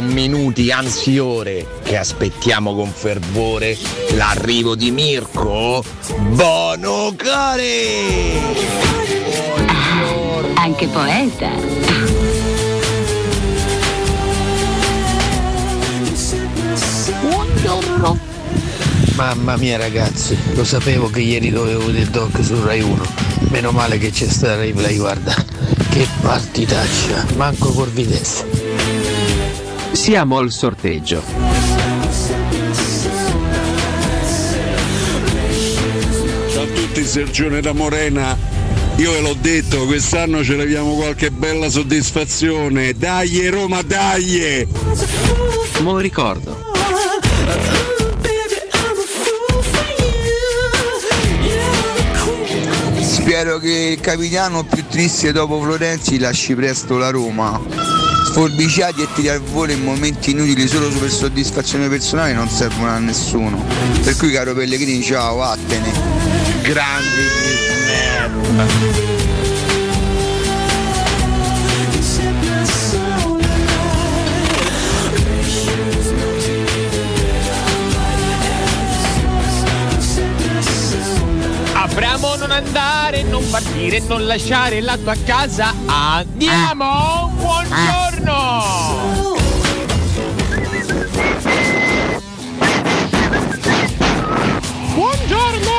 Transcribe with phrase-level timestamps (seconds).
[0.00, 3.76] Sono minuti, anzi ore, che aspettiamo con fervore
[4.14, 5.84] l'arrivo di Mirko
[6.30, 7.68] Bonocare!
[10.54, 11.50] anche poeta.
[17.20, 18.18] Buongiorno.
[19.16, 23.04] Mamma mia ragazzi, lo sapevo che ieri dovevo vedere il doc su Rai 1.
[23.50, 25.34] Meno male che c'è sta replay, guarda.
[25.90, 28.59] Che partitaccia, manco Corvidesse.
[30.00, 31.22] Siamo al sorteggio.
[36.48, 38.34] Ciao a tutti, Sergione da Morena.
[38.96, 42.94] Io ve l'ho detto, quest'anno ce l'abbiamo qualche bella soddisfazione.
[42.94, 44.66] Dai Roma, dai!
[45.80, 46.56] Me lo ricordo.
[53.02, 57.79] Spero che il capitano più triste dopo Florenzi lasci presto la Roma.
[58.30, 62.98] Sforbiciati e tirare al volo in momenti inutili solo per soddisfazione personale non servono a
[63.00, 63.60] nessuno.
[64.04, 65.92] Per cui caro Pellegrini ciao, vattene.
[66.62, 67.26] Grandi
[67.66, 68.68] snap!
[81.72, 85.74] Abramo non andare, non partire, non lasciare la tua casa.
[85.86, 87.32] Andiamo!
[87.34, 88.09] Buongiorno!
[94.94, 95.78] Buongiorno!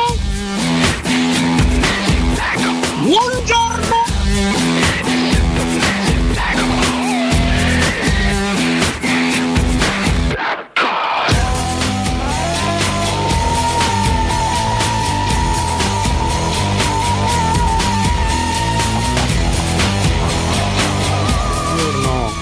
[3.04, 4.01] Buongiorno!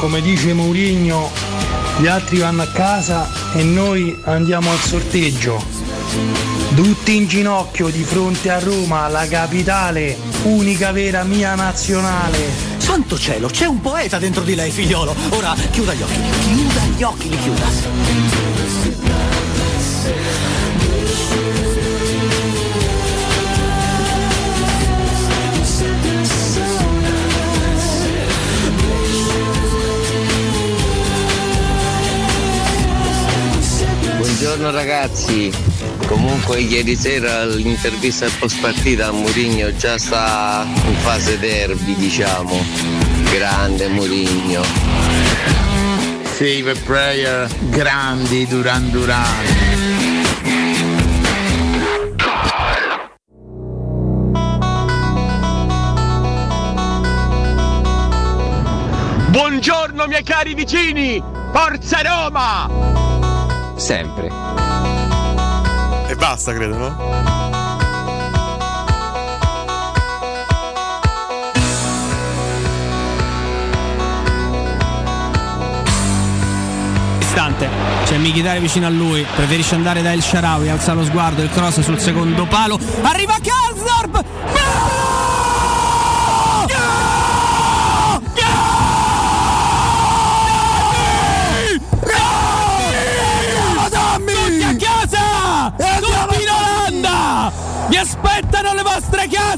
[0.09, 1.29] Come dice Mourinho,
[1.99, 5.63] gli altri vanno a casa e noi andiamo al sorteggio.
[6.73, 12.49] Tutti in ginocchio di fronte a Roma, la capitale, unica vera mia nazionale.
[12.77, 15.13] Santo cielo, c'è un poeta dentro di lei, figliolo.
[15.29, 18.48] Ora chiuda gli occhi, chiuda gli occhi, li chiuda.
[34.41, 35.51] Buongiorno ragazzi,
[36.07, 42.55] comunque ieri sera l'intervista post partita a Mourinho già sta in fase derby diciamo,
[43.33, 44.63] grande Mourinho.
[46.23, 49.45] Save prayer, grandi Duran Duran.
[59.31, 61.21] Buongiorno miei cari vicini!
[61.51, 63.28] Forza Roma!
[63.79, 64.29] Sempre.
[66.09, 66.95] E basta, credo, no?
[77.19, 77.69] Istante.
[78.03, 79.25] C'è Michitare vicino a lui.
[79.33, 80.67] Preferisce andare da El Sharawi.
[80.67, 81.41] Alza lo sguardo.
[81.41, 82.77] Il cross sul secondo palo.
[83.01, 83.68] Arriva Karsdorp!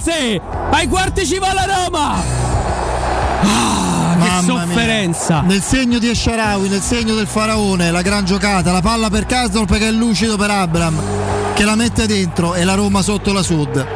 [0.01, 0.41] Case!
[0.71, 2.13] Ai quarti ci va la Roma!
[3.43, 4.65] Ah, che Mamma mia.
[4.65, 5.41] sofferenza!
[5.41, 9.77] Nel segno di Esciarawi, nel segno del faraone, la gran giocata, la palla per Kasdorp
[9.77, 10.99] che è lucido per Abram,
[11.53, 13.87] che la mette dentro e la Roma sotto la Sud.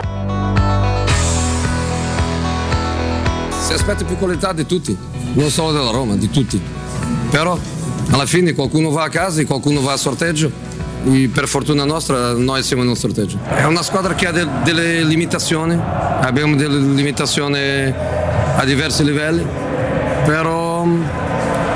[3.66, 4.96] Si aspetta più qualità di tutti,
[5.34, 6.62] non solo della Roma, di tutti.
[7.32, 7.58] Però
[8.12, 10.65] alla fine qualcuno va a casa e qualcuno va a sorteggio.
[11.06, 13.38] Per fortuna nostra noi siamo nel sorteggio.
[13.48, 17.94] È una squadra che ha de- delle limitazioni, abbiamo delle limitazioni
[18.58, 19.46] a diversi livelli,
[20.26, 21.04] però mm,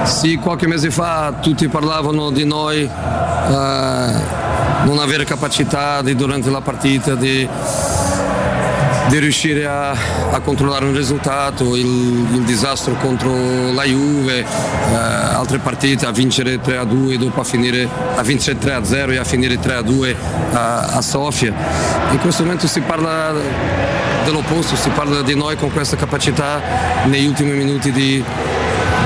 [0.04, 2.88] sì, qualche mese fa tutti parlavano di noi eh,
[4.84, 7.48] non avere capacità di, durante la partita di,
[9.10, 15.58] di riuscire a, a controllare un risultato, il, il disastro contro la Juve, eh, altre
[15.58, 20.16] partite a vincere 3-2 dopo a, finire, a vincere 3-0 e a finire 3-2
[20.54, 21.54] a, a Sofia.
[22.12, 23.34] In questo momento si parla
[24.24, 26.62] dell'opposto, si parla di noi con questa capacità
[27.06, 28.24] negli ultimi minuti di,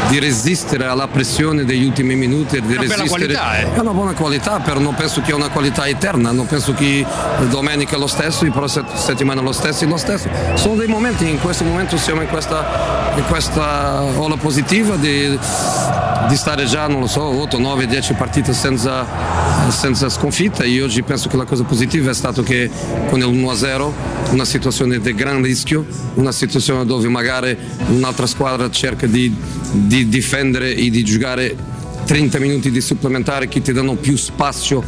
[0.08, 3.74] di resistere alla pressione degli ultimi minuti di Una bella resistere qualità, eh.
[3.74, 7.06] è una buona qualità però non penso che è una qualità eterna non penso che
[7.50, 11.64] domenica lo stesso la prossima settimana lo stesso lo stesso sono dei momenti in questo
[11.64, 15.38] momento siamo in questa, in questa ola positiva di,
[16.28, 19.06] di stare già non lo so 8, 9, 10 partite senza,
[19.70, 22.70] senza sconfitta e oggi penso che la cosa positiva è stato che
[23.10, 23.92] con il 1-0
[24.32, 25.86] una situazione di gran rischio
[26.16, 27.58] una situazione dove magari
[27.90, 29.36] un'altra squadra cerca di,
[29.72, 31.56] di difendere e di giocare
[32.06, 34.84] 30 minuti di supplementare che ti danno più spazio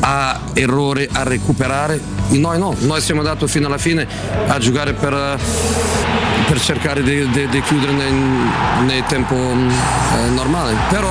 [0.00, 2.00] a errore, a recuperare.
[2.30, 4.06] Noi no, noi siamo andati fino alla fine
[4.46, 5.38] a giocare per,
[6.50, 10.74] per cercare di, di- di chiudere nel, tempo eh, normale.
[10.88, 11.08] Però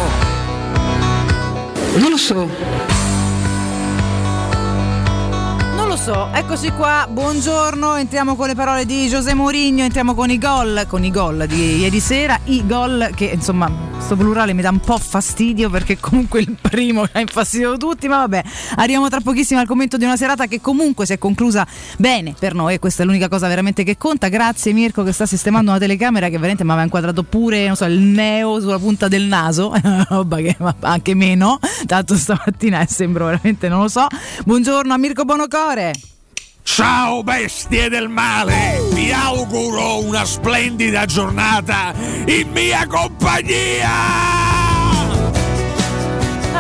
[5.76, 10.30] Non lo so, eccoci qua, buongiorno, entriamo con le parole di José Mourinho, entriamo con
[10.30, 14.62] i gol, con i gol di ieri sera, i gol che insomma, sto plurale mi
[14.62, 18.44] dà un po' fastidio perché comunque il primo ha infastidito tutti, ma vabbè,
[18.76, 21.68] arriviamo tra pochissimo al commento di una serata che comunque si è conclusa
[21.98, 25.26] bene per noi e questa è l'unica cosa veramente che conta, grazie Mirko che sta
[25.26, 29.24] sistemando una telecamera che veramente mi aveva inquadrato pure, so, il neo sulla punta del
[29.24, 29.74] naso,
[30.10, 34.08] roba che anche meno, tanto stamattina eh, sembro veramente, non lo so,
[34.46, 36.19] buongiorno a Mirko Bonocore.
[36.64, 41.94] Ciao bestie del male, vi auguro una splendida giornata
[42.26, 44.49] in mia compagnia!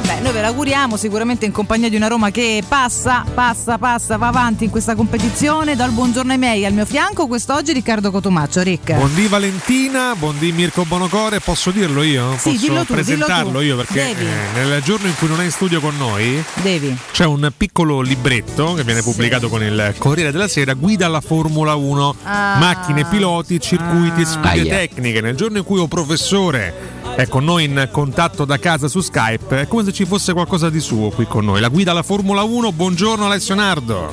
[0.02, 4.28] Vabbè, noi ve l'auguriamo sicuramente in compagnia di una Roma che passa, passa, passa, va
[4.28, 5.76] avanti in questa competizione.
[5.76, 8.62] Dal buongiorno ai miei al mio fianco, quest'oggi Riccardo Cotomaccio.
[8.62, 8.94] Rick.
[8.94, 12.38] Buondì Valentina, buondì Mirko Bonocore, posso dirlo io?
[12.38, 13.66] Sì, posso dillo tu, presentarlo dillo tu.
[13.66, 16.96] io perché eh, nel giorno in cui non è in studio con noi Devi.
[17.12, 21.76] c'è un piccolo libretto che viene pubblicato con il Corriere della Sera, guida alla Formula
[21.76, 22.56] 1, Ah.
[22.58, 24.76] macchine, piloti, circuiti, sfide Aia.
[24.78, 25.20] tecniche.
[25.20, 29.60] Nel giorno in cui un professore è con noi in contatto da casa su Skype,
[29.62, 31.60] è come se ci fosse qualcosa di suo qui con noi.
[31.60, 34.10] La guida alla Formula 1, buongiorno Alessio Nardo.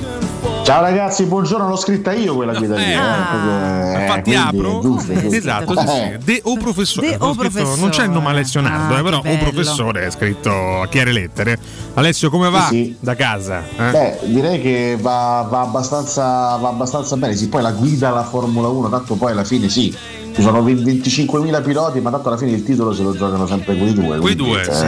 [0.63, 2.83] Ciao ragazzi, buongiorno, l'ho scritta io quella guida lì.
[2.83, 4.79] Eh, eh, proprio, eh, Infatti quindi apro.
[4.81, 5.35] giusto, giusto.
[5.37, 5.93] Esatto, sì, sì.
[6.01, 6.17] Eh.
[6.21, 7.07] De o professore.
[7.07, 7.79] De Ho o scritto- professore.
[7.79, 11.13] Non c'è il nome Alessio Nardo, Ah, eh, però o professore è scritto a chiare
[11.13, 11.57] lettere.
[11.93, 12.97] Alessio, come va Sì, sì.
[12.99, 13.63] da casa?
[13.77, 13.89] eh?
[13.91, 17.37] Beh, direi che va, va abbastanza, va abbastanza bene.
[17.37, 19.95] Sì, poi la guida alla Formula 1, tanto poi alla fine sì,
[20.37, 23.75] ci sono 20 25.000 piloti, ma tanto alla fine il titolo se lo giocano sempre
[23.75, 24.19] quei due.
[24.19, 24.85] Quei quindi, due, sì.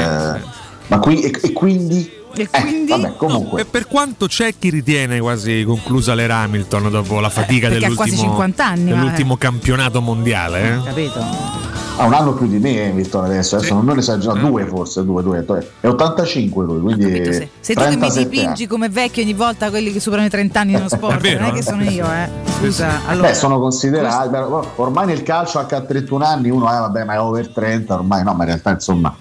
[0.88, 2.07] Ma qui, e, e quindi?
[2.36, 2.92] E Eh, quindi?
[2.92, 3.62] vabbè, comunque.
[3.62, 7.86] E per quanto c'è chi ritiene quasi conclusa l'era Hamilton dopo la fatica Eh, perché
[7.86, 10.84] ha dell'ultimo, quasi 50 anni, dell'ultimo campionato mondiale, eh?
[10.84, 11.58] Capito?
[12.00, 15.22] Ha un anno più di me Hamilton adesso, adesso non, non esagero, due forse, due,
[15.22, 15.46] due,
[15.81, 18.68] è 85 lui, quindi Capito, se, se tu che mi 37 dipingi anni.
[18.68, 21.51] come vecchio ogni volta quelli che superano i 30 anni nello sport, vero, non è
[21.51, 21.62] che eh?
[21.62, 22.30] sono io, eh.
[22.57, 23.28] Scusa, allora.
[23.28, 24.30] Beh, sono considerati.
[24.30, 24.46] beh,
[24.78, 28.24] Ormai nel calcio anche a 31 anni uno, eh, vabbè, ma è over 30, ormai
[28.24, 29.13] no, ma in realtà insomma,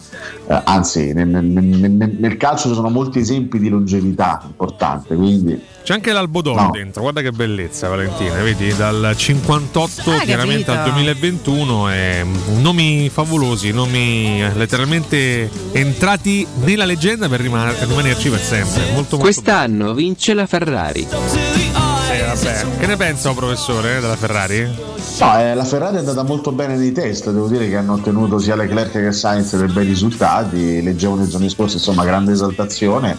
[0.46, 5.60] eh, anzi, nel, nel- nel- nel calcio ci sono molti esempi di longevità importante, quindi
[5.84, 6.70] C'è anche l'Albodoro No.
[6.70, 8.74] dentro, guarda che bellezza Valentina, vedi?
[8.76, 10.84] Dal 58 Ah, chiaramente capito.
[10.84, 12.26] al 2021, eh,
[12.58, 18.82] nomi favolosi, nomi eh, letteralmente entrati nella leggenda per rima- rimanerci per sempre.
[18.82, 21.06] Molto, molto Quest'anno vince la Ferrari.
[22.10, 22.78] Eh, vabbè.
[22.78, 24.66] Che ne pensa, professore, eh, della Ferrari?
[25.20, 28.38] No, eh, la Ferrari è andata molto bene nei test, devo dire che hanno ottenuto
[28.38, 33.16] sia Leclerc che Sainz dei bei risultati, leggevo nei giorni scorsi insomma grande esaltazione,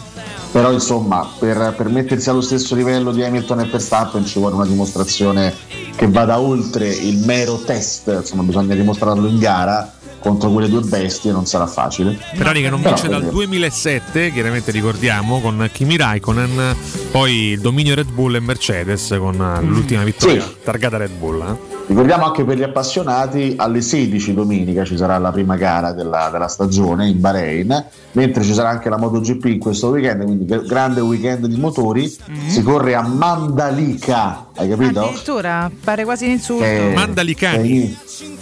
[0.50, 4.66] però insomma per, per mettersi allo stesso livello di Hamilton e Verstappen ci vuole una
[4.66, 5.54] dimostrazione
[5.94, 11.32] che vada oltre il mero test, insomma bisogna dimostrarlo in gara contro quelle due bestie
[11.32, 12.18] non sarà facile.
[12.34, 16.76] Ferrari che non Però, vince dal voglio dire, 2007, chiaramente ricordiamo, con Kimi Raikkonen,
[17.10, 20.56] poi il dominio Red Bull e Mercedes con eh, l'ultima vittoria Sì.
[20.62, 21.40] targata Red Bull.
[21.42, 21.78] eh.
[21.90, 26.46] Ricordiamo anche per gli appassionati, alle 16 domenica ci sarà la prima gara della, della
[26.46, 31.00] stagione in Bahrain, mentre ci sarà anche la MotoGP in questo weekend, quindi gr- grande
[31.00, 32.08] weekend di motori,
[32.46, 35.00] si corre a Mandalika, hai capito?
[35.00, 36.62] Addirittura pare quasi un insulto.
[36.62, 37.68] Che- Mandalicani.
[37.68, 37.96] che-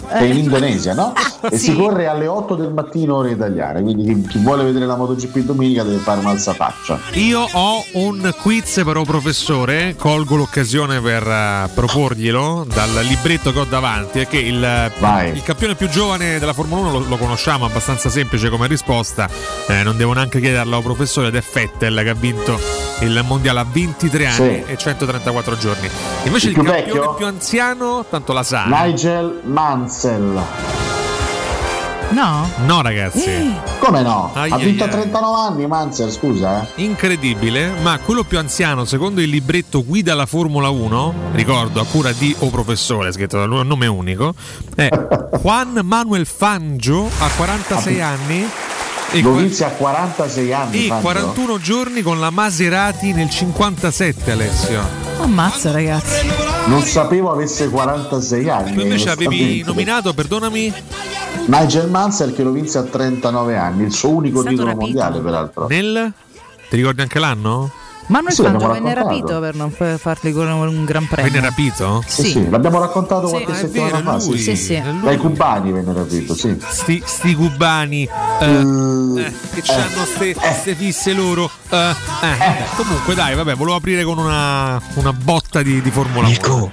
[0.09, 1.13] è in Indonesia, no?
[1.49, 1.71] E Sì.
[1.71, 5.37] si corre alle 8 del mattino ore italiane, quindi chi, chi vuole vedere la MotoGP
[5.39, 6.99] domenica deve fare un'alzafaccia.
[7.13, 13.63] Io ho un quiz però professore, colgo l'occasione per eh, proporglielo dal libretto che ho
[13.65, 14.91] davanti, è che il,
[15.33, 19.29] il campione più giovane della Formula 1 lo, lo conosciamo, abbastanza semplice come risposta,
[19.67, 22.59] eh, non devo neanche chiederlo professore ed è Fettel che ha vinto
[22.99, 24.71] il mondiale a 23 anni Sì.
[24.71, 25.89] e 134 giorni.
[26.23, 27.13] Invece Il il, più campione vecchio?
[27.15, 28.65] più anziano, tanto la sa.
[28.65, 30.98] Nigel Mansell.
[32.11, 32.49] No?
[32.65, 33.53] No ragazzi.
[33.79, 34.31] Come no?
[34.33, 34.93] Ai ha ai vinto a ai.
[34.93, 36.61] 39 anni Mansell, scusa.
[36.75, 36.83] Eh.
[36.83, 42.11] Incredibile, ma quello più anziano, secondo il libretto Guida alla Formula 1, ricordo a cura
[42.11, 44.33] di O Professore, scritto da lui, un nome unico,
[44.75, 44.89] è
[45.41, 48.49] Juan Manuel Fangio, a 46 anni
[49.11, 50.85] e, Dovizia a 46 anni.
[50.85, 51.07] e Fangio.
[51.07, 54.81] 41 giorni con la Maserati nel 57, Alessio.
[55.19, 56.27] Ammazza, ragazzi.
[56.67, 58.73] Non sapevo avesse 46 anni.
[58.73, 60.73] Tu invece avevi nominato, perdonami,
[61.45, 64.85] Nigel Mansell che lo vinse a 39 anni, il suo unico titolo rapito.
[64.85, 65.67] mondiale peraltro.
[65.67, 66.13] nel...
[66.69, 67.71] Ti ricordi anche l'anno?
[68.09, 71.31] Manuel Sì, Fangio l'abbiamo venne rapito per non fargli correre un gran premio.
[71.31, 72.03] Venne rapito?
[72.07, 73.31] Sì, sì, l'abbiamo raccontato Sì.
[73.33, 74.25] qualche Ah, settimana vero, fa.
[74.25, 74.37] lui.
[74.39, 74.55] sì.
[74.55, 74.81] Sì, sì.
[75.03, 76.57] Dai cubani venne rapito, sì.
[76.67, 81.49] Sti, sti cubani eh, eh, che hanno ste, fisse loro.
[81.69, 82.65] eh, eh.
[82.75, 86.27] Comunque, dai, vabbè, volevo aprire con una, una botta di, di Formula 1.
[86.27, 86.71] Mirko,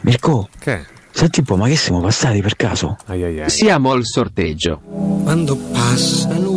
[0.00, 0.86] Mirko, Che?
[1.10, 2.96] senti un po', ma che siamo passati per caso?
[3.06, 3.50] Ai, ai, ai.
[3.50, 4.80] Siamo al sorteggio.
[5.24, 6.47] Quando passano.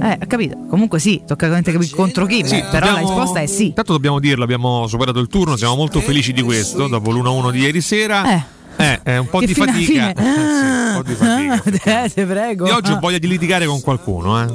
[0.00, 0.56] Eh, capito.
[0.68, 2.42] Comunque sì, tocca veramente capire contro chi.
[2.46, 3.66] Sì, però la dobbiamo- risposta è sì.
[3.66, 7.60] Intanto dobbiamo dirlo, abbiamo superato il turno, siamo molto felici di questo, dopo l'1-1 di
[7.60, 8.34] ieri sera.
[8.34, 8.56] Eh.
[8.80, 9.74] Eh, eh, un po' Che di fatica.
[9.74, 10.10] fine.
[10.12, 12.04] Eh, sì, un po' di fatica.
[12.04, 12.66] Eh, te prego.
[12.68, 12.98] Io oggi ho Ah.
[13.00, 14.46] voglia di litigare con qualcuno, eh.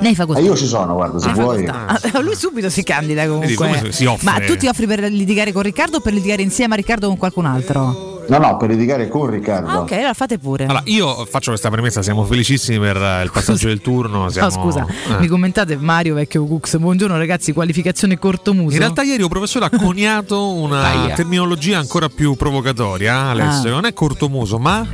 [0.00, 0.40] Lei fa così.
[0.40, 1.64] E io ci sono, guarda, se Ah, vuoi.
[1.66, 3.46] Ah, lui subito si candida comunque.
[3.46, 4.24] Vedi come si offre.
[4.32, 7.18] Ma tu ti offri per litigare con Riccardo o per litigare insieme a Riccardo con
[7.18, 8.07] qualcun altro?
[8.28, 9.68] No, no, per litigare con Riccardo.
[9.70, 10.64] Ah, ok, allora fate pure.
[10.64, 14.28] Allora, io faccio questa premessa, siamo felicissimi per eh, il passaggio del turno.
[14.28, 15.18] Siamo, No, scusa, eh.
[15.18, 16.76] mi commentate Mario Vecchio Cux.
[16.76, 18.74] Buongiorno ragazzi, qualificazione cortomuso.
[18.74, 23.70] In realtà ieri il professore ha coniato una terminologia ancora più provocatoria, Alessio.
[23.70, 23.72] Ah.
[23.72, 24.86] Non è cortomuso, ma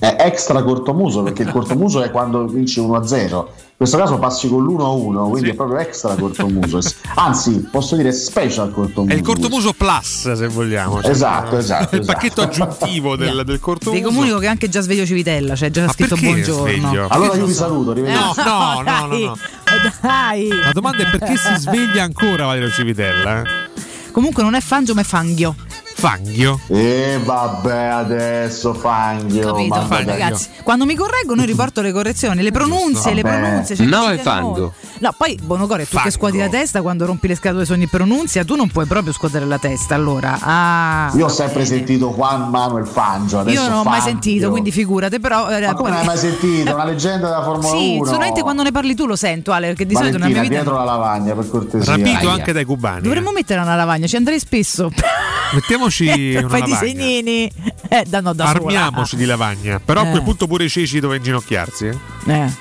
[0.00, 3.46] È extra cortomuso perché il cortomuso è quando vinci 1-0.
[3.78, 5.52] In questo caso passi con l'1-1, quindi Sì.
[5.52, 6.78] è proprio extra cortomuso.
[7.16, 9.12] Anzi, posso dire special cortomuso.
[9.12, 11.00] è il cortomuso plus, se vogliamo.
[11.02, 12.12] Cioè, Esatto, esatto, Il esatto.
[12.12, 14.02] pacchetto aggiuntivo del, del Vi cortomuso.
[14.02, 16.62] comunico che è anche già sveglio Civitella, c'è già Ma scritto perché buongiorno.
[16.62, 17.06] sveglio?
[17.08, 18.40] Allora io vi saluto, arrivederci.
[18.44, 19.36] No, no, no, no, dai, no.
[20.00, 20.48] Dai.
[20.48, 23.42] La domanda è perché si sveglia ancora Valerio Civitella?
[23.42, 23.44] eh?
[24.12, 25.54] Comunque non è Fangio ma è Fanghio.
[25.98, 26.60] Fanghio.
[26.68, 29.52] E vabbè, adesso Fangio.
[29.52, 29.74] Capito?
[29.74, 30.04] ma vabbè.
[30.04, 33.74] Ragazzi, quando mi correggono io riporto le correzioni, le pronunce, le pronunce.
[33.74, 34.72] c'è No, è fango.
[35.00, 36.10] No, poi Bonocore, tu che Fango.
[36.10, 39.44] scuoti la testa quando rompi le scatole su ogni pronunzia, tu non puoi proprio scuotere
[39.44, 39.96] la testa.
[39.96, 43.40] Allora, ah, Io ho sempre sentito Juan Manuel Fangio.
[43.40, 44.08] Adesso io non ho mai Fangio.
[44.08, 46.74] sentito, quindi figurate, però eh, Ma come non hai mai sentito?
[46.74, 48.04] Una leggenda della Formula Sì, 1.
[48.04, 50.70] solamente quando ne parli tu lo sento, Ale, perché di solito nella mia Valentina, vita
[50.70, 51.96] dietro la lavagna, per cortesia.
[51.96, 52.30] Rapito Aia.
[52.30, 53.00] anche dai cubani.
[53.02, 54.90] dovremmo metterla una lavagna, ci andrei spesso.
[55.88, 56.80] Mettiamoci una Fai lavagna.
[56.80, 57.50] disegnini.
[57.88, 59.80] Eh, da, no, da Armiamoci di lavagna.
[59.80, 60.10] Però a Eh.
[60.10, 61.86] quel punto pure i ceci dove inginocchiarsi.
[61.86, 61.96] Eh.
[62.24, 62.44] sola.
[62.44, 62.52] Eh.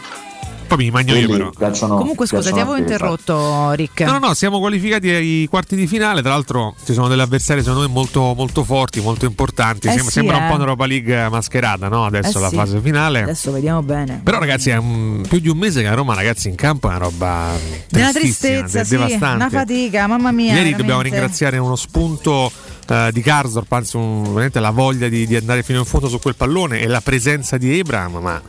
[0.67, 1.49] Poi mi mangio io Quelli però.
[1.51, 4.01] piacciono- Comunque scusa, ti avevo interrotto, Rick.
[4.01, 6.21] No, no, no, siamo qualificati ai quarti di finale.
[6.21, 9.87] Tra l'altro ci sono delle avversarie secondo me molto, molto forti, molto importanti.
[9.87, 10.47] Eh Sem- sì, sembra un eh.
[10.49, 12.05] po' un'Europa League mascherata, no?
[12.05, 12.55] Adesso Eh la sì.
[12.55, 13.21] fase finale.
[13.23, 14.19] Adesso vediamo bene.
[14.23, 16.89] Però ragazzi è un- più di un mese che a Roma ragazzi in campo è
[16.95, 17.51] una roba
[17.87, 19.35] tristissima, tristezza, sì, devastante.
[19.35, 20.45] una fatica, mamma mia.
[20.47, 20.77] Ieri veramente.
[20.81, 22.51] dobbiamo ringraziare uno spunto
[22.89, 26.19] eh, di Karsdorp, anzi un- veramente la voglia di, di andare fino in fondo su
[26.19, 28.41] quel pallone e la presenza di Abraham, ma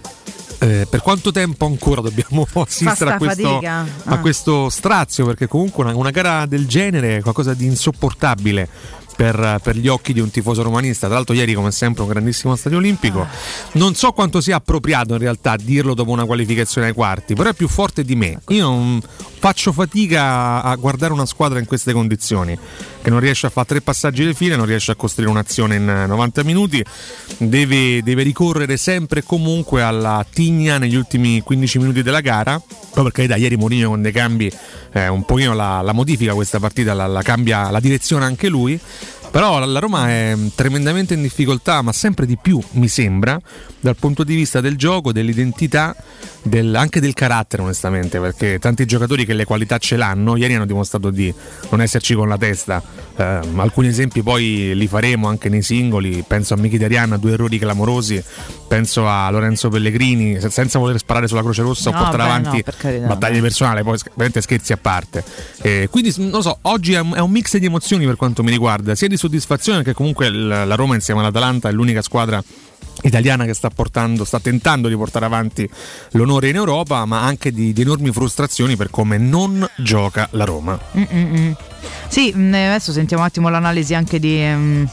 [0.58, 3.78] eh, per quanto tempo ancora dobbiamo assistere a questo, fatica?
[3.80, 4.18] a Ah.
[4.18, 5.24] questo strazio?
[5.26, 8.68] Perché comunque una, una gara del genere è qualcosa di insopportabile.
[9.16, 12.54] Per, per gli occhi di un tifoso romanista, tra l'altro ieri come sempre un grandissimo
[12.54, 13.26] stadio olimpico,
[13.72, 17.54] non so quanto sia appropriato in realtà dirlo dopo una qualificazione ai quarti, però è
[17.54, 18.38] più forte di me.
[18.48, 19.00] Io non
[19.38, 22.58] faccio fatica a guardare una squadra in queste condizioni,
[23.00, 25.88] che non riesce a fare tre passaggi di fine, non riesce a costruire un'azione in
[25.88, 26.84] eh, 90 minuti,
[27.38, 33.04] deve, deve ricorrere sempre e comunque alla tigna negli ultimi 15 minuti della gara, proprio
[33.04, 34.50] perché da ieri Mourinho con dei cambi
[34.92, 38.78] eh, un pochino la, la modifica questa partita, la, la cambia la direzione anche lui.
[39.30, 43.38] Però la- Roma è mm, tremendamente in difficoltà, ma sempre di più mi sembra,
[43.80, 45.94] dal punto di vista del gioco, dell'identità,
[46.42, 50.66] del- anche del carattere onestamente, perché tanti giocatori che le qualità ce l'hanno, ieri hanno
[50.66, 51.32] dimostrato di
[51.70, 52.82] non esserci con la testa.
[53.16, 57.58] Eh, alcuni esempi poi li faremo anche nei singoli, penso a Mkhitaryan, a due errori
[57.58, 58.22] clamorosi,
[58.68, 62.28] penso a Lorenzo Pellegrini, se- senza voler sparare sulla Croce Rossa No, o portare beh,
[62.28, 65.22] avanti no, per battaglie personali, poi veramente scherzi a parte.
[65.62, 68.50] Eh, quindi non so, oggi è un, è un mix di emozioni per quanto mi
[68.50, 72.42] riguarda, sia di soddisfazione che comunque la Roma insieme all'Atalanta è l'unica squadra
[73.02, 75.68] italiana che sta portando, sta tentando di portare avanti
[76.12, 80.78] l'onore in Europa, ma anche di, di enormi frustrazioni per come non gioca la Roma.
[80.96, 81.54] Mm-mm.
[82.08, 84.86] Sì, mh, adesso sentiamo un attimo l'analisi anche di.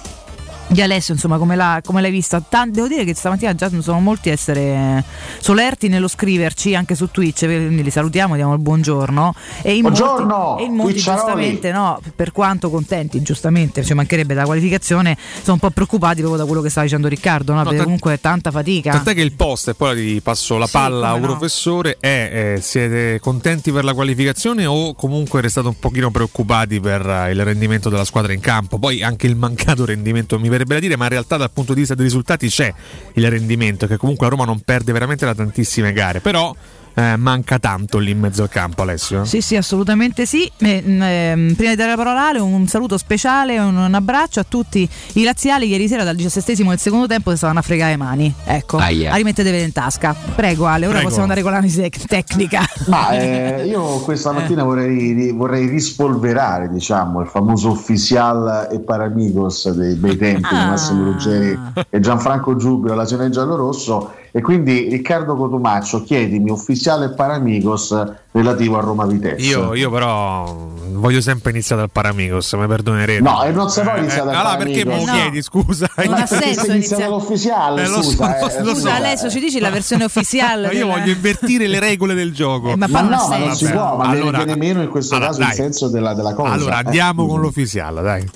[0.67, 2.41] Di Alessio, insomma, come, l'ha- come l'hai vista?
[2.41, 5.03] Tan- devo dire che stamattina già sono molti a essere
[5.39, 9.33] solerti nello scriverci anche su Twitch, quindi li salutiamo, diamo il buongiorno.
[9.61, 14.33] E in Buongiorno, molti, e in molti giustamente, no, per quanto contenti, giustamente, ci mancherebbe
[14.33, 17.59] dalla qualificazione, sono un po' preoccupati proprio da quello che stava dicendo Riccardo, no?
[17.59, 18.91] No, perché tant- comunque è tanta fatica.
[18.91, 21.27] Tant'è che il post, e poi ti passo la Sì, palla a un no.
[21.27, 27.07] professore, è eh, siete contenti per la qualificazione o comunque restate un pochino preoccupati per
[27.07, 28.77] eh, il rendimento della squadra in campo?
[28.79, 31.79] Poi anche il mancato rendimento mi verrebbe da dire, ma in realtà dal punto di
[31.81, 32.73] vista dei risultati c'è
[33.13, 36.53] il rendimento, che comunque la Roma non perde veramente da tantissime gare, però
[36.95, 39.25] eh, manca tanto lì in mezzo al campo Alessio.
[39.25, 40.49] Sì, sì, assolutamente sì.
[40.57, 43.93] E, mh, ehm, prima di dare la parola a Ale, un saluto speciale, un, un
[43.93, 45.67] abbraccio a tutti i laziali.
[45.67, 48.33] Ieri sera dal 17 del secondo tempo si stavano a fregare le mani.
[48.45, 49.09] Ecco, Aia.
[49.09, 50.15] la rimettetevi in tasca.
[50.35, 51.03] Prego Ale, ora Prego.
[51.03, 52.61] possiamo andare con l'analisi tec- tecnica.
[52.87, 59.95] Ma eh, io questa mattina vorrei, vorrei rispolverare diciamo, il famoso ufficial e paramigos dei
[59.95, 61.59] bei tempi di Massimo Ruggeri
[61.89, 68.77] e Gianfranco Giubilo alla Cione Giallorosso e quindi Riccardo Cotumaccio chiedimi ufficiale e paramigos relativo
[68.77, 69.45] a Roma Vitesse.
[69.45, 70.53] Io, io però
[70.91, 73.21] voglio sempre iniziare dal Paramigos, mi perdonerete.
[73.21, 75.21] No, e non si può iniziare dal allora perché me lo Paramigos.
[75.21, 75.89] chiedi, scusa?
[76.03, 78.95] Non ha senso iniziare- l'ufficiale, Eh, lo so, scusa, eh, so, lo Scusa, so.
[78.95, 80.67] Alessio, ci dici la versione ufficiale?
[80.67, 82.71] Ma io della- voglio invertire le regole del gioco.
[82.71, 85.29] Eh, ma Ma no, ma non si può, ma Allora- viene meno in questo allora,
[85.29, 85.55] caso il dai.
[85.55, 86.51] senso della, della cosa.
[86.51, 86.83] Allora eh.
[86.83, 88.29] andiamo con l'ufficiale, dai.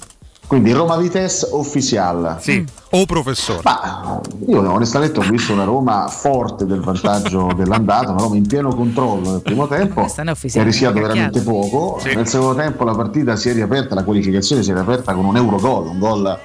[0.50, 2.38] Quindi Roma Vitesse ufficiale.
[2.40, 3.62] Sì, o professore.
[3.64, 8.74] Ma io onestamente ho visto una Roma forte del vantaggio dell'andata, una Roma in pieno
[8.74, 12.02] controllo nel primo tempo, è che ha ufficiale, rischiato veramente poco.
[12.04, 15.38] Nel secondo tempo la partita si è riaperta, la qualificazione si è riaperta con un
[15.38, 16.40] Eurogol, un gol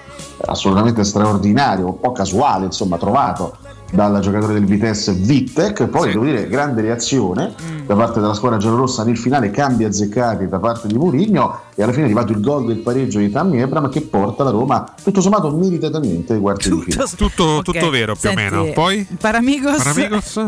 [0.45, 3.57] assolutamente straordinario, un po' casuale, insomma, trovato
[3.91, 7.55] dal giocatore del Vitesse Vittek, poi devo dire grande reazione
[7.87, 11.93] da parte della squadra giallorossa nel finale, cambi azzeccati da parte di Mourinho e alla
[11.93, 15.21] fine è arrivato il gol del pareggio di Tammy Ebram che porta la Roma tutto
[15.21, 17.09] sommato meritatamente ai quarti di finale.
[17.17, 18.73] Tutto, tutto vero più Senti, o meno.
[18.73, 19.77] Poi Paramigos.
[19.83, 20.45] Paramigos?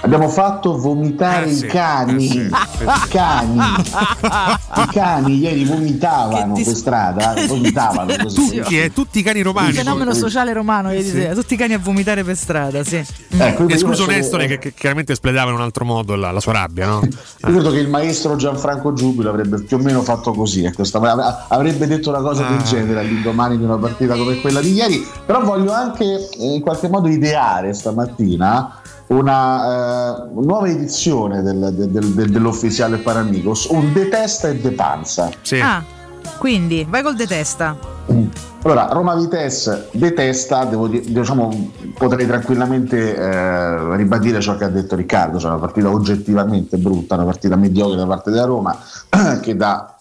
[0.00, 2.26] Abbiamo fatto vomitare Eh sì, i cani.
[2.26, 3.58] eh sì, I cani.
[4.76, 8.56] I cani ieri vomitavano per strada, vomitavano così.
[8.58, 9.68] Tutti, eh, tutti i cani romani.
[9.70, 11.10] Il fenomeno sociale romano ieri Sì.
[11.10, 13.02] sera, tutti i cani a vomitare per strada, sì.
[13.36, 16.86] Ecco, Escluso Nestore che, che chiaramente espletava in un altro modo la, la sua rabbia,
[16.86, 17.00] no?
[17.02, 17.10] Io
[17.52, 21.86] credo che il maestro Gianfranco Giubilo avrebbe più o meno fatto così, ecco, stava- avrebbe
[21.86, 22.62] detto una cosa del Ah.
[22.62, 26.88] genere all'indomani di una partita come quella di ieri, però voglio anche eh, in qualche
[26.88, 34.48] modo ideare stamattina una eh, nuova edizione del- del- del- del- dell'ufficiale Paramigos, un detesta
[34.48, 35.30] e depanza.
[35.60, 35.82] Ah,
[36.38, 37.76] quindi vai col detesta.
[38.62, 44.96] Allora, Roma Vitesse detesta, devo dire, diciamo, potrei tranquillamente eh, ribadire ciò che ha detto
[44.96, 48.74] Riccardo, cioè una partita oggettivamente brutta, una partita mediocre da parte della Roma
[49.42, 49.93] che da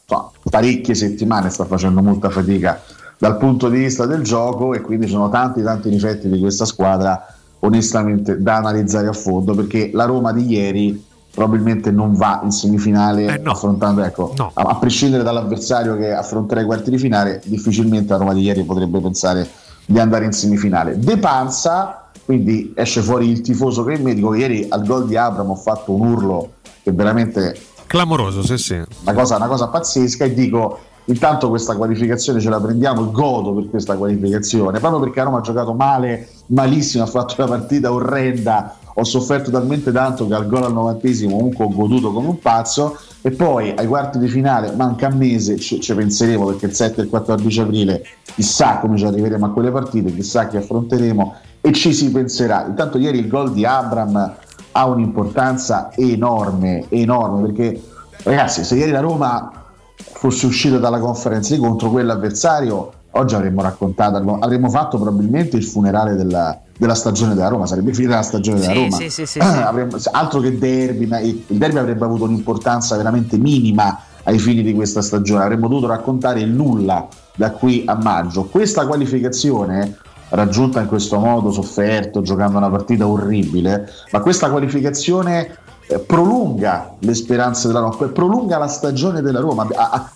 [0.53, 2.79] parecchie settimane sta facendo molta fatica
[3.17, 6.65] dal punto di vista del gioco e quindi ci sono tanti tanti difetti di questa
[6.65, 7.25] squadra
[7.61, 13.41] onestamente da analizzare a fondo perché la Roma di ieri probabilmente non va in semifinale
[13.43, 18.33] affrontando ecco a, a prescindere dall'avversario che affronterà i quarti di finale difficilmente la Roma
[18.35, 19.49] di ieri potrebbe pensare
[19.85, 20.99] di andare in semifinale.
[20.99, 25.17] De Panza quindi esce fuori il tifoso che è il medico ieri al gol di
[25.17, 26.51] Abram ho fatto un urlo
[26.83, 27.57] che veramente
[27.93, 28.73] Clamoroso, sì, sì.
[28.73, 33.69] una cosa, una cosa pazzesca e dico intanto questa qualificazione ce la prendiamo godo per
[33.69, 39.03] questa qualificazione proprio perché Roma ha giocato male malissimo ha fatto una partita orrenda ho
[39.03, 43.29] sofferto talmente tanto che al gol al novantesimo comunque ho goduto come un pazzo e
[43.29, 47.03] poi ai quarti di finale manca un mese ci, ci penseremo perché il 7 e
[47.03, 51.93] il 14 aprile chissà come ci arriveremo a quelle partite chissà chi affronteremo e ci
[51.93, 54.36] si penserà intanto ieri il gol di Abram
[54.73, 57.81] ha un'importanza enorme enorme perché
[58.23, 59.51] ragazzi se ieri la Roma
[59.95, 66.59] fosse uscita dalla conferenza contro quell'avversario, oggi avremmo raccontato, avremmo- fatto probabilmente il funerale della,
[66.77, 68.95] della stagione della Roma, sarebbe finita la stagione della Sì, Roma.
[68.97, 72.95] sì, sì, sì, Ah, avremmo- altro che derby, ma il il derby avrebbe avuto un'importanza
[72.97, 77.95] veramente minima ai fini di questa stagione, avremmo dovuto raccontare il nulla da qui a
[77.95, 78.45] maggio.
[78.45, 79.97] Questa qualificazione
[80.33, 87.13] raggiunta in questo modo sofferto, giocando una partita orribile, ma questa qualificazione eh, prolunga le
[87.13, 89.67] speranze della Roma, prolunga la stagione della Roma.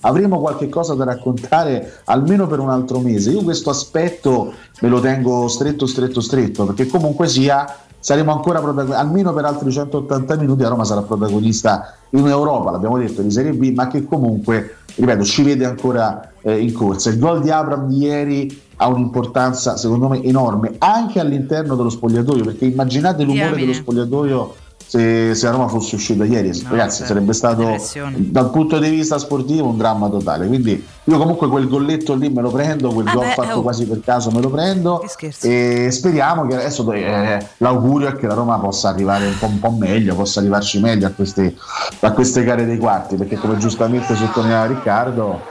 [0.02, 3.32] Avremo qualche cosa da raccontare almeno per un altro mese.
[3.32, 9.00] Io questo aspetto me lo tengo stretto, stretto, stretto, perché comunque sia saremo ancora protagonisti,
[9.00, 13.54] almeno per altri 180 minuti la Roma sarà protagonista in Europa, l'abbiamo detto, di Serie
[13.54, 17.10] B, ma che comunque, ripeto, ci vede ancora eh, in corsa.
[17.10, 22.44] Il gol di Abram di ieri ha un'importanza secondo me enorme anche all'interno dello spogliatoio
[22.44, 24.56] perché immaginate l'umore dello spogliatoio
[24.88, 28.16] se, se a Roma fosse uscita ieri ragazzi beh, sarebbe stato depressione.
[28.20, 32.42] dal punto di vista sportivo un dramma totale quindi io comunque quel golletto lì me
[32.42, 33.62] lo prendo quel Ah gol beh, fatto oh.
[33.64, 35.04] quasi per caso me lo prendo
[35.42, 39.60] e speriamo che adesso eh, l'augurio è che la Roma possa arrivare un po', un
[39.60, 41.54] po' meglio possa arrivarci meglio a queste,
[42.00, 45.42] a queste gare dei quarti perché come giustamente sottolineava Riccardo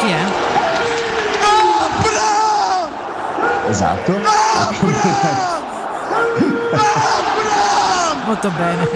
[0.00, 0.47] Chi è?
[3.68, 4.12] Esatto
[8.26, 8.86] Molto bene.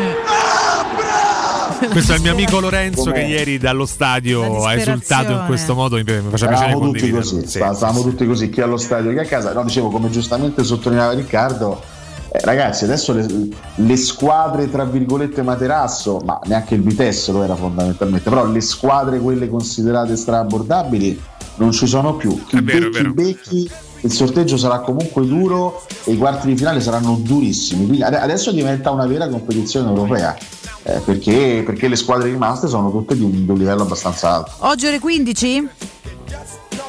[1.90, 3.14] Questo è il mio amico Lorenzo Com'è?
[3.14, 7.48] che ieri dallo stadio ha esultato in questo modo, mi faceva piacere tutti così, Sì,
[7.48, 8.04] sta- sì, stavamo sì.
[8.11, 9.52] tutti così, chi allo stadio, chi a casa.
[9.52, 11.82] No, dicevo, come giustamente sottolineava Riccardo,
[12.30, 13.26] eh, ragazzi, adesso le,
[13.74, 19.18] le squadre, tra virgolette, materasso, ma neanche il Vitesse lo era fondamentalmente, però le squadre,
[19.18, 21.20] quelle considerate straabbordabili,
[21.56, 22.44] non ci sono più.
[22.46, 23.12] Chi È vero, è becchi, vero.
[23.14, 23.70] becchi,
[24.02, 27.86] il sorteggio sarà comunque duro e i quarti di finale saranno durissimi.
[27.86, 30.36] Quindi ade- adesso diventa una vera competizione europea.
[30.84, 34.52] eh, perché, perché le squadre rimaste sono tutte di un, di un livello abbastanza alto.
[34.58, 35.68] Oggi ore 15?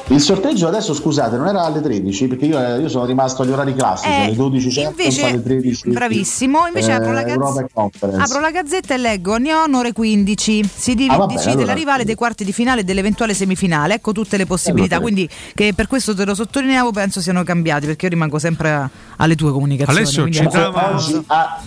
[0.08, 3.50] Il sorteggio adesso scusate non era alle 13 perché io, eh, io sono rimasto agli
[3.52, 7.60] orari classici Eh, alle 12 Champions invece- alle 13 Bravissimo, invece apro, la eh, Europa
[7.62, 8.20] gazz- Conference.
[8.20, 10.62] apro la gazzetta e leggo Neon ore 15.
[10.72, 13.94] Si div- Ah, vabbè, decide allora- la rivale dei quarti di finale e dell'eventuale semifinale.
[13.94, 14.96] Ecco tutte le possibilità.
[14.96, 18.70] Allora, Quindi, che per questo te lo sottolineavo, penso siano cambiati perché io rimango sempre
[18.72, 19.98] a- alle tue comunicazioni.
[20.00, 21.60] Alessio, quindi ci oggi a,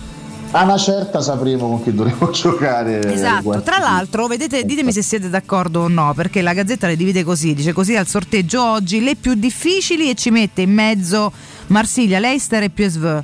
[0.50, 3.12] a una certa sapremo con chi dovremo giocare.
[3.12, 7.24] Esatto, tra l'altro, vedete, ditemi se siete d'accordo o no, perché la Gazzetta le divide
[7.24, 11.32] così, dice così al sorteggio oggi le più difficili e ci mette in mezzo
[11.68, 13.22] Marsiglia, Leicester e PSV.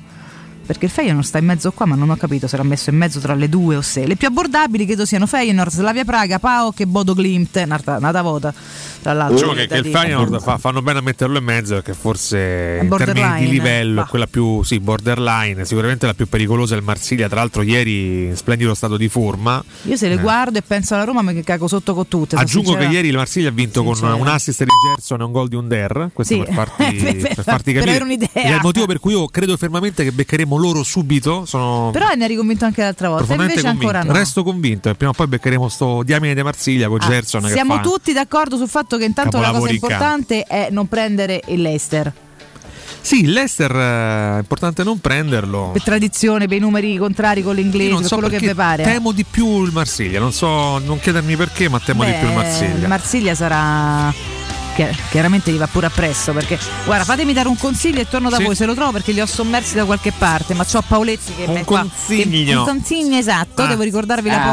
[0.66, 2.96] Perché il Feyenoord sta in mezzo qua, ma non ho capito se era messo in
[2.96, 4.06] mezzo tra le due o se.
[4.06, 8.52] Le più abbordabili credo siano Feyenoord, Slavia Praga, PAOK e Bodo Glimt, nata, nata vota.
[9.02, 9.34] Tra l'altro.
[9.34, 9.86] Diciamo che, che il.
[9.86, 14.06] Feyenoord fa- fanno bene a metterlo in mezzo perché forse in termini di livello bah.
[14.06, 18.26] è quella più sì, borderline, sicuramente la più pericolosa è il Marsiglia, tra l'altro ieri
[18.28, 19.62] in splendido stato di forma.
[19.82, 20.18] Io se le Eh.
[20.18, 22.36] guardo e penso alla Roma, ma che cago sotto con tutte.
[22.36, 22.92] Aggiungo che sincera.
[22.94, 24.16] ieri il Marsiglia ha vinto con Sincera.
[24.16, 26.40] un assist di Gerson e un gol di Under, questo Sì.
[26.42, 27.82] per, farti, Per- per farti per capire.
[27.82, 28.28] avere un'idea.
[28.32, 31.44] Ed è il motivo per cui io credo fermamente che beccheremo loro subito.
[31.46, 33.68] Sono Però ne eri convinto anche l'altra volta, invece convinto.
[33.68, 34.12] ancora no.
[34.12, 37.80] Resto convinto e prima o poi beccheremo sto diamine di Marsiglia con Ah, Gerson Siamo
[37.80, 42.12] tutti d'accordo sul fatto che intanto la cosa importante è non prendere il Leicester.
[43.00, 45.70] Sì, il Leicester eh, è importante non prenderlo.
[45.74, 48.82] Per tradizione, per i numeri contrari con l'inglese, non so quello che vi pare.
[48.82, 52.28] Temo di più il Marsiglia, non so, non chiedermi perché, ma temo di Beh, più
[52.28, 52.74] il Marsiglia.
[52.76, 54.14] il Marsiglia sarà.
[54.74, 58.36] Che chiaramente gli va pure appresso perché guarda fatemi dare un consiglio e torno da
[58.38, 58.44] Sì.
[58.44, 61.44] voi se lo trovo perché li ho sommersi da qualche parte ma c'ho Paoletti che
[61.46, 62.44] Un qua consiglio.
[62.44, 63.66] che- un consiglio esatto Ah.
[63.66, 64.44] devo ricordarvi la Ah.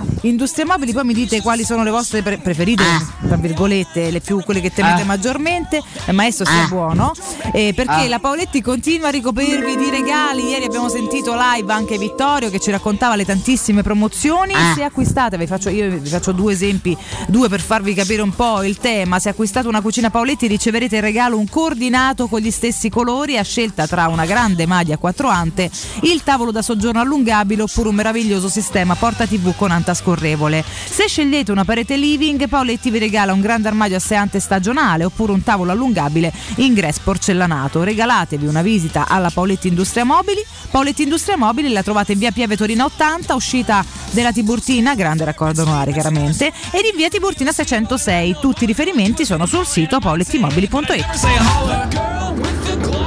[0.00, 2.82] Paoletti Industria Mobili poi mi dite quali sono le vostre pre- preferite
[3.26, 5.04] tra virgolette le più quelle che temete Ah.
[5.04, 7.12] maggiormente il maestro sia buono
[7.52, 8.08] eh, perché Ah.
[8.08, 12.70] la Paoletti continua a ricoprirvi di regali ieri abbiamo sentito live anche Vittorio che ci
[12.72, 16.96] raccontava le tantissime promozioni se acquistate vi faccio, io vi faccio due esempi
[17.28, 21.02] due per farvi capire un po' il tema se acquistate una cucina Paoletti riceverete in
[21.02, 25.28] regalo un coordinato con gli stessi colori a scelta tra una grande maglia a quattro
[25.28, 25.70] ante
[26.02, 30.64] il tavolo da soggiorno allungabile oppure un meraviglioso sistema porta tv con anta scorrevole.
[30.64, 35.04] Se scegliete una parete living Paoletti vi regala un grande armadio a sé ante stagionale
[35.04, 37.82] oppure un tavolo allungabile in grass porcellanato.
[37.82, 40.44] Regalatevi una visita alla Paoletti Industria Mobili.
[40.70, 45.62] Paoletti Industria Mobili la trovate in via Pieve Torino 80 uscita della Tiburtina grande raccordo
[45.62, 51.06] anulare chiaramente ed in via Tiburtina 606 tutti i riferimenti sono sul sito paolettimobili.it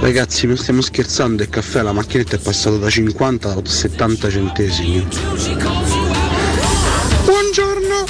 [0.01, 5.07] Ragazzi, non stiamo scherzando, il caffè alla macchinetta è passato da 50 a 70 centesimi.
[7.23, 8.03] Buongiorno!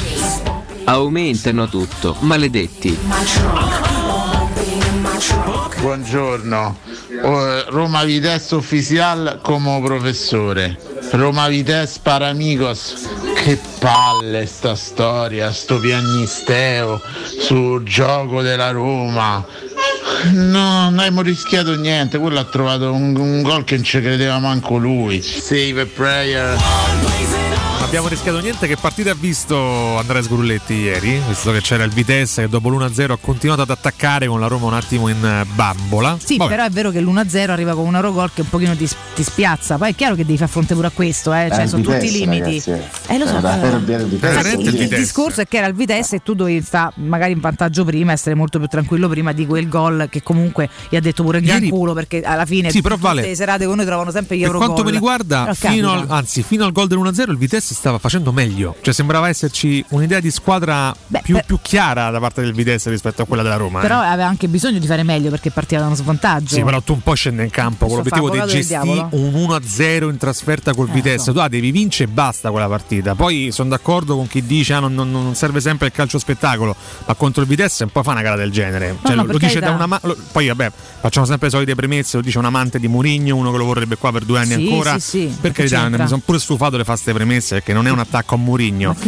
[0.85, 2.97] Aumentano tutto, maledetti.
[5.79, 6.77] Buongiorno,
[7.19, 10.77] Roma Vitesse Ufficial come professore.
[11.11, 13.09] Roma Vitesse Paramigos.
[13.35, 17.01] Che palle sta storia, sto piagnisteo
[17.39, 19.45] sul gioco della Roma.
[20.33, 24.37] No, non abbiamo rischiato niente, quello ha trovato un, un gol che non ci credeva
[24.37, 25.21] manco lui.
[25.21, 26.57] Save a prayer.
[27.81, 28.67] Non abbiamo rischiato niente.
[28.67, 31.19] Che partita ha visto Andrea Sgrulletti ieri?
[31.27, 34.67] Visto che c'era il Vitesse che dopo l'1-0 ha continuato ad attaccare con la Roma
[34.67, 36.15] un attimo in eh, bambola.
[36.23, 36.49] Sì, Vabbè.
[36.51, 39.79] però è vero che l'1-0 arriva con un Eurogol che un pochino ti, ti spiazza.
[39.79, 41.49] Poi è chiaro che devi far fronte pure a questo, eh.
[41.51, 42.61] cioè Eh, sono il tutti i Vitesse, limiti.
[42.69, 43.35] ragazzi, Eh, lo so.
[43.37, 44.37] il Vitesse.
[44.37, 44.95] Infatti, il il, Vitesse.
[44.97, 48.35] discorso è che era il Vitesse e tu dovevi stare magari in vantaggio prima, essere
[48.35, 51.57] molto più tranquillo prima di quel gol che comunque gli ha detto pure il gran
[51.63, 53.21] Ieri- culo perché alla fine Sì, però tutte vale.
[53.23, 54.67] le serate con noi trovano sempre gli Per Eurogol.
[54.67, 58.31] quanto mi riguarda, fino al, anzi, fino al gol del 1-0 il Vitesse stava facendo
[58.31, 58.75] meglio.
[58.81, 63.25] Cioè sembrava esserci un'idea di squadra più, più chiara da parte del Vitesse rispetto a
[63.25, 63.79] quella della Roma.
[63.79, 64.07] Però eh.
[64.07, 66.55] aveva anche bisogno di fare meglio perché partiva da uno svantaggio.
[66.55, 70.17] Sì, però tu un po' scende in campo con l'obiettivo di gestire un 1-0 in
[70.17, 71.31] trasferta col Vitesse.
[71.31, 73.15] Tu ah, devi vincere e basta quella partita.
[73.15, 76.75] Poi sono d'accordo con chi dice ah, non, non- non serve sempre il calcio spettacolo,
[77.05, 78.97] ma contro il Vitesse un po' fa una gara del genere.
[79.03, 80.15] Cioè, no, lo, per lo dice da una mano.
[80.31, 83.57] Poi vabbè, facciamo sempre le solite premesse, lo dice un amante di Mourinho, uno che
[83.57, 84.93] lo vorrebbe qua per due anni Sì, ancora.
[84.99, 87.91] sì, sì, per che carità, mi sono pure stufato fare queste premesse perché non è
[87.91, 88.37] un attacco a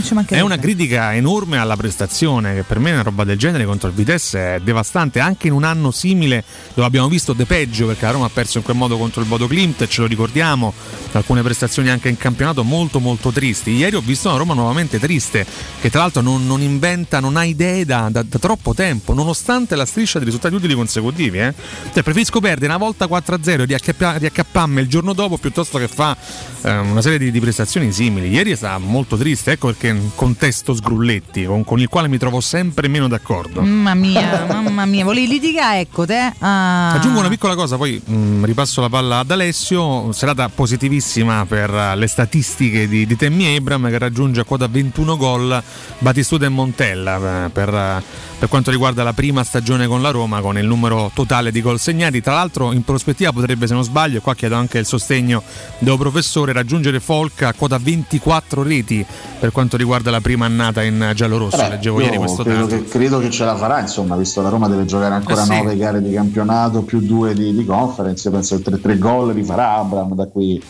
[0.03, 3.89] ci È una critica enorme alla prestazione, che per me una roba del genere contro
[3.89, 6.43] il Vitesse è devastante, anche in un anno simile
[6.75, 9.27] dove abbiamo visto de peggio, perché la Roma ha perso in quel modo contro il
[9.27, 10.71] Bodo Klimt, ce lo ricordiamo,
[11.13, 13.71] alcune prestazioni anche in campionato molto molto tristi.
[13.71, 15.45] Ieri ho visto una Roma nuovamente triste,
[15.81, 19.75] che tra l'altro non, non inventa, non ha idee da, da- da troppo tempo, nonostante
[19.75, 21.39] la striscia di risultati utili consecutivi.
[21.39, 21.53] Eh.
[21.91, 26.15] Cioè, preferisco perdere una volta 4-0 e riaccappa- riaccapparmi il giorno dopo piuttosto che fa
[26.61, 28.29] eh, una serie di, di prestazioni simili.
[28.29, 32.07] Ieri è stata molto triste, ecco perché è un contesto sgrulletti con, con il quale
[32.07, 33.61] mi trovo sempre meno d'accordo.
[33.61, 36.33] Mamma mia, mamma mia, volevi litigare, ecco te.
[36.39, 36.91] Ah.
[36.91, 40.11] Aggiungo una piccola cosa, poi mh, ripasso la palla ad Alessio.
[40.11, 45.17] Serata positivissima per eh, le statistiche di, di Temmi Abram che raggiunge a quota 21
[45.17, 45.63] gol
[45.99, 48.03] Batistuta e Montella eh, per, eh,
[48.43, 51.79] per quanto riguarda la prima stagione con la Roma, con il numero totale di gol
[51.79, 52.19] segnati.
[52.19, 55.41] Tra l'altro, in prospettiva potrebbe, se non sbaglio, e qua chiedo anche il sostegno
[55.77, 59.05] del professore, raggiungere Folk a quota 24 reti
[59.39, 61.55] per quanto riguarda la prima annata in giallo-rosso.
[61.55, 64.67] Beh, Leggevo ieri questo credo che, credo che ce la farà, insomma, visto la Roma
[64.67, 65.55] deve giocare ancora Eh sì.
[65.55, 69.43] nove gare di campionato più due di, di conference, penso che tre, tre gol li
[69.45, 70.61] farà Abram da qui,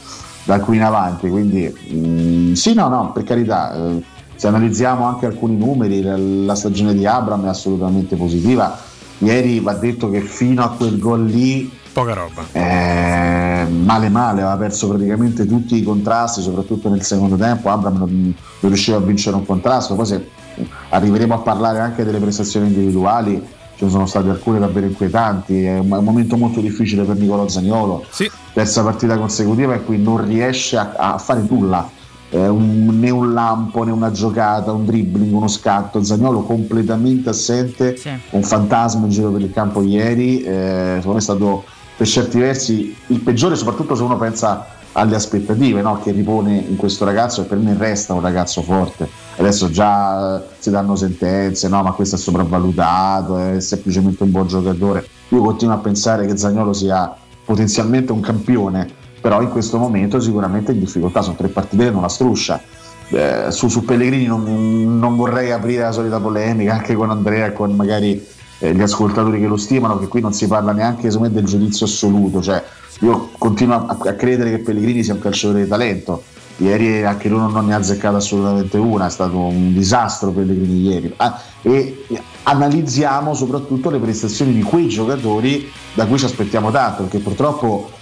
[0.44, 4.04] da qui in avanti, quindi mm, sì, no, no, per carità, eh,
[4.44, 8.78] se analizziamo anche alcuni numeri, la, stagione di Abram è assolutamente positiva,
[9.20, 12.44] ieri va detto che fino a quel gol lì Poca roba.
[12.52, 17.70] eh, male male, aveva perso praticamente tutti i contrasti, soprattutto nel secondo tempo.
[17.70, 19.96] Abram non, riusciva a vincere un contrasto.
[19.96, 20.28] Poi se
[20.90, 23.42] arriveremo a parlare anche delle prestazioni individuali,
[23.78, 25.64] ce ne sono state alcune davvero inquietanti.
[25.64, 28.04] È un, momento molto difficile per Nicolò Zagnolo.
[28.52, 32.02] Terza partita consecutiva in cui non riesce a, a fare nulla.
[32.34, 36.04] Eh, un- né un lampo, né una giocata, un dribbling, uno scatto.
[36.04, 37.96] Zagnolo completamente assente,
[38.32, 40.42] un fantasma in giro per il campo ieri.
[40.42, 41.64] Eh, secondo me è stato
[41.96, 46.76] per certi versi il peggiore, soprattutto se uno pensa alle aspettative no, che ripone in
[46.76, 49.08] questo ragazzo e per me resta un ragazzo forte.
[49.38, 54.48] Adesso già eh, si danno sentenze, no, ma questo è sopravvalutato, è semplicemente un buon
[54.48, 55.06] giocatore.
[55.30, 57.16] Io continuo a pensare che Zagnolo sia
[57.46, 62.02] potenzialmente un campione, però in questo momento sicuramente in difficoltà, sono tre partite che non
[62.02, 62.62] la struscia.
[63.08, 67.54] Eh, su, su Pellegrini non, non vorrei aprire la solita polemica anche con Andrea e
[67.54, 68.22] con magari
[68.60, 71.86] eh, gli ascoltatori che lo stimano, che qui non si parla neanche me, del giudizio
[71.86, 72.42] assoluto.
[72.42, 72.62] Cioè,
[73.00, 76.24] io continuo a, a credere che Pellegrini sia un calciatore di talento.
[76.58, 81.14] Ieri anche lui non ne ha azzeccato assolutamente una, è stato un disastro Pellegrini ieri.
[81.16, 82.06] Ah, e
[82.44, 88.02] analizziamo soprattutto le prestazioni di quei giocatori da cui ci aspettiamo tanto, perché purtroppo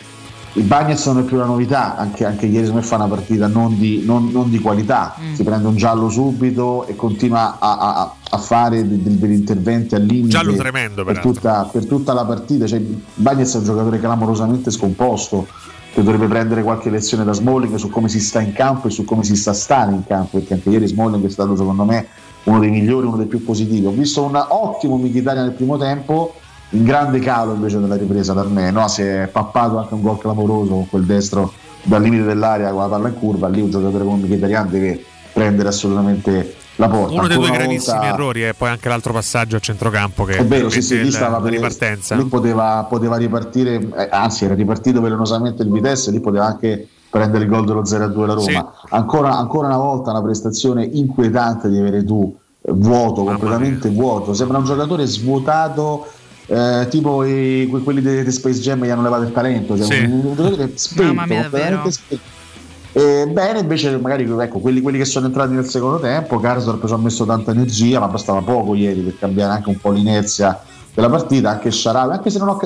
[0.54, 3.48] i Bagnets non è più la novità, anche, anche ieri secondo me fa una partita
[3.48, 8.14] non di, non- non di qualità, si prende un giallo subito e continua a, a-
[8.32, 12.26] a fare de- de- degli interventi al limite Giallo tremendo, per tutta, per tutta la
[12.26, 12.68] partita.
[12.68, 12.82] Cioè,
[13.16, 15.48] Bagnets è un giocatore clamorosamente scomposto
[15.94, 19.04] che dovrebbe prendere qualche lezione da Smalling su come si sta in campo e su
[19.06, 22.08] come si sta stare in campo, perché anche ieri Smalling è stato secondo me
[22.44, 23.86] uno dei migliori, uno dei più positivi.
[23.86, 26.34] Ho visto un ottimo Mkhitaryan nel primo tempo,
[26.72, 28.88] in grande calo invece della ripresa per me, no?
[28.88, 31.52] si è pappato anche un gol clamoroso con quel destro
[31.84, 35.04] dal limite dell'area con la palla in curva, lì un giocatore come Mkhitaryan deve
[35.34, 37.14] prendere assolutamente la porta.
[37.14, 40.46] Uno dei due gravissimi volta- errori e poi anche l'altro passaggio a centrocampo che è
[40.46, 42.16] vero, sì, sì, lì stava per ripartenza.
[42.16, 47.44] Lì poteva, poteva ripartire, eh, anzi era ripartito velenosamente il Vitesse, lì poteva anche prendere
[47.44, 48.74] il gol dello 0-2 la Roma.
[48.90, 54.34] Ancora, ancora una volta una prestazione inquietante di avere tu eh, vuoto, completamente vuoto.
[54.34, 56.08] Sembra un giocatore svuotato.
[56.48, 59.86] Eh, tipo i- que- quelli di di Space Jam gli hanno levato il talento, cioè
[59.86, 60.04] Sì.
[60.04, 61.90] un, giocatore spento, Mamma mia, spento.
[62.94, 66.98] Bene, invece, magari ecco, quelli, quelli che sono entrati nel secondo tempo, Karsdorp ci ha
[66.98, 70.60] messo tanta energia, ma bastava poco ieri per cambiare anche un po' l'inerzia
[70.94, 71.52] della partita.
[71.52, 72.60] Anche Sharawi, anche se non ho,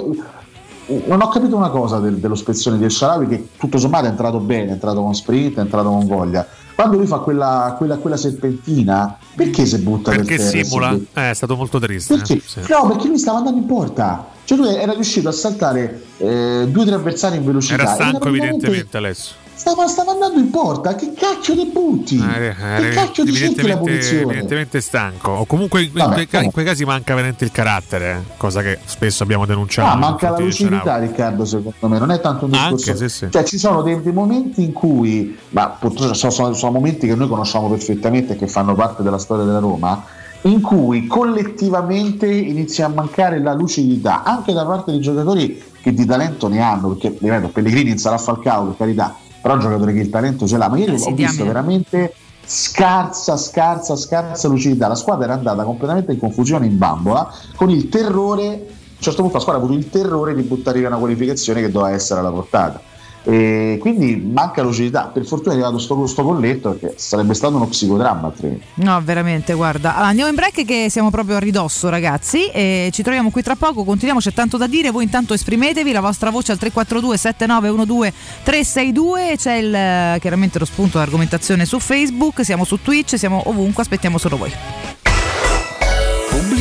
[1.06, 4.40] non ho capito una cosa del- dello spezzone di Sharawi, che tutto sommato è entrato
[4.40, 6.48] bene, è entrato con sprint, è entrato con voglia.
[6.76, 10.64] Quando lui fa quella, quella, quella serpentina, perché si butta per Perché terra e si
[10.66, 11.00] simula?
[11.14, 12.16] Eh, è stato molto triste.
[12.18, 12.34] Perché?
[12.34, 12.60] eh, sì.
[12.68, 14.28] No, perché lui stava andando in porta.
[14.44, 17.82] Cioè lui era riuscito a saltare eh, due o tre avversari in velocità.
[17.82, 19.44] Era stanco evidentemente adesso.
[19.58, 22.18] Stava, stava andando in porta, che cacchio di butti?
[22.18, 24.24] Eh, che cacchio di cerchi la punizione?
[24.24, 25.32] evidentemente stanco.
[25.32, 28.80] O comunque in, Vabbè, quei, in quei casi manca veramente il carattere, eh, cosa che
[28.84, 29.90] spesso abbiamo denunciato.
[29.90, 30.98] Ah, manca la lucidità.
[30.98, 31.98] Riccardo, secondo me.
[32.00, 32.92] Non è tanto un discorso.
[32.92, 33.28] Anche, sì, sì.
[33.32, 37.16] Cioè, ci sono dei, dei momenti in cui, ma purtroppo sono, sono- sono momenti che
[37.16, 40.04] noi conosciamo perfettamente e che fanno parte della storia della Roma,
[40.42, 46.06] in cui collettivamente inizia a mancare la lucidità, anche da parte di giocatori che di
[46.06, 49.16] talento ne hanno, perché ripeto, Pellegrini sarà Falcao, per carità,
[49.46, 50.68] però giocatore che il talento ce l'ha.
[50.68, 54.88] Ma ieri Eh sì, ho visto veramente scarsa, scarsa, scarsa lucidità.
[54.88, 58.44] La squadra era andata completamente in confusione in bambola con il terrore.
[58.44, 61.62] A un certo punto la squadra ha avuto il terrore di buttare via una qualificazione
[61.62, 62.82] che doveva essere alla portata.
[63.26, 65.10] E quindi manca lucidità.
[65.12, 68.32] Per fortuna è arrivato sto, sto colletto perché sarebbe stato uno psicodramma.
[68.76, 69.96] No, veramente, guarda.
[69.96, 72.48] Allora, andiamo in break che siamo proprio a ridosso, ragazzi.
[72.48, 73.84] E ci troviamo qui tra poco.
[73.84, 74.92] Continuiamo, c'è tanto da dire.
[74.92, 79.36] Voi intanto esprimetevi la vostra voce al 342 7912 362.
[79.38, 82.46] C'è il, chiaramente lo spunto argomentazione su Facebook.
[82.46, 83.82] Siamo su Twitch, siamo ovunque.
[83.82, 84.95] Aspettiamo solo voi.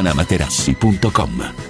[0.00, 1.69] artigianamaterassi.com.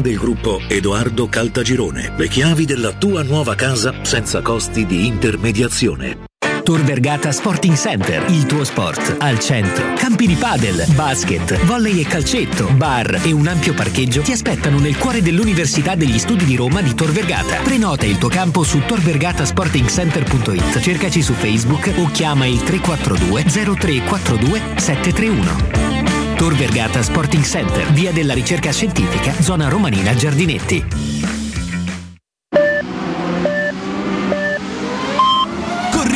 [0.00, 2.12] del gruppo Edoardo Caltagirone.
[2.16, 6.24] Le chiavi della tua nuova casa senza costi di intermediazione.
[6.66, 9.92] Tor Vergata Sporting Center, il tuo sport al centro.
[9.94, 14.98] Campi di padel, basket, volley e calcetto, bar e un ampio parcheggio ti aspettano nel
[14.98, 17.58] cuore dell'Università degli Studi di Roma di Tor Vergata.
[17.62, 20.80] Prenota il tuo campo su torvergatasportingcenter.it.
[20.80, 26.25] Cercaci su Facebook o chiama il 342 0342 731.
[26.36, 31.35] Tor Vergata Sporting Center, via della ricerca scientifica, zona romanina Giardinetti.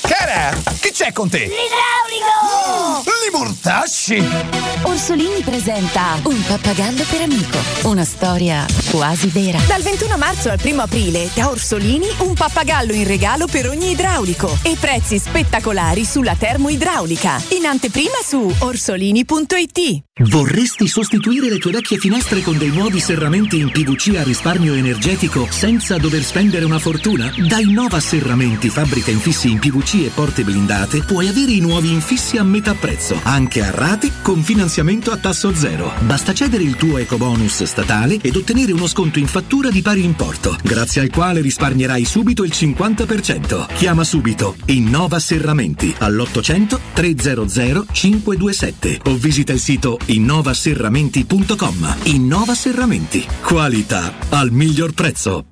[0.00, 1.40] Cara, che c'è con te?
[1.40, 3.02] L'idraulico!
[3.24, 4.24] Li mortasci!
[4.82, 7.58] Orsolini presenta Un pappagallo per amico.
[7.82, 9.58] Una storia quasi vera.
[9.66, 14.58] Dal 21 marzo al 1 aprile da Orsolini un pappagallo in regalo per ogni idraulico
[14.62, 17.42] e prezzi spettacolari sulla termoidraulica.
[17.50, 20.02] In anteprima su orsolini.it.
[20.24, 25.46] Vorresti sostituire le tue vecchie finestre con dei nuovi serramenti in PVC a risparmio energetico
[25.50, 27.32] senza dover spendere una fortuna?
[27.48, 29.71] Da Innova Serramenti, fabbrica infissi in PVC
[30.04, 34.42] e porte blindate, puoi avere i nuovi infissi a metà prezzo, anche a rate con
[34.42, 35.92] finanziamento a tasso zero.
[36.00, 40.56] Basta cedere il tuo ecobonus statale ed ottenere uno sconto in fattura di pari importo,
[40.62, 43.74] grazie al quale risparmierai subito il 50%.
[43.74, 51.96] Chiama subito Innova Serramenti all'800 300 527 o visita il sito innovaserramenti.com.
[52.04, 53.26] Innova Serramenti.
[53.42, 55.51] Qualità al miglior prezzo.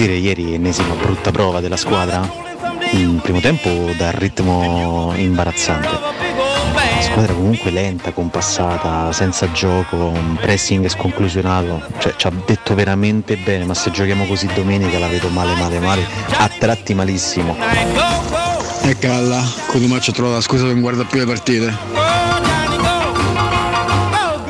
[0.00, 2.26] Dire ieri ennesima brutta prova della squadra?
[2.92, 5.88] Il primo tempo dal ritmo imbarazzante.
[5.88, 13.36] La squadra comunque lenta, compassata, senza gioco, un pressing sconclusionato, cioè ci ha detto veramente
[13.36, 16.06] bene, ma se giochiamo così domenica la vedo male male male,
[16.38, 17.54] a tratti malissimo.
[18.82, 22.49] E calla, Cotumaccio ha trovato la scusa per non guardare più le partite.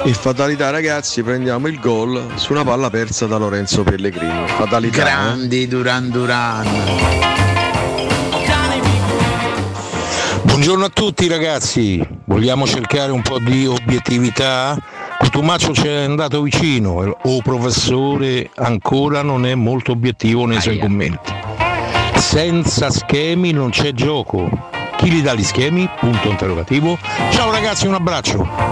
[0.05, 4.47] In fatalità ragazzi prendiamo il gol su una palla persa da Lorenzo Pellegrini.
[4.47, 4.97] Fatalità.
[5.01, 5.05] eh?
[5.05, 6.67] Grandi Duran Duran.
[10.43, 14.77] Buongiorno a tutti ragazzi, vogliamo cercare un po' di obiettività?
[15.19, 21.33] Cotumaccio ci è andato vicino, o professore ancora non è molto obiettivo nei suoi commenti.
[22.17, 24.49] Senza schemi non c'è gioco.
[24.97, 25.89] Chi li dà gli schemi?
[25.99, 26.99] Punto interrogativo.
[27.31, 28.70] Ciao ragazzi, un abbraccio.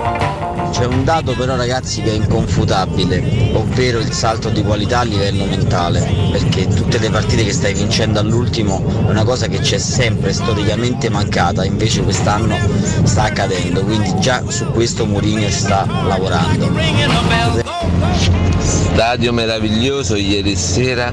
[0.79, 5.45] C'è un dato però ragazzi che è inconfutabile, ovvero il salto di qualità a livello
[5.45, 10.33] mentale, perché tutte le partite che stai vincendo all'ultimo è una cosa che c'è sempre
[10.33, 12.57] storicamente mancata, invece quest'anno
[13.03, 16.70] sta accadendo, quindi già su questo Mourinho sta lavorando.
[18.61, 21.12] Stadio meraviglioso ieri sera,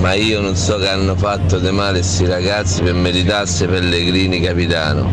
[0.00, 5.08] ma io non so che hanno fatto di male questi ragazzi per meritarsi Pellegrini capitano.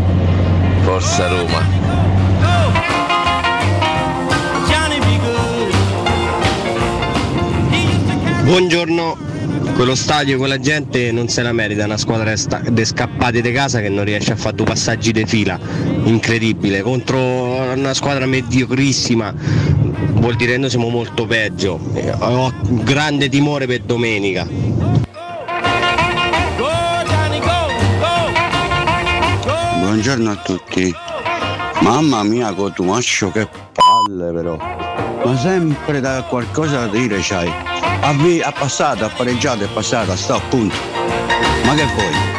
[0.82, 1.99] Forza Roma.
[8.50, 9.16] Buongiorno,
[9.76, 13.80] quello stadio, quella gente non se la merita, una squadra sta- de scappati di casa
[13.80, 15.60] che non riesce a fare due passaggi di fila,
[16.06, 19.32] incredibile, contro una squadra mediocrissima,
[20.14, 24.48] vuol dire che noi siamo molto peggio, Eh, ho grande timore per domenica.
[29.78, 30.92] Buongiorno a tutti.
[31.82, 34.58] Mamma mia Cotumascio che palle però.
[35.24, 37.78] Ma sempre da qualcosa da dire c'hai.
[38.02, 40.76] Ha, vi- ha passato, ha pareggiato, è passato, sta appunto.
[41.66, 42.38] Ma che vuoi?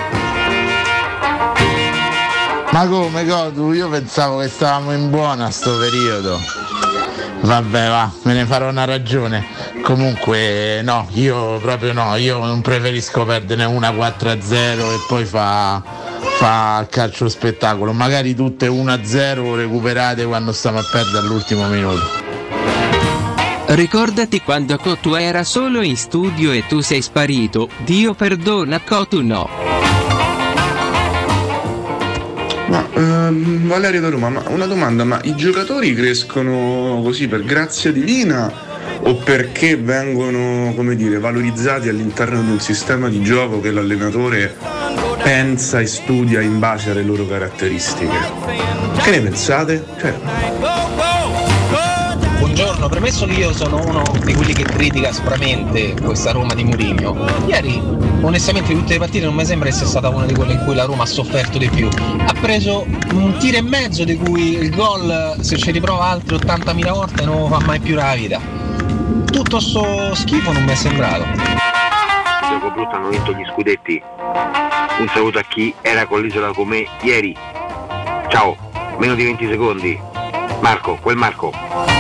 [2.72, 3.72] Ma come Godu?
[3.72, 6.40] Io pensavo che stavamo in buona a sto periodo.
[7.42, 9.44] Vabbè va, me ne farò una ragione.
[9.82, 15.82] Comunque no, io proprio no, io non preferisco perdere una 4-0 e poi fa,
[16.38, 17.92] fa calcio spettacolo.
[17.92, 22.29] Magari tutte 1-0 recuperate quando stiamo a perdere all'ultimo minuto.
[23.72, 27.68] Ricordati quando Cotu era solo in studio e tu sei sparito.
[27.84, 29.48] Dio perdona, Cotu no.
[32.66, 37.92] Ma ehm, Valerio da Roma, ma una domanda, ma i giocatori crescono così per grazia
[37.92, 38.52] divina
[39.02, 44.56] o perché vengono come dire, valorizzati all'interno di un sistema di gioco che l'allenatore
[45.22, 48.18] pensa e studia in base alle loro caratteristiche.
[49.00, 49.84] Che ne pensate?
[49.96, 50.14] Cioè,
[52.60, 57.16] Buongiorno, premesso che io sono uno di quelli che critica sicuramente questa Roma di Mourinho,
[57.46, 57.80] ieri
[58.20, 60.84] onestamente tutte le partite non mi sembra essere stata una di quelle in cui la
[60.84, 61.88] Roma ha sofferto di più.
[61.88, 62.84] Ha preso
[63.14, 67.48] un tiro e mezzo di cui il gol, se ci riprova altre 80.000 volte, non
[67.48, 68.38] fa mai più la vita.
[69.24, 71.24] Tutto sto schifo non mi è sembrato.
[72.46, 74.02] Gioco brutto hanno vinto gli scudetti.
[74.98, 77.34] Un saluto a chi era con l'isola con me ieri.
[78.28, 78.54] Ciao,
[78.98, 79.98] meno di 20 secondi.
[80.60, 81.99] Marco, quel Marco.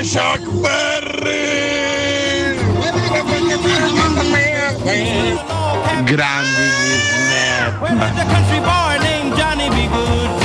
[0.00, 2.56] Grande Chuck Berry!
[6.06, 6.70] Grandi
[9.90, 10.39] The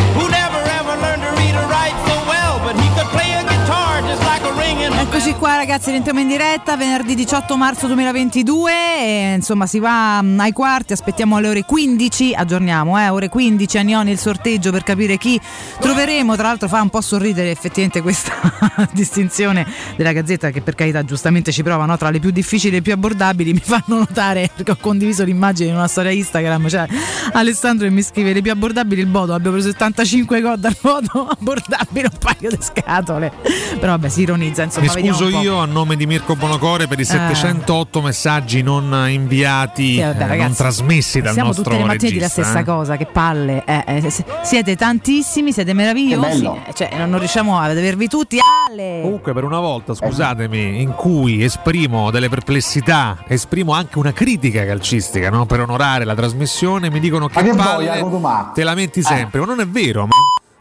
[4.78, 10.40] Eccoci qua ragazzi, rientriamo in diretta venerdì 18 marzo 2022 e, insomma si va mm,
[10.42, 14.84] ai quarti, aspettiamo alle ore 15, aggiorniamo, eh, ore 15 a Nioni il sorteggio per
[14.84, 15.40] capire chi
[15.80, 18.34] troveremo, tra l'altro fa un po' sorridere effettivamente questa
[18.92, 19.66] distinzione
[19.96, 21.96] della Gazzetta che per carità giustamente ci prova no?
[21.96, 25.76] tra le più difficili e più abbordabili, mi fanno notare perché ho condiviso l'immagine in
[25.76, 26.86] una storia Instagram, cioè
[27.32, 32.10] Alessandro mi scrive le più abbordabili il Bodo, abbiamo preso 75 gol dal Bodo, abbordabile
[32.12, 33.32] un paio di scatole,
[33.80, 34.92] però vabbè si ironizza insomma.
[34.94, 37.06] Mi scuso io a nome di Mirko Bonocore per i Eh.
[37.06, 41.86] 708 messaggi non inviati, Sì, vabbè, eh, ragazzi, non trasmessi dal Siamo nostro tutte le
[41.86, 42.64] mattine la stessa eh.
[42.64, 43.64] cosa, che palle.
[43.66, 44.14] eh, eh,
[44.44, 46.46] siete tantissimi, siete meravigliosi.
[46.46, 48.38] eh, Cioè, non non riusciamo ad avervi tutti.
[48.70, 49.00] Ale!
[49.04, 55.30] Comunque per una volta, scusatemi, in cui esprimo delle perplessità, esprimo anche una critica calcistica,
[55.30, 55.46] no?
[55.46, 59.60] per onorare la trasmissione, mi dicono che, che palle, boia, te lamenti sempre, ma non
[59.62, 60.16] è vero, ma,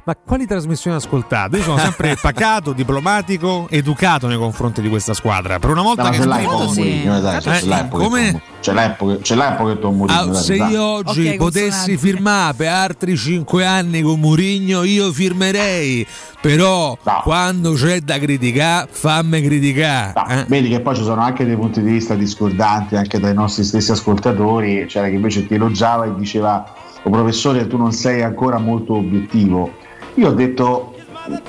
[0.05, 1.57] ma quali trasmissioni ascoltate?
[1.57, 5.59] Io sono sempre pacato, diplomatico, educato nei confronti di questa squadra.
[5.59, 8.31] Per una volta Ma che ce l'hai con dai, Eh, ce l'hai un pochetto come?
[8.33, 10.71] con- ce l'hai pochetto con Mourinho, Ah, se dai.
[10.73, 16.07] io oggi Ok, potessi firmare per altri 5 anni con Murigno, io firmerei.
[16.41, 20.13] Però quando c'è da criticare, fammi criticare.
[20.41, 20.45] eh.
[20.47, 23.93] Vedi che poi ci sono anche dei punti di vista discordanti anche dai nostri stessi
[23.93, 26.63] ascoltatori, c'era chi invece ti elogiava e diceva
[27.03, 29.73] "Oh, professore tu non sei ancora molto obiettivo.
[30.15, 30.95] Io ho detto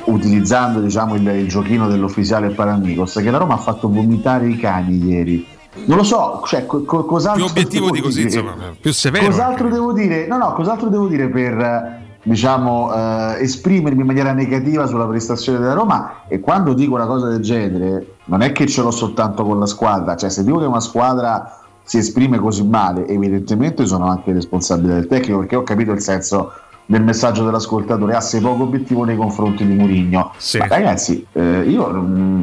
[0.06, 5.04] utilizzando diciamo, il, il giochino dell'ufficiale Paramigos che la Roma ha fatto vomitare i cani
[5.06, 5.48] ieri.
[5.86, 9.26] Non lo so, cioè, co- co- cos'altro Più obiettivo devo di così, insomma, più severo.
[9.26, 10.26] Cos'altro devo dire?
[10.28, 15.74] No, no, cos'altro devo dire per diciamo, eh, esprimermi in maniera negativa sulla prestazione della
[15.74, 16.24] Roma?
[16.28, 19.68] E quando dico una cosa del genere, non è che ce l'ho soltanto con la
[19.68, 24.96] squadra, cioè se dico che una squadra si esprime così male, evidentemente sono anche responsabile
[24.96, 26.52] del tecnico, perché ho capito il senso
[26.86, 30.32] del messaggio dell'ascoltatore, ah, sei poco obiettivo nei confronti di Mourinho.
[30.60, 32.42] Ma ragazzi, eh, io mm,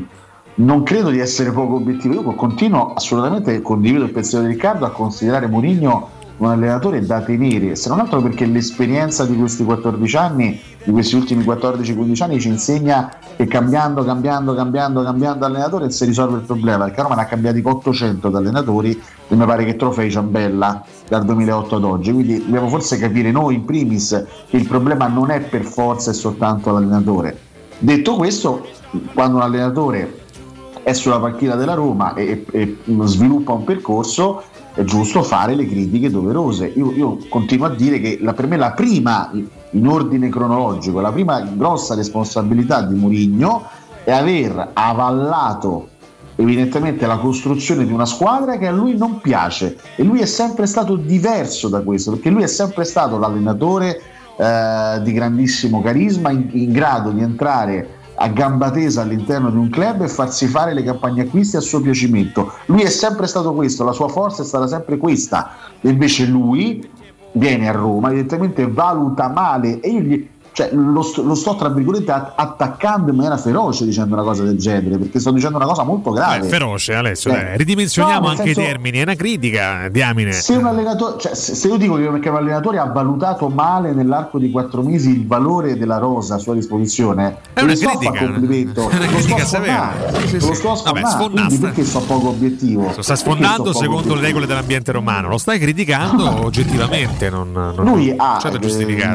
[0.54, 4.90] non credo di essere poco obiettivo, io continuo assolutamente, condivido il pensiero di Riccardo, a
[4.90, 10.60] considerare Mourinho un allenatore da tenere, se non altro perché l'esperienza di questi 14 anni,
[10.82, 16.38] di questi ultimi 14-15 anni ci insegna che cambiando, cambiando, cambiando, cambiando allenatore si risolve
[16.38, 20.10] il problema, perché Roma ne ha cambiati 800 di allenatori e mi pare che trofei
[20.10, 25.08] Ciambella dal 2008 ad oggi, quindi dobbiamo forse capire noi in primis che il problema
[25.08, 27.36] non è per forza e soltanto l'allenatore.
[27.78, 28.66] Detto questo,
[29.12, 30.20] quando un allenatore
[30.82, 34.42] è sulla panchina della Roma e, e- sviluppa un percorso,
[34.72, 36.72] è giusto fare le critiche doverose.
[36.74, 41.12] Io, io continuo a dire che la- per me la prima, in ordine cronologico, la
[41.12, 43.64] prima grossa responsabilità di Mourinho
[44.02, 45.88] è aver avallato
[46.36, 50.66] evidentemente la costruzione di una squadra che a lui non piace e lui è sempre
[50.66, 54.00] stato diverso da questo perché lui è sempre stato l'allenatore
[54.36, 59.68] eh, di grandissimo carisma in, in grado di entrare a gamba tesa all'interno di un
[59.68, 62.52] club e farsi fare le campagne acquisti a suo piacimento.
[62.66, 65.56] Lui è sempre stato questo, la sua forza è stata sempre questa.
[65.80, 66.88] E invece lui
[67.32, 71.68] viene a Roma, evidentemente valuta male e io gli- cioè, lo, sto, lo sto tra
[71.68, 75.66] virgolette att- attaccando in maniera feroce dicendo una cosa del genere, perché sto dicendo una
[75.66, 76.46] cosa molto grave.
[76.46, 77.56] È feroce Alessio, Eh.
[77.56, 80.32] ridimensioniamo No, anche senso- i termini, è una critica, diamine.
[80.32, 84.38] Se un allenatore, cioè, se se io dico che un allenatore ha valutato male nell'arco
[84.38, 88.12] di quattro mesi il valore della rosa a sua disposizione, È non una sto critica,
[88.12, 89.92] fare complimento, è una sto critica severa.
[89.96, 90.54] sfondare, Sì, sì, lo sì.
[90.54, 90.74] sto
[91.48, 92.92] quindi perché sto poco obiettivo?
[92.94, 97.74] Lo sta sfondando sto secondo le regole dell'ambiente romano, lo stai criticando oggettivamente, non, non
[97.76, 98.60] Lui ha c'è da eh,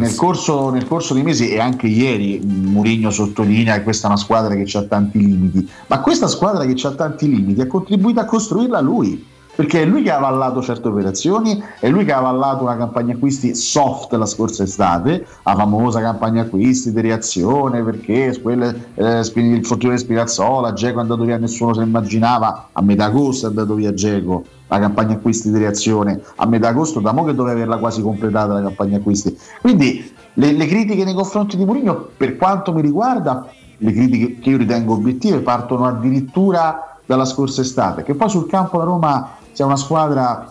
[0.07, 4.19] nel, corso, nel corso dei mesi e anche ieri Mourinho sottolinea che questa è una
[4.19, 8.25] squadra che ha tanti limiti, ma questa squadra che ha tanti limiti ha contribuito a
[8.25, 9.35] costruirla lui.
[9.57, 13.15] perché è lui che ha avallato certe operazioni, è lui che ha avallato una campagna
[13.15, 19.65] acquisti soft la scorsa estate, la famosa campagna acquisti di reazione, perché quelle, eh, il
[19.65, 23.73] fortuna di Spirazzola, Geco è andato via, nessuno se immaginava, a metà agosto è andato
[23.73, 27.77] via Geco, la campagna acquisti di reazione, a metà agosto da mo che doveva averla
[27.77, 29.37] quasi completata la campagna acquisti.
[29.61, 33.47] Quindi le, le critiche nei confronti di Mourinho, per quanto mi riguarda,
[33.77, 38.77] le critiche che io ritengo obiettive partono addirittura dalla scorsa estate, che poi sul campo
[38.77, 40.47] la Roma sia una squadra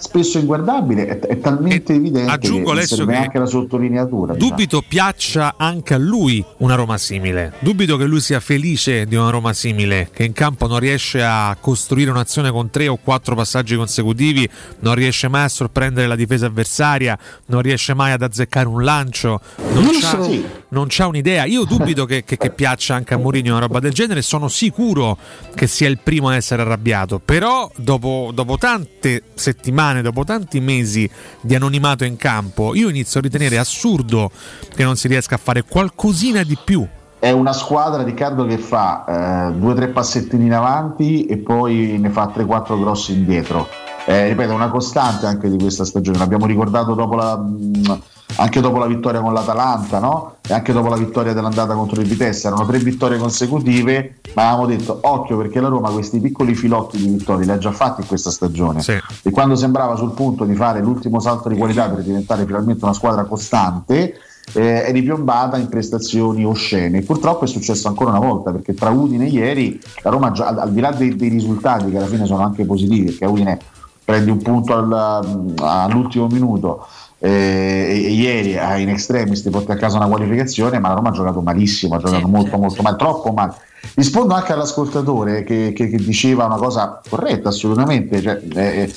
[0.00, 4.34] spesso inguardabile, è, è talmente evidente aggiungo, che Alessio, serve che anche la sottolineatura.
[4.34, 4.50] diciamo.
[4.50, 7.52] Dubito piaccia anche a lui una Roma simile.
[7.60, 11.56] Dubito che lui sia felice di una Roma simile, che in campo non riesce a
[11.60, 14.48] costruire un'azione con tre o quattro passaggi consecutivi,
[14.80, 19.40] non riesce mai a sorprendere la difesa avversaria, non riesce mai ad azzeccare un lancio,
[19.72, 20.59] non, Non lo c'ha, so.
[20.70, 21.44] Non c'ha un'idea.
[21.44, 24.22] Io dubito che, che- che piaccia anche a Mourinho una roba del genere.
[24.22, 25.16] Sono sicuro
[25.54, 27.20] che sia il primo a essere arrabbiato.
[27.24, 31.08] Però, dopo, dopo tante settimane, dopo tanti mesi
[31.40, 34.30] di anonimato in campo, io inizio a ritenere assurdo
[34.74, 36.86] che non si riesca a fare qualcosina di più.
[37.18, 41.98] È una squadra, Riccardo, che fa eh, due o tre passettini in avanti e poi
[41.98, 43.68] ne fa 3-4 grossi indietro.
[44.06, 46.16] Eh, ripeto, una costante anche di questa stagione.
[46.16, 48.00] L'abbiamo ricordato dopo la, mh,
[48.36, 50.36] anche dopo la vittoria con l'Atalanta, no?
[50.46, 52.46] E anche dopo la vittoria dell'andata contro il Vitesse.
[52.46, 57.06] Erano tre vittorie consecutive, ma avevamo detto occhio perché la Roma questi piccoli filotti di
[57.08, 58.80] vittorie li ha già fatti in questa stagione.
[59.22, 62.94] E quando sembrava sul punto di fare l'ultimo salto di qualità per diventare finalmente una
[62.94, 64.14] squadra costante,
[64.52, 67.02] eh, è ripiombata in prestazioni oscene.
[67.02, 70.58] Purtroppo è successo ancora una volta perché tra Udine e ieri la Roma, già- al,
[70.58, 73.58] al di là dei, dei risultati che alla fine sono anche positivi, perché Udine
[74.02, 76.86] prende un punto al- all'ultimo minuto.
[77.20, 81.12] Eh, ieri eh, in extremis ti porti a casa una qualificazione ma la Roma ha
[81.12, 83.54] giocato malissimo ha giocato molto molto male troppo male
[83.94, 88.94] rispondo anche all'ascoltatore che, che- che diceva una cosa corretta assolutamente cioè, eh,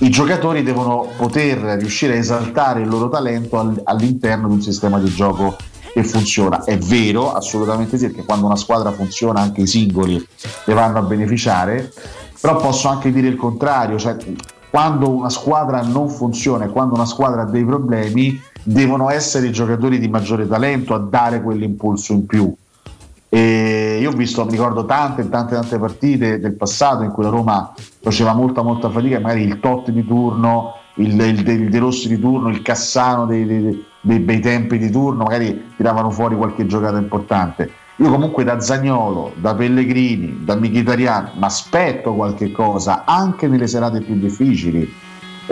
[0.00, 4.98] i giocatori devono poter riuscire a esaltare il loro talento al- all'interno di un sistema
[4.98, 5.56] di gioco
[5.92, 6.62] che funziona.
[6.62, 10.24] È vero, assolutamente sì, perché quando una squadra funziona anche i singoli
[10.66, 11.92] ne vanno a beneficiare,
[12.40, 14.16] però posso anche dire il contrario, cioè
[14.70, 19.52] quando una squadra non funziona e quando una squadra ha dei problemi, devono essere i
[19.52, 22.54] giocatori di maggiore talento a dare quell'impulso in più.
[23.30, 27.28] E io ho visto, mi ricordo tante, tante, tante partite del passato in cui la
[27.30, 32.08] Roma faceva molta, molta fatica, magari il Tot di turno, il, il, il De Rossi
[32.08, 36.66] di turno, il Cassano dei, dei- dei bei tempi di turno, magari tiravano fuori qualche
[36.66, 37.70] giocata importante.
[38.00, 44.00] Io comunque da Zagnolo, da Pellegrini, da Mkhitaryan, mi aspetto qualche cosa anche nelle serate
[44.02, 44.88] più difficili.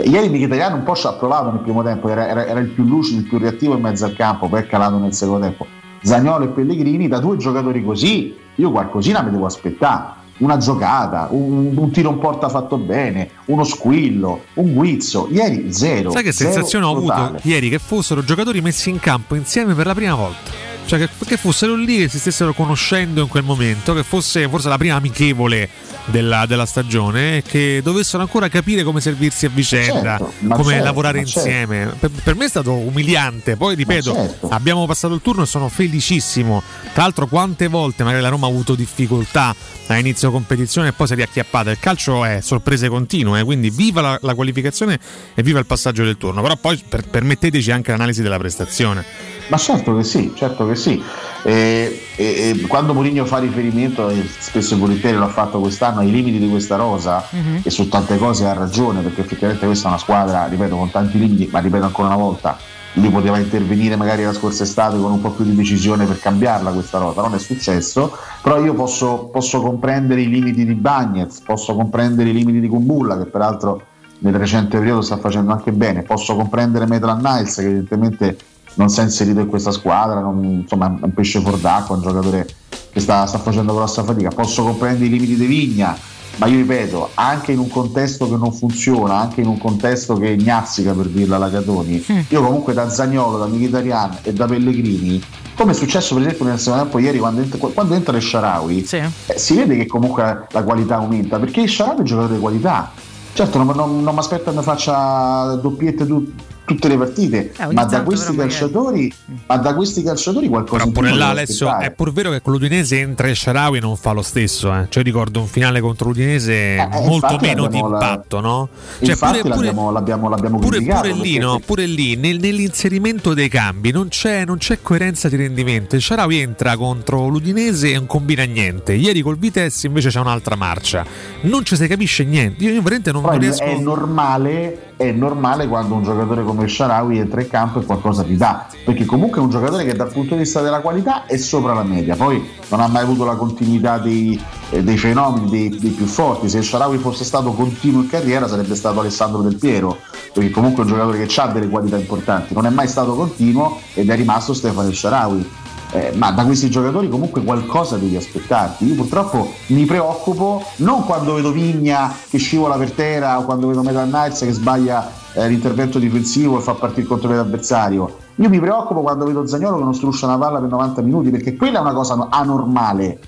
[0.03, 2.85] Ieri Mkhitaryan un po' ci ha provato nel primo tempo, era, era- era il più
[2.85, 5.67] lucido, il più reattivo in mezzo al campo, poi è calato nel secondo tempo.
[6.01, 10.15] Zagnolo e Pellegrini, da due giocatori così, io qualcosina mi devo aspettare.
[10.37, 15.27] Una giocata, un, un tiro in porta fatto bene, uno squillo, un guizzo.
[15.31, 16.11] Ieri zero.
[16.11, 17.39] Sai che zero sensazione ho avuto totale.
[17.41, 20.66] ieri che fossero giocatori messi in campo insieme per la prima volta?
[20.87, 24.69] Cioè che, che fossero lì e si stessero conoscendo in quel momento, che fosse forse
[24.69, 25.69] la prima amichevole
[26.05, 31.25] della, della stagione che dovessero ancora capire come servirsi a vicenda, certo, come certo, lavorare
[31.25, 31.39] certo.
[31.39, 31.93] insieme.
[31.99, 34.47] Per, per me è stato umiliante, poi ripeto, certo.
[34.47, 36.63] abbiamo passato il turno e sono felicissimo.
[36.93, 39.53] Tra l'altro quante volte magari la Roma ha avuto difficoltà
[39.87, 41.69] a inizio competizione e poi si è riacchiappata.
[41.69, 44.97] Il calcio è sorprese continue, quindi viva la, la qualificazione
[45.33, 46.41] e viva il passaggio del turno.
[46.41, 49.03] Però poi per- permetteteci anche l'analisi della prestazione.
[49.49, 51.01] Ma certo che sì, certo che sì.
[51.43, 52.23] E, e-
[52.61, 56.49] e quando Mourinho fa riferimento, e spesso e volentieri l'ha fatto quest'anno, ai limiti di
[56.49, 57.59] questa rosa, Mhm.
[57.63, 61.19] e su tante cose ha ragione, perché effettivamente questa è una squadra, ripeto, con tanti
[61.19, 62.57] limiti, ma ripeto ancora una volta,
[62.93, 66.71] lui poteva intervenire magari la scorsa estate con un po' più di decisione per cambiarla
[66.71, 71.75] questa rosa, non è successo, però io posso, posso comprendere i limiti di Bagnez, posso
[71.75, 73.81] comprendere i limiti di Kumbulla, che peraltro
[74.19, 78.35] nel recente periodo sta facendo anche bene, posso comprendere Maitland Niles, che evidentemente
[78.77, 82.01] non si è inserito in questa squadra, non- insomma è un pesce fuor d'acqua, un
[82.01, 82.47] giocatore
[82.91, 84.29] che sta, sta facendo grossa fatica.
[84.29, 85.95] Posso comprendere i limiti di Vigna,
[86.37, 90.35] ma io ripeto, anche in un contesto che non funziona, anche in un contesto che
[90.35, 95.19] gnazzica per dirla la Catoni, io comunque da Zagnolo, da Mkhitaryan e da Pellegrini,
[95.55, 98.83] come è successo per esempio nel secondo tempo ieri quando entra, quando entra il Sharawi,
[99.25, 102.39] eh, si vede che comunque la qualità aumenta, perché il Sharawi è un giocatore di
[102.39, 102.91] qualità.
[103.33, 106.31] Certo, non, non, non mi aspetto che faccia doppiette tu-
[106.67, 109.13] tutte le partite, Eh, ma da magari- calciatori,
[109.47, 112.41] ma da questi calciatori qualcosa Però in più pure là, Alessio, è pur vero che
[112.41, 114.73] con l'Udinese entra il Sharawi non fa lo stesso.
[114.75, 114.87] Eh.
[114.89, 118.69] Cioè, ricordo un finale contro l'Udinese Eh, molto infatti meno di l'abbiamo la- impatto, no?
[118.99, 121.59] Cioè, Infatti pure, pure- l'abbiamo, l'abbiamo, l'abbiamo Pure, criticato, pure lì, perché- no?
[121.65, 125.95] Pure lì, nel- nell'inserimento dei cambi non c'è, non c'è coerenza di rendimento.
[125.95, 128.91] Il Sharawi entra contro l'Udinese e non combina niente.
[128.93, 131.05] Ieri col Vitesse invece c'è un'altra marcia.
[131.43, 132.61] Non ci si capisce niente.
[132.61, 133.63] Io, io veramente non, è- riesco.
[133.63, 138.35] è normale, è normale quando un giocatore come Sharawi entra in campo e qualcosa ti
[138.35, 141.73] dà, perché comunque è un giocatore che dal punto di vista della qualità è sopra
[141.73, 144.41] la media, poi non ha mai avuto la continuità dei,
[144.71, 148.75] eh, dei fenomeni, dei, dei più forti, se Sharawi fosse stato continuo in carriera sarebbe
[148.75, 149.99] stato Alessandro Del Piero,
[150.33, 153.79] perché comunque è un giocatore che ha delle qualità importanti, non è mai stato continuo
[153.93, 155.65] ed è rimasto Stefano Sharawi.
[155.91, 158.85] Eh, ma da questi giocatori comunque qualcosa devi aspettarti.
[158.85, 163.83] Io purtroppo mi preoccupo non quando vedo Vigna che scivola per terra o quando vedo
[163.83, 168.17] Metal Knights che sbaglia eh, l'intervento difensivo e fa partire il controllo dell'avversario.
[168.35, 171.55] Io mi preoccupo quando vedo Zagnolo che non struscia una palla per 90 minuti perché
[171.55, 173.19] quella è una cosa anormale.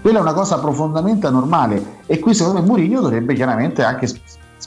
[0.00, 4.08] Quella è una cosa profondamente anormale e qui secondo me Mourinho dovrebbe chiaramente anche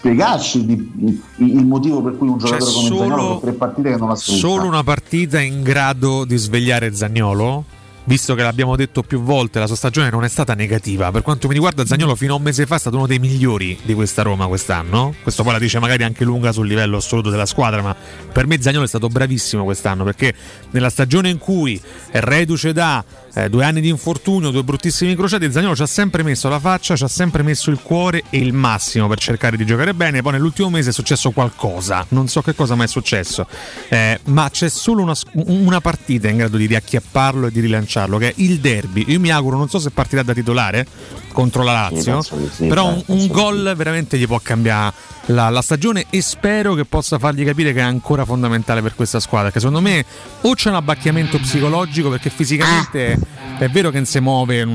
[0.06, 3.92] spiegarci di- il motivo per cui un C'è giocatore come solo- Zagnolo per tre partite
[3.92, 4.40] che non la struscia.
[4.48, 7.66] Solo una partita in grado di svegliare Zagnolo?
[8.08, 11.10] Visto che l'abbiamo detto più volte, la sua stagione non è stata negativa.
[11.12, 13.76] Per quanto mi riguarda, Zagnolo fino a un mese fa è stato uno dei migliori
[13.82, 15.16] di questa Roma quest'anno.
[15.24, 17.96] Questo poi la dice magari anche lunga sul livello assoluto della squadra, ma
[18.32, 20.36] per me Zagnolo è stato bravissimo quest'anno perché
[20.70, 21.82] nella stagione in cui
[22.12, 23.04] è reduce da
[23.36, 26.96] eh, due anni di infortunio, due bruttissimi crociati, Zagnolo ci ha sempre messo la faccia,
[26.96, 30.22] ci ha sempre messo il cuore e il massimo per cercare di giocare bene.
[30.22, 33.46] Poi nell'ultimo mese è successo qualcosa, non so che cosa ma è successo,
[33.90, 38.30] Eh, ma c'è solo una, una partita in grado di riacchiapparlo e di rilanciarlo, che
[38.30, 39.06] è il derby.
[39.08, 40.88] Io mi auguro, non so se partirà da titolare
[41.32, 44.94] contro la Lazio, sì, però un, un gol veramente gli può cambiare
[45.28, 49.20] la, la stagione e spero che possa fargli capire che è ancora fondamentale per questa
[49.20, 49.52] squadra.
[49.52, 50.06] Che secondo me
[50.42, 53.18] o c'è un abbacchiamento psicologico perché fisicamente
[53.58, 54.68] è vero che non si muove,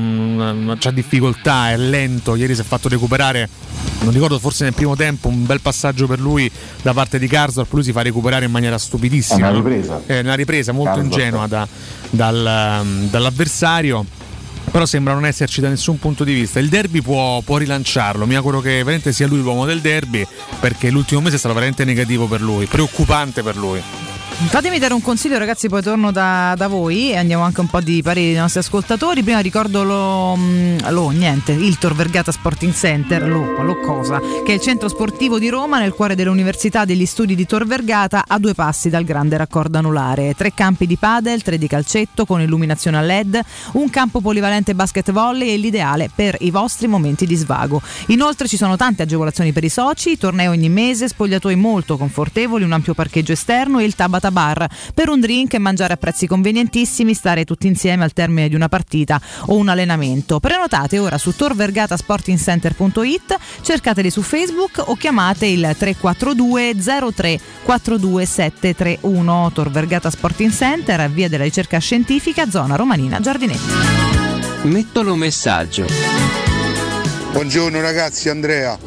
[0.77, 2.35] c'ha difficoltà, è lento.
[2.35, 3.47] Ieri si è fatto recuperare.
[4.01, 6.49] Non ricordo, forse nel primo tempo un bel passaggio per lui
[6.81, 7.71] da parte di Karsdorp.
[7.73, 9.47] Lui si fa recuperare in maniera stupidissima.
[9.47, 10.01] È una ripresa.
[10.05, 11.13] È una ripresa molto Karsdorp.
[11.19, 11.67] ingenua da-
[12.09, 14.05] dal- dall'avversario
[14.69, 16.59] però sembra non esserci da nessun punto di vista.
[16.59, 18.25] Il derby può, può rilanciarlo.
[18.25, 20.25] Mi auguro che veramente sia lui l'uomo del derby
[20.59, 23.81] perché l'ultimo mese è stato veramente negativo per lui, preoccupante per lui.
[24.47, 27.79] Fatemi dare un consiglio ragazzi, poi torno da, da voi e andiamo anche un po'
[27.79, 29.23] di pareri dei nostri ascoltatori.
[29.23, 34.51] Prima ricordo lo, mm, lo niente, il Tor Vergata Sporting Center, lo, lo cosa, che
[34.51, 38.39] è il centro sportivo di Roma nel cuore dell'Università degli Studi di Tor Vergata a
[38.39, 40.33] due passi dal grande raccordo anulare.
[40.35, 43.39] Tre campi di padel, tre di calcetto con illuminazione a LED,
[43.73, 47.81] un campo polivalente basket volley e l'ideale per i vostri momenti di svago.
[48.07, 52.73] Inoltre ci sono tante agevolazioni per i soci, tornei ogni mese, spogliatoi molto confortevoli, un
[52.73, 57.13] ampio parcheggio esterno e il Tabata Bar per un drink e mangiare a prezzi convenientissimi,
[57.13, 60.39] stare tutti insieme al termine di una partita o un allenamento.
[60.39, 66.75] Prenotate ora su torvergatasportingcenter.it, cercateli su Facebook o chiamate il 342
[67.13, 73.59] 03 42 731 Tor Vergata Sporting Center, via della ricerca scientifica, zona romanina Giardinetti.
[74.63, 76.50] Mettolo messaggio.
[77.31, 78.77] Buongiorno ragazzi, Andrea.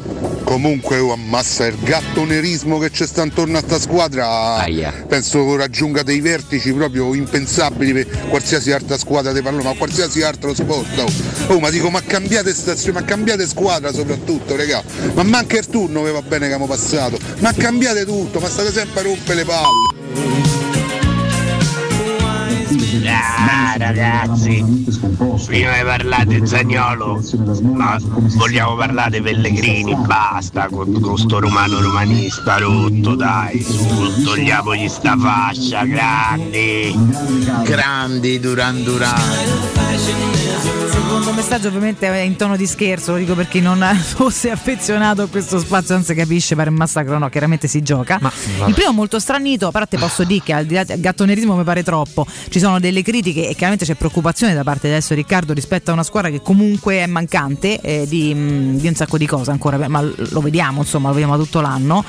[0.43, 4.63] Comunque oh, ammassa il gattonerismo che c'è sta intorno a sta squadra.
[5.07, 10.21] Penso che raggiunga dei vertici proprio impensabili per qualsiasi altra squadra di pallone, ma qualsiasi
[10.21, 10.99] altro sport.
[10.99, 14.81] Oh, Oh, ma dico, ma cambiate stazione, ma cambiate squadra soprattutto, regà.
[15.13, 17.17] Ma manca il turno che va bene che abbiamo passato.
[17.39, 20.34] Ma cambiate tutto, ma state sempre a rompere le palle.
[23.07, 24.63] Ah ragazzi,
[25.45, 27.21] prima di parlare di Zagnolo,
[27.61, 27.97] ma
[28.35, 35.15] vogliamo parlare di Pellegrini, basta con, con sto romano romanista rotto, dai, su, togliamogli sta
[35.17, 36.95] fascia, grandi,
[37.63, 39.13] grandi Duran Duran.
[39.95, 44.51] Il secondo messaggio ovviamente è in tono di scherzo, lo dico per chi non fosse
[44.51, 48.19] affezionato a questo spazio, non si capisce, pare un massacro, no, chiaramente si gioca.
[48.67, 51.55] il primo è molto stranito, però te posso dire che al di là del gattonerismo
[51.55, 55.53] mi pare troppo, ci sono delle critiche e chiaramente c'è preoccupazione da parte adesso Riccardo
[55.53, 59.25] rispetto a una squadra che comunque è mancante eh, di, mh, di un sacco di
[59.25, 62.03] cose ancora, ma lo vediamo, insomma, lo vediamo tutto l'anno.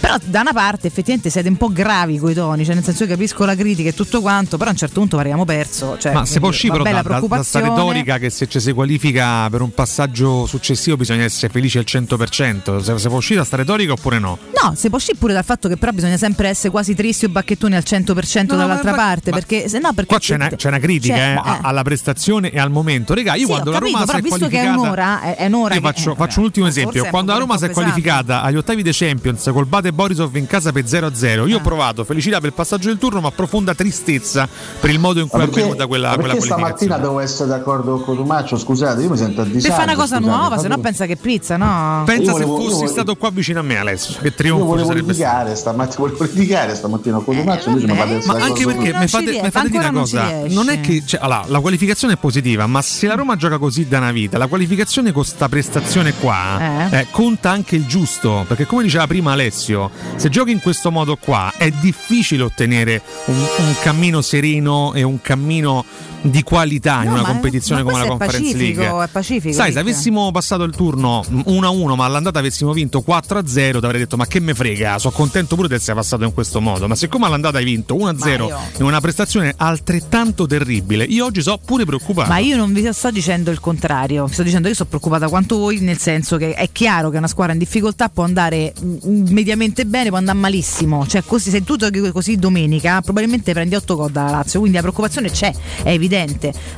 [0.00, 3.08] Però da una parte effettivamente siete un po' gravi coi toni, cioè nel senso io
[3.08, 5.96] capisco la critica e tutto quanto, però a un certo punto abbiamo perso.
[5.98, 8.72] Cioè, Ma se può uscire da, da, da sta preoccupazione- retorica che se ci si
[8.72, 13.44] qualifica per un passaggio successivo bisogna essere felici al 100%, se, se può uscire da
[13.44, 14.38] sta retorica oppure no?
[14.62, 17.28] No, si può uscire pure dal fatto che però bisogna sempre essere quasi tristi o
[17.28, 20.48] bacchettoni al 100% No, dall'altra ma- parte, ma- perché se no perché Qua c'è una,
[20.48, 23.14] c'è una critica Cioè, eh, a- alla prestazione e al momento.
[23.14, 25.74] Regà, io Sì, quando la Roma si è visto che è un'ora, è, è un'ora
[25.74, 27.04] Io che- faccio, eh, faccio un ultimo esempio.
[27.06, 30.72] Quando la Roma si è qualificata agli ottavi dei Champions col Bate Borisov in casa
[30.72, 31.48] per 0-0, Ah.
[31.48, 34.48] io ho provato felicità per il passaggio del turno, ma profonda tristezza
[34.80, 36.62] per il modo in cui è avvenuta quella, ma quella perché qualificazione.
[36.86, 38.56] stamattina devo essere d'accordo con Cotumaccio?
[38.58, 39.74] Scusate, io mi sento a Per disagio.
[39.74, 42.02] fare una cosa scusate, nuova, fate- se no pensa che pizza, no?
[42.06, 44.14] Pensa Io se volevo- fossi io- stato qua vicino a me, Alessio.
[44.20, 45.28] Che Io trionfo ci volevo sarebbe stato.
[45.36, 49.08] litigare stamattina, volevo litigare stamattina con Cotumaccio, invece mi fate Ma questa anche perché mi
[49.08, 52.66] fate, mi fate dire una cosa: non è che cioè, allora, la qualificazione è positiva,
[52.66, 56.86] ma se la Roma gioca così da una vita, la qualificazione con sta prestazione qua
[56.90, 56.98] Eh.
[56.98, 58.44] eh, conta anche il giusto.
[58.46, 59.77] Perché, come diceva prima Alessio,
[60.16, 65.20] se giochi in questo modo qua è difficile ottenere un, un cammino sereno e un
[65.20, 65.84] cammino
[66.20, 69.04] di qualità in No, una competizione come la Conference pacifico, League.
[69.04, 73.76] è pacifico, Sai, se avessimo passato il turno 1-1, ma all'andata avessimo vinto 4-0, ti
[73.76, 74.98] avrei detto: Ma che me frega?
[74.98, 76.88] Sono contento pure di essere passato in questo modo.
[76.88, 81.84] Ma siccome all'andata hai vinto 1-0 in una prestazione altrettanto terribile, io oggi sono pure
[81.84, 82.28] preoccupato.
[82.28, 85.28] Ma io non vi sto dicendo il contrario, vi sto dicendo che io sono preoccupata
[85.28, 89.28] quanto voi, nel senso che è chiaro che una squadra in difficoltà può andare mm,
[89.30, 91.06] mediamente bene, può andare malissimo.
[91.06, 94.82] Cioè, così, se tu giochi così domenica, probabilmente prendi 8 gol dalla Lazio, quindi la
[94.82, 95.52] preoccupazione c'è,
[95.82, 96.06] è evidente.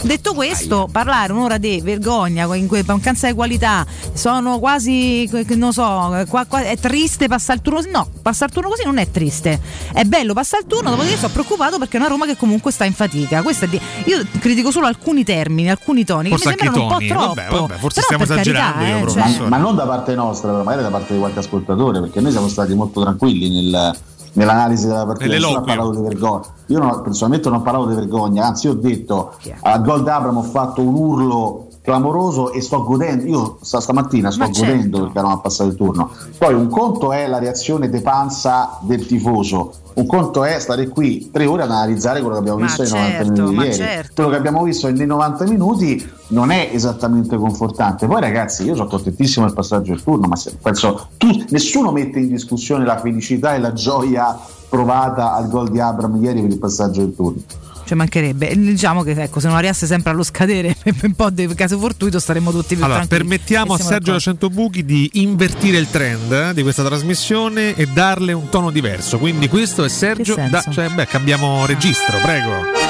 [0.03, 2.47] Detto questo, parlare un'ora di vergogna,
[2.87, 7.81] mancanza di qualità, sono quasi, non so, qua- qua- è triste passare il turno.
[7.91, 9.61] No, passare il turno così non è triste.
[9.93, 12.85] È bello passare il turno, dopodiché sono preoccupato perché è una Roma che comunque sta
[12.85, 13.43] in fatica.
[13.69, 17.35] Di- io critico solo alcuni termini, alcuni toni, Forse che mi sembrano un po' troppo.
[17.35, 20.15] vabbè, vabbè, forse Però stiamo per carità, esagerando io, eh, cioè- ma non da parte
[20.15, 23.97] nostra, però magari da parte di qualche ascoltatore, perché noi siamo stati molto tranquilli nel-
[24.33, 25.31] nell'analisi della partita.
[25.33, 26.45] Nessuno ha parlato di vergogna.
[26.73, 30.43] Io non- personalmente non ho parlato di vergogna, anzi, ho detto al gol d'Abram ho
[30.43, 33.25] fatto un urlo clamoroso e sto godendo.
[33.27, 34.71] Io sta- stamattina sto Ma certo.
[34.71, 36.11] godendo perché non ha passato il turno.
[36.39, 39.73] Poi un conto è la reazione de panza del tifoso.
[39.93, 42.91] Un conto è stare qui tre ore ad analizzare quello che abbiamo Ma visto nei
[42.91, 43.75] certo, 90 minuti ieri.
[43.75, 44.13] certo.
[44.15, 48.07] Quello che abbiamo visto nei 90 minuti non è esattamente confortante.
[48.07, 52.29] Poi, ragazzi, io sono contentissimo del passaggio del turno, ma penso tu, nessuno mette in
[52.29, 54.39] discussione la felicità e la gioia
[54.71, 57.43] provata al gol di Abram ieri per il passaggio del turno.
[57.85, 58.55] Cioè mancherebbe.
[58.57, 62.21] Diciamo che ecco, se non arrivasse sempre allo scadere, per un po' di caso fortuito
[62.21, 63.23] staremmo tutti più Allora, tranquilli.
[63.23, 64.21] permettiamo a Sergio da d'accordo.
[64.21, 69.19] 100 Buchi di invertire il trend eh, di questa trasmissione e darle un tono diverso.
[69.19, 72.90] Quindi questo è Sergio da, cioè, beh, cambiamo registro, prego.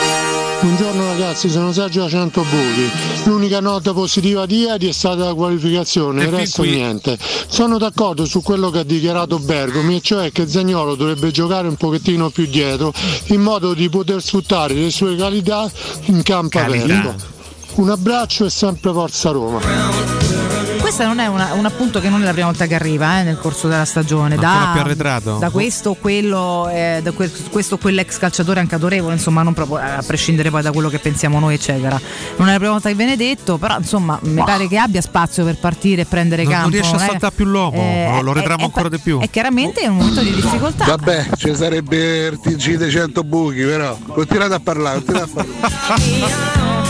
[0.60, 2.90] Buongiorno ragazzi, sono Sergio da 100 Buchi.
[3.24, 7.18] L'unica nota positiva di ieri è stata la qualificazione, il resto qui- niente.
[7.48, 11.76] Sono d'accordo su quello che ha dichiarato Bergomi, e cioè che Zagnolo dovrebbe giocare un
[11.76, 12.92] pochettino più dietro
[13.28, 15.70] in modo di poter sfruttare le sue qualità
[16.06, 17.14] in campo aperto.
[17.76, 20.19] Un abbraccio e sempre Forza Roma.
[20.90, 23.22] Questo non è una- un appunto che non è la prima volta che arriva eh,
[23.22, 24.34] nel corso della stagione.
[24.34, 25.36] Da, più arretrato?
[25.38, 29.54] da questo o quello, eh, da que- questo o quell'ex calciatore anche adorevole, insomma, non
[29.54, 31.98] proprio, a prescindere poi da quello che pensiamo noi, eccetera.
[32.38, 35.44] Non è la prima volta che viene detto, però insomma, mi pare che abbia spazio
[35.44, 36.76] per partire e prendere Non- non campo.
[36.76, 37.76] riesce a è- saltare più l'uomo,
[38.16, 39.20] lo- lo è- ritramo è- ancora di più.
[39.20, 40.86] È chiaramente un momento di difficoltà.
[40.86, 45.44] Vabbè, ci sarebbe il TG dei 100 buchi, però continuate a parlare, continuate a
[45.86, 46.88] parlare.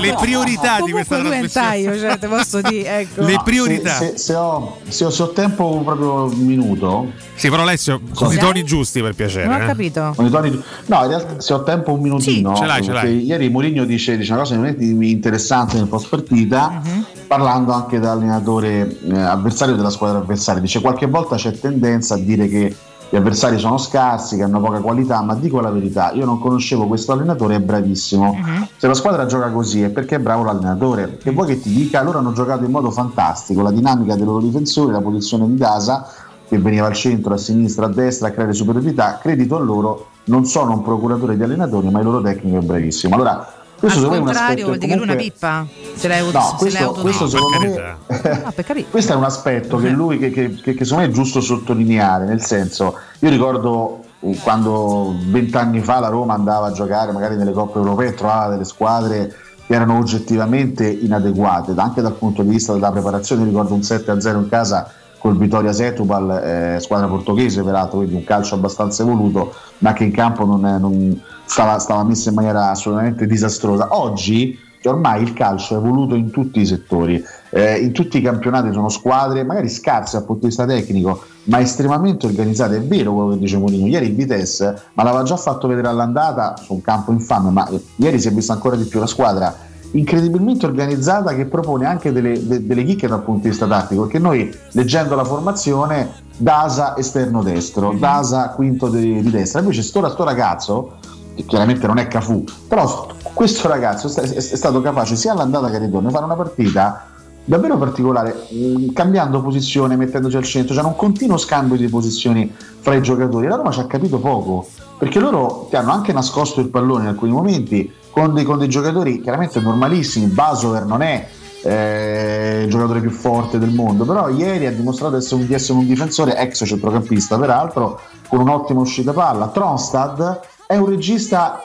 [0.00, 1.66] Le priorità di questa trasmissione.
[1.68, 3.22] taglio, cioè, te posso dire, ecco.
[3.22, 3.90] Le priorità.
[3.94, 7.12] Se, se- se ho, se ho- se ho tempo proprio un minuto.
[7.34, 9.46] Sì, però Alessio, con i toni giusti per piacere.
[9.46, 9.66] Non ho eh.
[9.66, 10.12] capito.
[10.16, 12.54] con i toni- No, in realtà se ho tempo un minutino.
[12.54, 13.24] Sì, ce l'hai, ce l'hai.
[13.24, 17.04] Ieri Mourinho dice, dice una cosa veramente interessante nel post partita, Mhm.
[17.26, 20.60] parlando anche da allenatore eh, avversario della squadra avversaria.
[20.60, 22.74] Dice qualche volta c'è tendenza a dire che
[23.08, 26.86] gli avversari sono scarsi, che hanno poca qualità, ma dico la verità, io non conoscevo
[26.86, 28.34] questo allenatore, è bravissimo.
[28.34, 28.68] Mhm.
[28.76, 31.18] Se la squadra gioca così è perché è bravo l'allenatore.
[31.22, 34.40] E vuoi che ti dica, loro hanno giocato in modo fantastico, la dinamica dei loro
[34.40, 36.06] difensori, la posizione di Dasa,
[36.48, 40.44] che veniva al centro, a sinistra, a destra a creare superiorità, credito a loro, non
[40.44, 43.14] sono un procuratore di allenatori, ma il loro tecnico è bravissimo.
[43.14, 45.66] Allora, questo Al contrario, aspetto vuol dire che lui è una pippa.
[45.94, 47.02] Se l'hai, No, se l'hai questo, autonomo.
[47.02, 47.96] questo secondo me
[48.44, 48.86] Ah, per capire.
[48.90, 52.24] questo è un aspetto che lui che, che, che- che secondo me è giusto sottolineare,
[52.26, 54.00] nel senso, io ricordo
[54.42, 58.64] quando vent'anni fa la Roma andava a giocare magari nelle coppe europee e trovava delle
[58.64, 59.32] squadre
[59.66, 64.48] che erano oggettivamente inadeguate, anche dal punto di vista della preparazione, ricordo un 7-0 in
[64.48, 66.30] casa col Vittoria Setubal,
[66.76, 70.78] eh, squadra portoghese peraltro, quindi un calcio abbastanza evoluto, ma che in campo non, è-
[70.78, 73.88] non- stava, stava messa in maniera assolutamente disastrosa.
[73.90, 78.72] Oggi ormai il calcio è evoluto in tutti i settori, eh, in tutti i campionati
[78.72, 82.76] sono squadre magari scarse dal punto di vista tecnico, ma estremamente organizzate.
[82.76, 86.56] È vero quello che dice Mourinho, ieri il Vitesse, ma l'aveva già fatto vedere all'andata
[86.56, 89.64] su un campo infame, ma eh, ieri si è vista ancora di più la squadra
[89.92, 94.18] incredibilmente organizzata che propone anche delle, de- delle chicche dal punto di vista tattico, perché
[94.18, 100.24] noi leggendo la formazione Dasa esterno destro, Dasa quinto di, di destra, invece sto, sto
[100.24, 100.98] ragazzo
[101.36, 105.82] che chiaramente non è Cafù, però questo ragazzo è, stato capace sia all'andata che al
[105.82, 107.10] ritorno di fare una partita
[107.44, 112.94] davvero particolare, mh, cambiando posizione, mettendosi al centro, c'è un continuo scambio di posizioni fra
[112.94, 113.46] i giocatori.
[113.46, 114.66] La Roma ci ha capito poco,
[114.98, 118.68] perché loro ti hanno anche nascosto il pallone in alcuni momenti con dei, con dei
[118.68, 120.26] giocatori chiaramente normalissimi.
[120.26, 121.28] Basover non è
[121.62, 126.36] eh, il giocatore più forte del mondo, però ieri ha dimostrato di essere un difensore
[126.36, 129.48] ex centrocampista, peraltro con un'ottima uscita palla.
[129.48, 131.60] Tronstad è un regista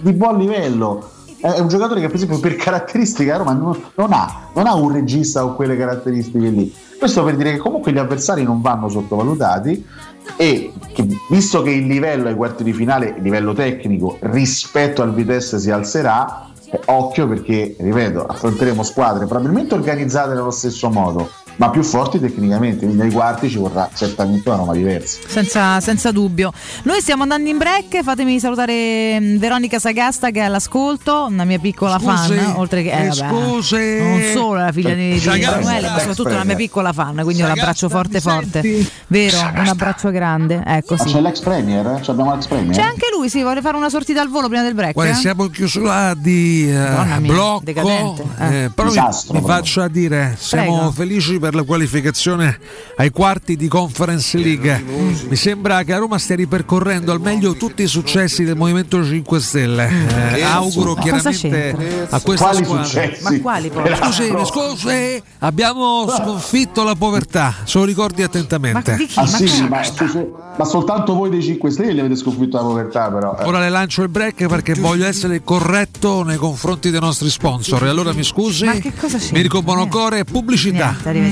[0.00, 4.12] di buon livello, è un giocatore che per esempio per caratteristiche a Roma non, non,
[4.12, 6.74] ha, non ha un regista con quelle caratteristiche lì.
[6.98, 9.84] Questo per dire che comunque gli avversari non vanno sottovalutati
[10.36, 15.12] e che, visto che il livello ai quarti di finale, il livello tecnico rispetto al
[15.12, 21.28] Vitesse si alzerà, eh, occhio perché, ripeto, affronteremo squadre probabilmente organizzate nello stesso modo,
[21.62, 25.20] ma più forti tecnicamente, quindi ai quarti ci vorrà certamente una Roma diversa.
[25.28, 26.52] Senza, senza dubbio.
[26.82, 31.60] Noi stiamo andando in break, fatemi salutare mm, Veronica Sagasta che è all'ascolto, una mia
[31.60, 33.98] piccola Scusi, fan, oltre che eh, eh, vabbè, scusi.
[34.00, 35.60] non solo la figlia di, di Sagasta.
[35.60, 38.86] Emanuele, ma soprattutto una mia piccola fan, quindi un Sagasta, abbraccio forte forte.
[39.06, 40.64] Vero, un abbraccio grande.
[40.66, 41.12] Ecco Ma sì.
[41.12, 42.00] c'è l'ex premier?
[42.00, 42.74] C'è abbiamo l'ex premier?
[42.74, 44.94] C'è anche lui, sì, vuole fare una sortita al volo prima del break.
[44.94, 45.14] Guarda, eh?
[45.14, 45.46] siamo
[46.16, 48.64] di eh, mia, blocco, decadente, eh.
[48.64, 49.62] eh, però mi, Disastro, mi proprio.
[49.62, 50.90] faccio a dire, siamo Prego.
[50.90, 52.58] felici per la qualificazione
[52.96, 54.82] ai quarti di Conference League.
[55.28, 59.40] Mi sembra che la Roma stia ripercorrendo al meglio tutti i successi del Movimento 5
[59.40, 59.90] Stelle.
[60.34, 62.84] Eh, auguro chiaramente a questa Quali squadra.
[62.84, 63.22] successi?
[63.22, 63.94] Ma quali poi?
[63.96, 68.92] Scusi, scusi, abbiamo sconfitto la povertà, se lo ricordi attentamente.
[69.14, 69.68] Ah Ma sì,
[70.56, 73.36] ma soltanto voi dei 5 Stelle avete sconfitto la povertà però.
[73.38, 73.44] eh.
[73.44, 77.84] Ora le lancio il break perché voglio essere corretto nei confronti dei nostri sponsor.
[77.84, 79.38] E allora mi scusi, Ma che cosa c'entra?
[79.38, 80.96] Mirko Bonocore, pubblicità.
[81.04, 81.31] Niente,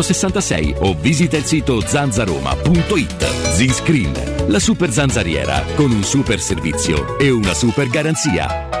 [0.01, 3.53] 866 o visita il sito zanzaroma.it.
[3.53, 8.80] Z-Screen, la super zanzariera con un super servizio e una super garanzia.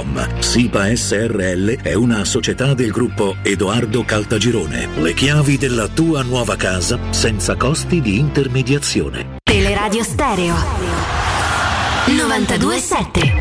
[0.00, 0.40] www.keicalt.com.
[0.40, 4.88] SIPA SRL è una società del gruppo Edoardo Caltagirone.
[4.96, 9.36] Le chiavi della tua nuova casa senza costi di intermediazione.
[9.42, 10.54] Teleradio Stereo
[12.06, 13.38] 927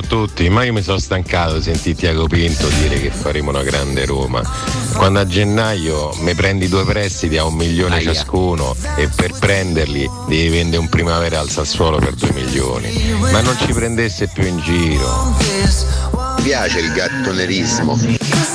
[0.08, 4.06] tutti, ma io mi sono stancato di sentire Tiago Pinto dire che faremo una grande
[4.06, 4.42] Roma.
[4.96, 10.50] Quando a gennaio mi prendi due prestiti a un milione ciascuno e per prenderli devi
[10.50, 13.16] vendere un primavera al Sassuolo per due milioni.
[13.20, 15.36] Ma non ci prendesse più in giro.
[16.38, 18.46] Mi piace il gattonerismo.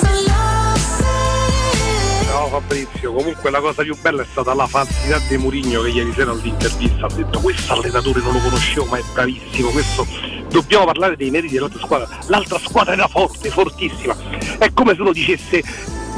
[2.52, 6.32] Fabrizio, comunque la cosa più bella è stata la falsità di Murigno che ieri sera
[6.32, 10.06] all'intervista ha detto questo allenatore non lo conoscevo ma è bravissimo, questo
[10.52, 14.14] dobbiamo parlare dei meriti dell'altra squadra, l'altra squadra era forte, fortissima,
[14.58, 15.62] è come se uno dicesse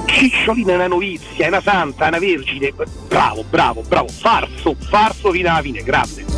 [0.06, 2.72] Cicciolina è una novizia, è una santa, è una vergine,
[3.08, 6.33] bravo, bravo, bravo, farso, farso fino alla fine, grande.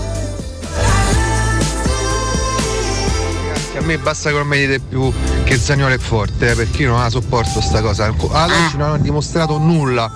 [3.77, 5.12] A me basta che non mi dite più
[5.45, 8.07] che Zagnolo è forte, eh, perché io non la sopporto sta cosa.
[8.07, 10.11] Ad oggi non ha dimostrato nulla.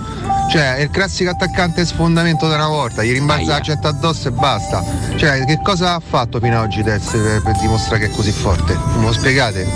[0.49, 4.31] Cioè, è il classico attaccante sfondamento da una volta, gli rimbalza la gente addosso e
[4.31, 4.83] basta.
[5.15, 8.31] Cioè, che cosa ha fatto fino ad oggi Tez per, per dimostrare che è così
[8.31, 8.77] forte?
[8.97, 9.67] Me lo spiegate?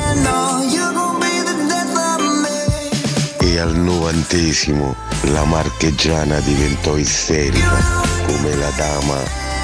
[3.39, 4.95] E al novantesimo
[5.31, 8.03] la marchegiana diventò isterica.
[8.25, 9.17] come la dama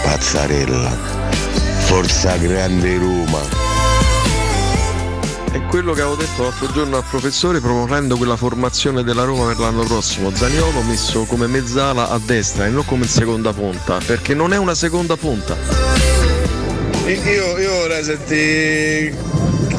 [0.03, 0.91] Pazzarella.
[1.79, 3.60] Forza grande Roma.
[5.51, 9.59] È quello che avevo detto l'altro giorno al professore promuovendo quella formazione della Roma per
[9.59, 10.33] l'anno prossimo.
[10.33, 14.73] Zaniolo messo come mezzala a destra e non come seconda punta, perché non è una
[14.73, 15.57] seconda punta.
[17.05, 19.13] Io, io vorrei sentire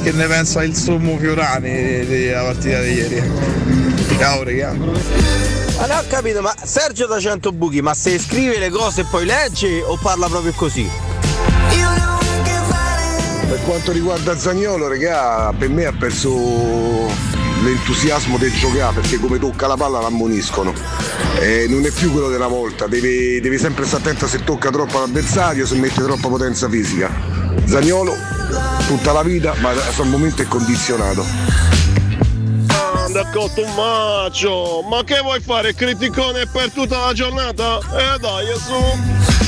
[0.03, 3.31] che ne pensa il sommo Fiorani della partita di ieri.
[4.19, 4.73] Ciao regà.
[4.73, 9.05] Ma non ho capito, ma Sergio da 100 buchi, ma se scrive le cose e
[9.05, 10.87] poi legge o parla proprio così?
[13.53, 16.31] Per quanto riguarda Zagnolo, regà, per me ha perso
[17.63, 20.73] l'entusiasmo del giocare perché come tocca la palla l'ammoniscono.
[21.39, 25.01] Eh, non è più quello della volta, deve, deve sempre stare attento se tocca troppo
[25.01, 27.11] l'avversario, se mette troppa potenza fisica.
[27.67, 28.17] Zagnolo
[28.87, 31.23] tutta la vita, ma al momento è condizionato.
[33.05, 34.81] Un macio!
[34.89, 35.75] Ma che vuoi fare?
[35.75, 37.81] Criticone per tutta la giornata?
[37.99, 39.42] Eh dai, su!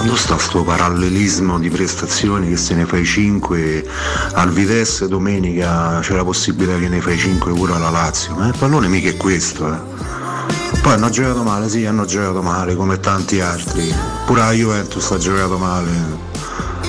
[0.00, 3.86] Quando sta sto parallelismo di prestazioni che se ne fai 5
[4.32, 8.54] al Vitesse domenica c'è la possibilità che ne fai 5 pure alla Lazio, ma il
[8.56, 10.78] pallone mica è questo, eh.
[10.80, 13.94] Poi hanno giocato male, sì, hanno giocato male come tanti altri.
[14.24, 15.90] Pure la Juventus ha giocato male.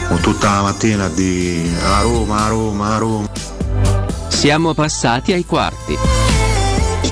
[0.08, 3.30] Con tutta la mattina di a Roma, a Roma, a Roma.
[4.30, 6.41] Siamo passati ai quarti.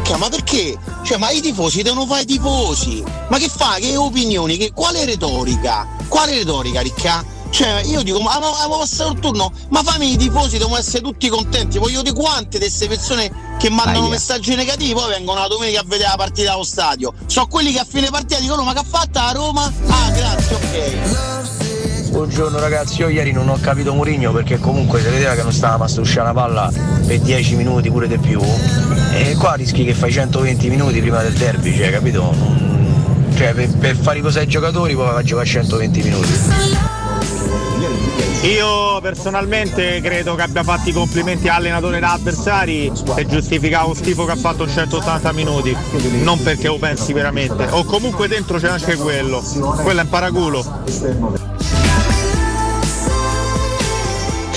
[0.10, 0.76] Ricca, ma perché?
[1.04, 3.04] Cioè, ma i tifosi devono fare i tifosi.
[3.30, 3.76] Ma che fa?
[3.80, 4.58] Che opinioni?
[4.58, 5.88] Che, quale retorica?
[6.08, 7.24] Quale retorica, Ricca?
[7.52, 11.30] Cioè, io dico, ma avevo passato il turno, ma fammi i tifosi, devono essere tutti
[11.30, 11.78] contenti.
[11.78, 14.10] Voglio di quante di queste persone che mandano Aia.
[14.10, 17.14] messaggi negativi, poi vengono la domenica a vedere la partita allo stadio.
[17.28, 19.72] Sono quelli che a fine partita dicono, ma che ha fatto a Roma?
[19.90, 21.40] Ah, grazie, ok.
[22.10, 25.78] Buongiorno ragazzi, io ieri non ho capito Mourinho perché comunque si vedeva che non stava
[25.78, 26.72] passando la palla
[27.06, 28.42] per 10 minuti pure di più
[29.20, 32.34] e qua rischi che fai 120 minuti prima del derby, cioè capito?
[33.36, 36.30] Cioè per, per fare riposare i giocatori poi va a giocare 120 minuti.
[38.44, 44.24] Io personalmente credo che abbia fatto i complimenti all'allenatore agli avversari e giustificava lo schifo
[44.24, 45.76] che ha fatto in 180 minuti,
[46.22, 47.68] non perché lo pensi veramente.
[47.72, 49.44] O comunque dentro c'è anche quello,
[49.84, 51.39] quello è un paraculo.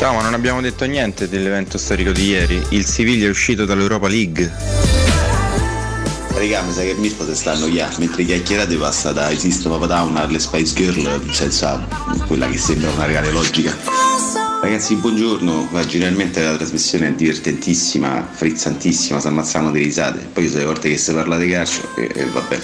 [0.03, 2.61] Ciao, ma non abbiamo detto niente dell'evento storico di ieri.
[2.71, 4.51] Il Siviglia è uscito dall'Europa League.
[6.35, 10.17] Raga, mi sa che Mirko si sta annoiando, mentre chiacchierate passa da Esiste Papa Down
[10.17, 11.87] alle Spice Girl senza
[12.27, 13.79] quella che sembra una reale logica.
[14.61, 20.19] Ragazzi, buongiorno, generalmente la trasmissione è divertentissima, frizzantissima, si ammazzano di risate.
[20.33, 22.61] Poi io sono le volte che si parla di calcio e, e vabbè.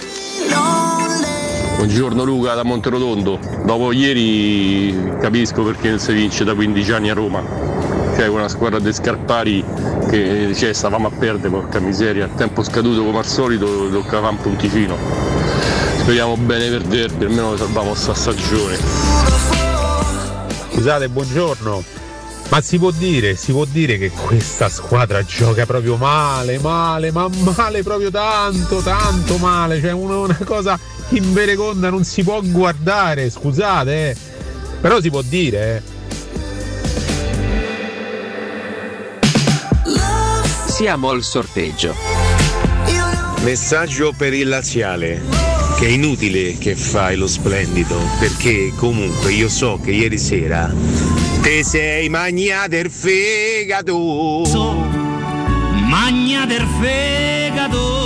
[1.79, 3.39] Buongiorno Luca da Monterotondo.
[3.63, 7.41] Dopo ieri capisco perché non si vince da 15 anni a Roma.
[8.17, 9.63] Cioè una squadra di Scarpari
[10.09, 12.25] che cioè, stavamo a perdere, porca miseria.
[12.25, 14.97] A tempo scaduto come al solito toccava un punticino.
[15.99, 18.77] Speriamo bene per Derby, almeno salviamo sta stagione.
[20.73, 21.83] Scusate, buongiorno.
[22.49, 27.29] Ma si può dire, si può dire che questa squadra gioca proprio male, male, ma
[27.55, 29.79] male proprio tanto, tanto male.
[29.79, 30.77] Cioè una, una cosa
[31.09, 34.15] invereconda, non si può guardare, scusate, eh.
[34.81, 35.97] Però si può dire, eh.
[40.67, 41.95] Siamo al sorteggio.
[43.43, 45.21] Messaggio per il laziale.
[45.77, 50.73] Che è inutile che fai lo splendido, perché comunque io so che ieri sera
[51.41, 54.43] te sei magnato il fegato.
[55.87, 57.98] Magna del fegato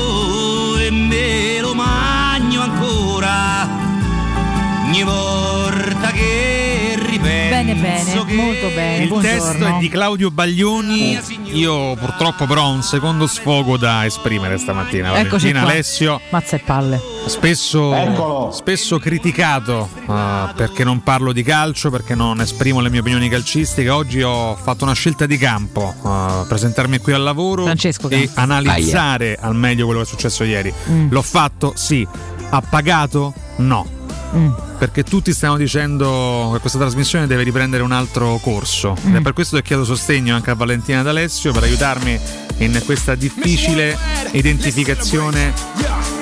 [4.93, 8.97] ogni volta che ripenso Bene, bene, che molto bene.
[9.03, 9.39] Il buongiorno.
[9.51, 11.19] testo è di Claudio Baglioni.
[11.53, 15.17] Io purtroppo però ho un secondo sfogo da esprimere stamattina.
[15.17, 15.71] Eccoci Valentina qua.
[15.71, 17.01] Alessio, Mazza e palle.
[17.25, 18.51] spesso, Eccolo.
[18.51, 23.89] spesso criticato eh, perché non parlo di calcio, perché non esprimo le mie opinioni calcistiche.
[23.89, 28.39] Oggi ho fatto una scelta di campo, eh, presentarmi qui al lavoro Francesco e Campo.
[28.41, 30.71] analizzare al meglio quello che è successo ieri.
[30.89, 31.09] Mm.
[31.09, 32.07] L'ho fatto, sì.
[32.49, 33.33] Ha pagato?
[33.57, 34.01] No.
[34.35, 34.51] Mm.
[34.79, 38.95] Perché tutti stanno dicendo che questa trasmissione deve riprendere un altro corso.
[39.05, 42.19] Ed è per questo che chiedo sostegno anche a Valentina ed Alessio per aiutarmi
[42.57, 43.97] in questa difficile
[44.31, 45.53] identificazione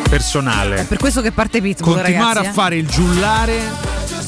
[0.09, 0.83] personale.
[0.87, 2.47] Per questo che parte Pitbull, Continuare ragazzi.
[2.47, 2.53] a eh.
[2.53, 3.59] fare il giullare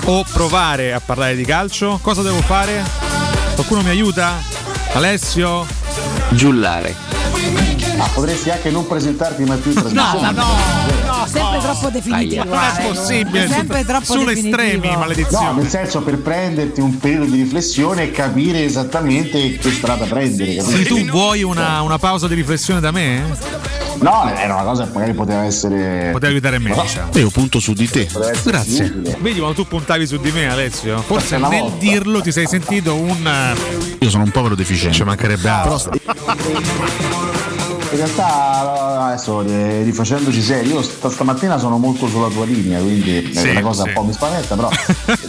[0.05, 1.99] o provare a parlare di calcio?
[2.01, 2.83] Cosa devo fare?
[3.55, 4.35] Qualcuno mi aiuta?
[4.93, 5.65] Alessio?
[6.31, 6.95] Giullare.
[7.97, 10.21] Ah, potresti anche non presentarti mai più in No, trasmissione.
[10.21, 11.02] ma no, no,
[11.33, 12.43] sempre troppo definitivo.
[12.43, 12.87] Non è eh.
[12.87, 13.43] possibile.
[13.43, 14.61] È sempre troppo Sono definitivo.
[14.61, 15.45] estremi, maledizione.
[15.45, 20.61] No, nel senso per prenderti un periodo di riflessione e capire esattamente che strada prendere.
[20.61, 20.95] Se capito?
[20.95, 25.13] tu vuoi una, una pausa di riflessione da me, No, era una cosa che magari
[25.13, 26.09] poteva essere.
[26.11, 26.73] poteva aiutare me.
[26.73, 27.09] diciamo.
[27.13, 28.09] Io punto su di te.
[28.43, 28.91] Grazie.
[29.19, 30.99] Vedi quando tu puntavi su di me, Alessio?
[31.01, 31.77] Forse nel volta.
[31.77, 33.25] dirlo ti sei sentito un.
[33.25, 34.97] eh, Io sono un povero deficiente.
[34.97, 35.91] Ci mancherebbe altro.
[37.93, 43.17] In realtà adesso eh, rifacendoci seri, io sta- stamattina sono molto sulla tua linea, quindi
[43.31, 43.89] è Sì, una cosa sì.
[43.89, 44.69] un po' mi spaventa, però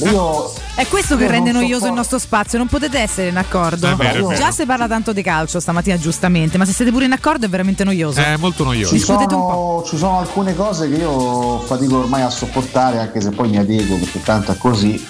[0.10, 3.36] io È questo che rende non so noioso il nostro spazio, non potete essere in
[3.36, 3.86] accordo.
[3.86, 4.34] È vero, è vero.
[4.40, 7.48] Già si parla tanto di calcio stamattina, giustamente, ma se siete pure in accordo è
[7.50, 8.18] veramente noioso.
[8.20, 8.94] È molto noioso.
[8.94, 13.50] ci sono, ci sono alcune cose che io fatico ormai a sopportare, anche se poi
[13.50, 15.06] mi adeguo perché tanto è così.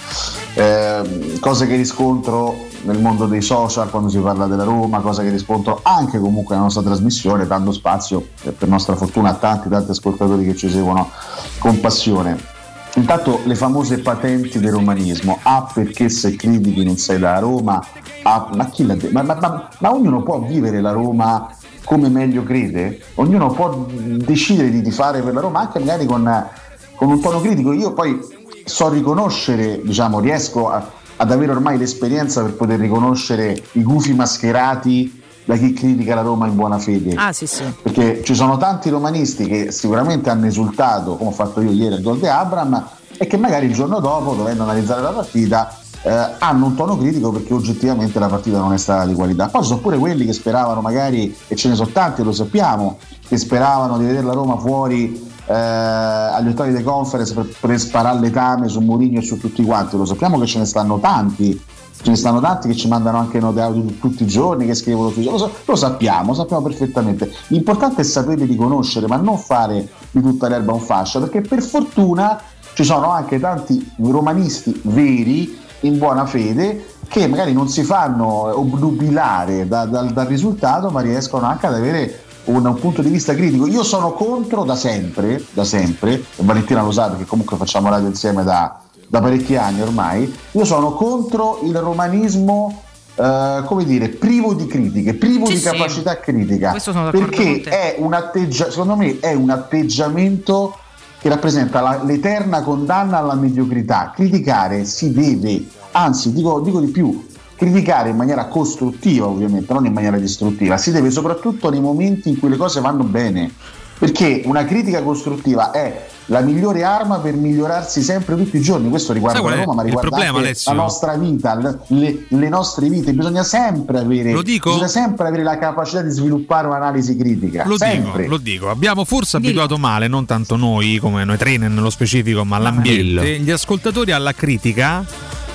[0.54, 5.30] Ehm, cose che riscontro nel mondo dei social quando si parla della Roma, cose che
[5.30, 9.90] riscontro anche comunque nella nostra trasmissione, dando spazio eh, per nostra fortuna a tanti tanti
[9.90, 11.10] ascoltatori che ci seguono
[11.58, 12.52] con passione.
[12.96, 17.84] Intanto le famose patenti del romanismo, ah perché se critichi non sei da Roma,
[18.22, 19.12] ah, ma chi l'ha detto?
[19.12, 21.48] Ma, ma- ma- ma ognuno può vivere la Roma
[21.84, 26.46] come meglio crede, ognuno può decidere di tifare per la Roma anche magari con,
[26.94, 27.72] con un tono critico.
[27.72, 28.18] Io poi
[28.64, 35.22] so riconoscere, diciamo, riesco a- ad avere ormai l'esperienza per poter riconoscere i gufi mascherati
[35.44, 37.62] da chi critica la Roma in buona fede Ah, sì, sì.
[37.82, 42.00] perché ci sono tanti romanisti che sicuramente hanno esultato, come ho fatto io ieri al
[42.02, 42.82] gol di Abram,
[43.16, 47.30] e che magari il giorno dopo, dovendo analizzare la partita, eh, hanno un tono critico
[47.30, 49.48] perché oggettivamente la partita non è stata di qualità.
[49.48, 52.98] Poi ci sono pure quelli che speravano magari, e ce ne sono tanti, lo sappiamo,
[53.28, 58.18] che speravano di vedere la Roma fuori eh, agli ottavi di conference per, per sparare
[58.18, 59.96] letame su Mourinho e su tutti quanti.
[59.96, 61.62] Lo sappiamo che ce ne stanno tanti.
[62.02, 64.74] Ce ne stanno tanti che ci mandano anche note audio tu- tutti i giorni, che
[64.74, 67.32] scrivono sui lo, so- lo sappiamo, lo sappiamo perfettamente.
[67.46, 72.38] L'importante è sapere riconoscere, ma non fare di tutta l'erba un fascio, perché per fortuna
[72.74, 79.66] ci sono anche tanti romanisti veri, in buona fede, che magari non si fanno obnubilare
[79.68, 83.66] da- dal- dal risultato, ma riescono anche ad avere un, un punto di vista critico.
[83.66, 88.42] Io sono contro da sempre, da sempre, Valentina lo sa perché comunque facciamo radio insieme
[88.44, 92.82] da, da parecchi anni ormai, io sono contro il romanismo.
[93.16, 95.64] eh, come dire, privo di critiche, privo Sì, di sì.
[95.64, 100.76] capacità critica, d'accordo con perché è un atteggia- secondo me è un atteggiamento
[101.20, 104.10] che rappresenta la- l'eterna condanna alla mediocrità.
[104.12, 107.24] Criticare si deve, anzi dico, dico di più,
[107.64, 112.38] criticare in maniera costruttiva ovviamente, non in maniera distruttiva, si deve soprattutto nei momenti in
[112.38, 113.50] cui le cose vanno bene,
[113.98, 119.12] perché una critica costruttiva è la migliore arma per migliorarsi sempre tutti i giorni, questo
[119.12, 120.72] riguarda la Roma, ma riguarda problema, anche Alessio?
[120.72, 121.54] la nostra vita,
[121.88, 124.70] le, le- nostre vite, bisogna sempre avere Lo dico?
[124.70, 128.22] bisogna sempre avere la capacità di sviluppare un'analisi critica, Lo sempre.
[128.22, 129.50] dico, lo dico, abbiamo forse Dillo.
[129.50, 134.32] abituato male, non tanto noi come noi tre nello specifico, ma l'ambiente, gli ascoltatori alla
[134.32, 135.04] critica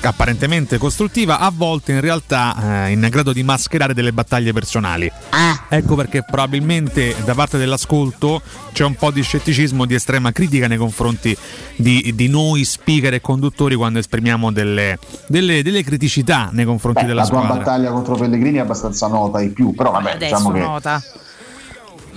[0.08, 5.10] apparentemente costruttiva, a volte in realtà eh, in grado di mascherare delle battaglie personali.
[5.68, 10.78] Ecco perché probabilmente da parte dell'ascolto c'è un po' di scetticismo, di estrema critica nei
[10.78, 11.36] confronti
[11.76, 17.06] di, di noi speaker e conduttori quando esprimiamo delle, delle- delle criticità nei confronti Beh,
[17.08, 17.58] della la tua squadra.
[17.58, 21.02] battaglia contro Pellegrini è abbastanza nota ai più, però vabbè, Adesso diciamo che nota.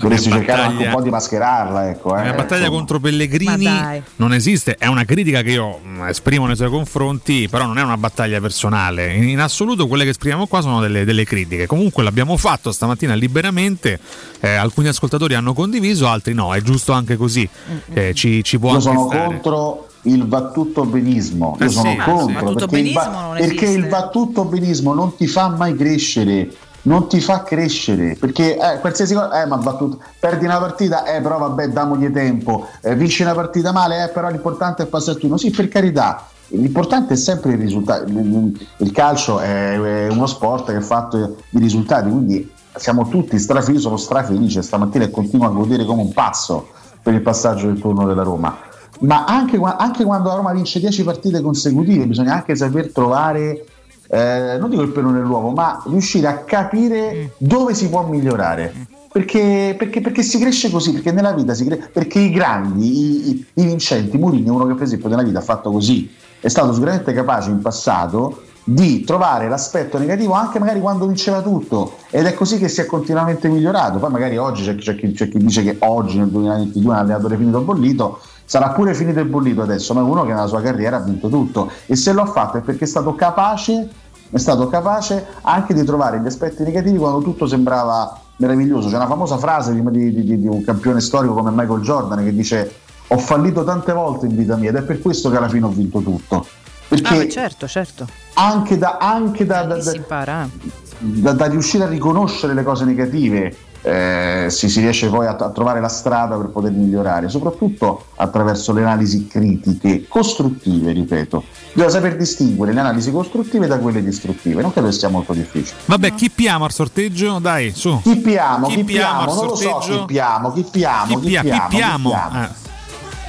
[0.03, 2.15] Dovresti cercare anche battaglia- un po' di mascherarla, ecco.
[2.17, 2.77] Eh, La battaglia insomma.
[2.77, 3.69] contro Pellegrini
[4.17, 7.81] non esiste, è una critica che io mh, esprimo nei suoi confronti, però non è
[7.83, 9.13] una battaglia personale.
[9.13, 11.65] In, in assoluto quelle che esprimiamo qua sono delle, delle critiche.
[11.65, 13.99] Comunque l'abbiamo fatto stamattina liberamente,
[14.39, 17.47] eh, alcuni ascoltatori hanno condiviso, altri no, è giusto anche così,
[17.93, 19.25] Eh, ci, ci può Io sono stare.
[19.25, 23.65] contro il va tutto benismo, io Eh sono sì, contro tutto perché, il va, perché
[23.69, 26.49] il va tutto benismo non ti fa mai crescere.
[26.85, 31.21] Non ti fa crescere perché eh, qualsiasi cosa, eh, ma tutto, perdi una partita, eh,
[31.21, 35.19] però vabbè, damogli tempo, eh, vinci una partita male, eh, però l'importante è passare il
[35.19, 35.37] turno.
[35.37, 38.05] Sì, per carità, l'importante è sempre il risultato.
[38.09, 43.97] Il, calcio è, uno sport che è fatto di risultati, quindi siamo tutti strafelici, sono
[43.97, 46.67] strafelice stamattina e continuo a godere come un pazzo
[47.01, 48.57] per il passaggio del turno della Roma.
[48.99, 53.65] Ma anche, anche quando la Roma vince 10 partite consecutive, bisogna anche saper trovare,
[54.09, 58.73] eh, non dico il pelo nell'uovo, ma riuscire a capire dove si può migliorare.
[59.11, 63.29] Perché, perché- perché si cresce così, perché nella vita si cresce, perché i grandi, i,
[63.29, 66.09] i- i vincenti, Mourinho è uno che per esempio nella vita ha fatto così,
[66.39, 71.97] è stato sicuramente capace in passato di trovare l'aspetto negativo anche magari quando vinceva tutto.
[72.09, 73.99] Ed è così che si è continuamente migliorato.
[73.99, 77.01] Poi magari oggi c'è, c'è chi, c'è chi dice che oggi nel 2022 è un
[77.01, 80.61] allenatore finito bollito sarà pure finito e bollito adesso ma è uno che nella sua
[80.61, 83.89] carriera ha vinto tutto e se l'ha fatto è perché è stato capace
[84.29, 89.07] è stato capace anche di trovare gli aspetti negativi quando tutto sembrava meraviglioso c'è una
[89.07, 92.71] famosa frase di, di- di- di un campione storico come Michael Jordan che dice
[93.07, 95.69] ho fallito tante volte in vita mia ed è per questo che alla fine ho
[95.69, 96.35] vinto tutto.
[96.37, 96.45] Ah,
[96.87, 98.07] Perché beh, certo, certo.
[98.35, 100.49] anche da, anche da, da- impara.
[100.97, 105.49] da- da riuscire a riconoscere le cose negative eh, si, si riesce poi a, a
[105.49, 111.43] trovare la strada per poter migliorare, soprattutto attraverso le analisi critiche, costruttive, ripeto.
[111.73, 115.77] Bisogna saper distinguere le analisi costruttive da quelle distruttive, non credo che sia molto difficile.
[115.85, 117.39] Vabbè, chi piamo al sorteggio?
[117.39, 117.99] Dai, su.
[118.01, 119.99] Chi piamo, chi, piamo piamo, al non lo so sorteggio?
[119.99, 121.39] chi piamo, chi piamo, Chi chi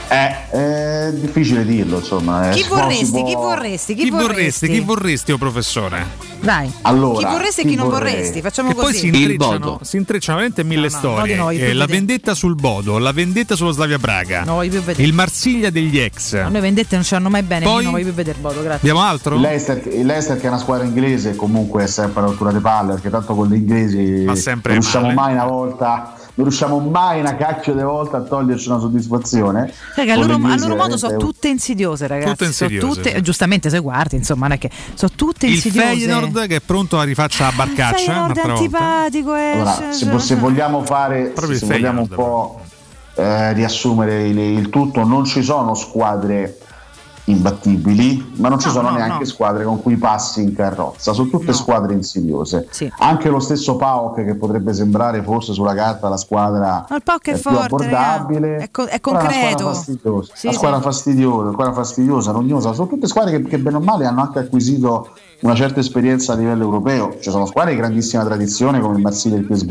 [0.09, 0.43] Eh.
[0.51, 2.51] È difficile dirlo, insomma.
[2.51, 3.11] eh, Chi vorresti?
[3.11, 3.95] può- Chi vorresti?
[3.95, 4.69] Chi, Chi vorresti?
[4.69, 6.33] Chi vorresti, oh professore?
[6.41, 6.71] Dai.
[6.83, 8.13] Allora, chi vorresti e chi chi non vorrei?
[8.15, 8.41] vorresti?
[8.43, 8.99] Facciamo Che poi così.
[8.99, 11.19] si intrecciano, si intrecciano veramente mille no, storie.
[11.37, 15.13] no, di noi, Eh, la vendetta sul Bodo, la vendetta sullo Slavia Praga, No, il
[15.13, 16.35] Marsiglia degli ex.
[16.35, 18.61] A noi vendette non ci hanno mai bene, Poi- io non voglio più vedere Bodo,
[18.63, 18.89] grazie.
[18.91, 19.35] Abbiamo altro?
[19.37, 23.11] Il Leicester, che è una squadra inglese comunque è sempre a rottura di palle perché
[23.11, 25.15] tanto con gli inglesi non riusciamo male.
[25.15, 30.17] mai una volta non riusciamo mai una cacchio di volta a toglierci una soddisfazione Raga,
[30.17, 32.31] loro, a loro modo sono veramente- tutte insidiose, ragazzi.
[32.33, 33.23] Tutte Sono insidiose, tutte- sì.
[33.23, 35.87] giustamente se guardi, insomma, non è che sono tutte Il insidiose.
[35.87, 38.51] Feyenoord che è pronto a rifaccia a barcaccia Feyenoord volta.
[38.53, 39.51] antipatico, eh.
[39.53, 42.61] allora, cioè, se, se vogliamo fare Proprio se il vogliamo un po'
[43.15, 46.59] eh, riassumere il, il tutto non ci sono squadre
[47.27, 49.25] imbattibili ma non ci No, sono no, neanche no.
[49.25, 51.53] squadre con cui passi in carrozza sono tutte No.
[51.53, 52.91] squadre insidiose Sì.
[52.99, 57.33] anche lo stesso PAOK che potrebbe sembrare forse sulla carta la squadra il PAOK è
[57.33, 58.57] più forte, abbordabile.
[58.59, 59.73] È co- è concreto.
[59.73, 62.73] squadra fastidiosa, Sì, squadra fastidiosa, una squadra fastidiosa, rognosa.
[62.73, 65.09] Sono tutte squadre che, che bene o male hanno anche acquisito
[65.41, 67.17] una certa esperienza a livello europeo.
[67.21, 69.71] Ci sono squadre di grandissima tradizione come il Marsiglia e il PSV,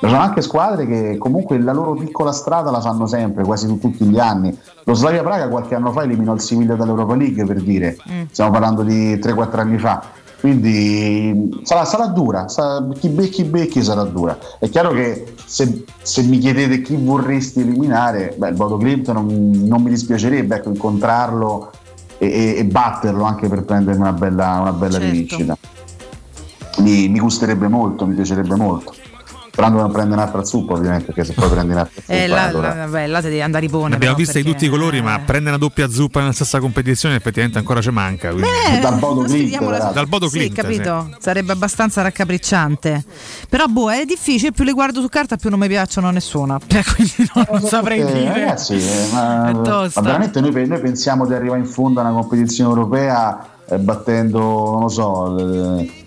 [0.00, 3.78] ma sono anche squadre che comunque la loro piccola strada la fanno sempre, quasi tu-
[3.78, 4.56] tutti gli anni.
[4.84, 8.22] Lo Slavia Praga qualche anno fa eliminò il Siviglia dall'Europa League per dire, Mm.
[8.30, 10.02] stiamo parlando di 3-4 anni fa.
[10.40, 14.38] Quindi sarà, sarà dura, sarà- chi becchi becchi sarà dura.
[14.60, 19.26] È chiaro che se, se mi chiedete chi vorresti eliminare, beh, il Bodo Glimt non,
[19.64, 21.72] non mi dispiacerebbe ecco, incontrarlo
[22.18, 25.06] e, e- batterlo anche per prendermi una bella, una bella Certo.
[25.06, 25.56] rivincita.
[26.78, 28.94] Mi, mi gusterebbe molto, mi piacerebbe molto.
[29.58, 32.42] Sperando di non prendere un'altra zuppa, ovviamente, perché se poi prendi un'altra zuppa, Eh, là,
[32.44, 32.68] allora...
[32.74, 33.90] là, vabbè, là devi andare a ripone.
[33.90, 37.16] L'abbiamo però, vista di tutti i colori, ma prendere una doppia zuppa nella stessa competizione
[37.16, 38.28] effettivamente ancora ci manca.
[38.30, 39.92] quindi- Eh, Dal Bodo peraltro.
[39.92, 41.10] Dal Bodo Sì, Glimt, capito?
[41.18, 43.02] Sarebbe abbastanza raccapricciante.
[43.48, 44.52] Però, boh, è difficile.
[44.52, 46.56] Più le guardo su carta, più non mi piacciono a nessuna.
[46.68, 48.32] Cioè, quindi non, non saprei Eh, dire.
[48.32, 52.70] Ragazzi, eh, ma, ma veramente noi, noi pensiamo di arrivare in fondo a una competizione
[52.70, 56.06] europea eh, battendo, non lo so, eh,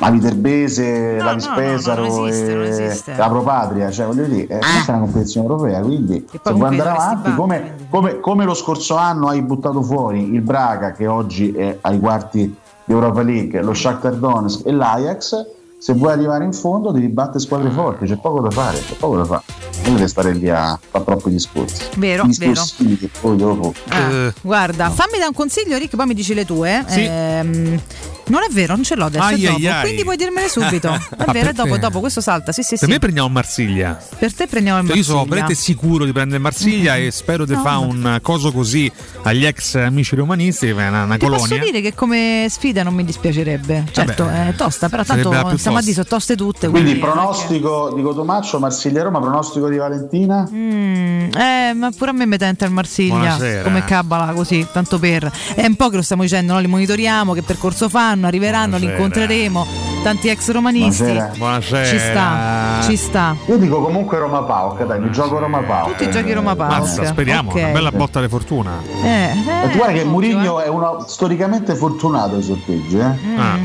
[0.00, 3.14] la Viterbese, la no, Vispesaro no, non esiste, non e esiste.
[3.16, 6.68] la Pro Patria, cioè voglio dire, eh, questa è una competizione europea, quindi se vuoi
[6.68, 11.52] andare avanti, come, come- come lo scorso anno hai buttato fuori il Braga che oggi
[11.52, 12.54] è ai quarti
[12.84, 15.46] di Europa League, lo Shakhtar Donetsk e l'Ajax,
[15.78, 19.16] se vuoi arrivare in fondo devi battere squadre forti, c'è poco da fare, c'è poco
[19.16, 19.42] da fare.
[19.84, 21.84] Non devi stare lì a fare troppi discorsi.
[21.96, 23.72] Vero, Discorsi che poi dopo.
[23.88, 26.84] Ah, guarda, fammi da un consiglio, Rick, poi mi dici le tue.
[26.86, 27.06] Sì.
[27.08, 27.80] Ehm,
[28.30, 29.74] non è vero, non ce l'ho adesso, Ai, ai, dopo.
[29.74, 29.80] ai.
[29.82, 30.88] Quindi puoi dirmele subito.
[31.20, 32.52] È Ah, vero, dopo, dopo, questo salta.
[32.52, 32.86] Sì, sì, Per sì.
[32.86, 33.98] me prendiamo Marsiglia.
[34.18, 35.34] Per te prendiamo il Cioè, io sono Marsiglia.
[35.36, 38.90] veramente sicuro di prendere Marsiglia e spero di No, fare un coso così
[39.22, 41.64] agli ex amici romanisti, che è una, una Ti posso colonia.
[41.64, 43.84] dire che come sfida non mi dispiacerebbe.
[43.92, 46.68] Certo, Vabbè, è tosta, però tanto stiamo a dire sono toste tutte.
[46.68, 50.48] Quindi che- pronostico di Cotomaccio, Marsiglia-Roma, pronostico di Valentina?
[50.50, 53.62] Mm, eh, ma pure a me mi tenta il Marsiglia Buonasera.
[53.62, 55.30] come cabala così, tanto per.
[55.54, 56.58] È un po' che lo stiamo dicendo, no?
[56.60, 59.66] li monitoriamo, che percorso fanno, arriveranno, li incontreremo.
[60.02, 61.02] Tanti ex romanisti.
[61.02, 61.32] Buonasera.
[61.36, 61.84] Buonasera.
[61.84, 63.36] Ci sta, ci sta.
[63.46, 65.90] Io dico comunque Roma Pauca, dai, mi gioco Roma Pauca.
[65.90, 66.54] Tutti i giochi Roma.
[66.54, 67.56] Mazza, speriamo, Ok.
[67.56, 68.72] una bella botta di fortuna.
[69.02, 73.04] Eh, eh, Ma tu guarda che Mourinho è uno storicamente fortunato ai sorteggi, eh?
[73.04, 73.38] mm.
[73.38, 73.58] Ah.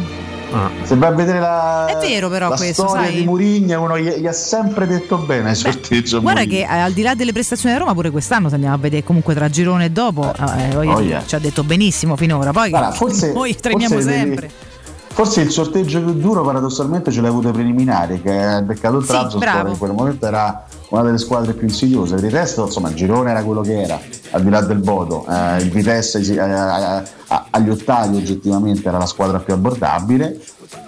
[0.83, 3.15] Se vai a vedere la, È vero però la questo, storia sai?
[3.15, 6.15] di Mourinho, uno gli, gli ha sempre detto bene ai sorteggi.
[6.15, 6.65] a Guarda Mourinho.
[6.67, 9.03] che eh, al di là delle prestazioni da Roma, pure quest'anno se andiamo a vedere
[9.03, 11.23] comunque tra girone e dopo, eh, Oh, dire, yeah.
[11.25, 12.51] ci ha detto benissimo finora.
[12.51, 14.49] Poi Guarda, forse- noi tremiamo forse sempre.
[15.15, 19.03] Forse il sorteggio più duro paradossalmente ce l'ha avuto ai preliminari, che ha beccato il
[19.03, 19.69] Sì, Trabzonspor bravo.
[19.69, 22.15] in quel momento era una delle squadre più insidiose.
[22.15, 23.97] Per il resto, insomma, il girone era quello che era,
[24.31, 25.25] al di là del Bodo.
[25.25, 27.03] Eh, il Vitesse eh, eh,
[27.49, 30.37] agli ottavi oggettivamente era la squadra più abbordabile.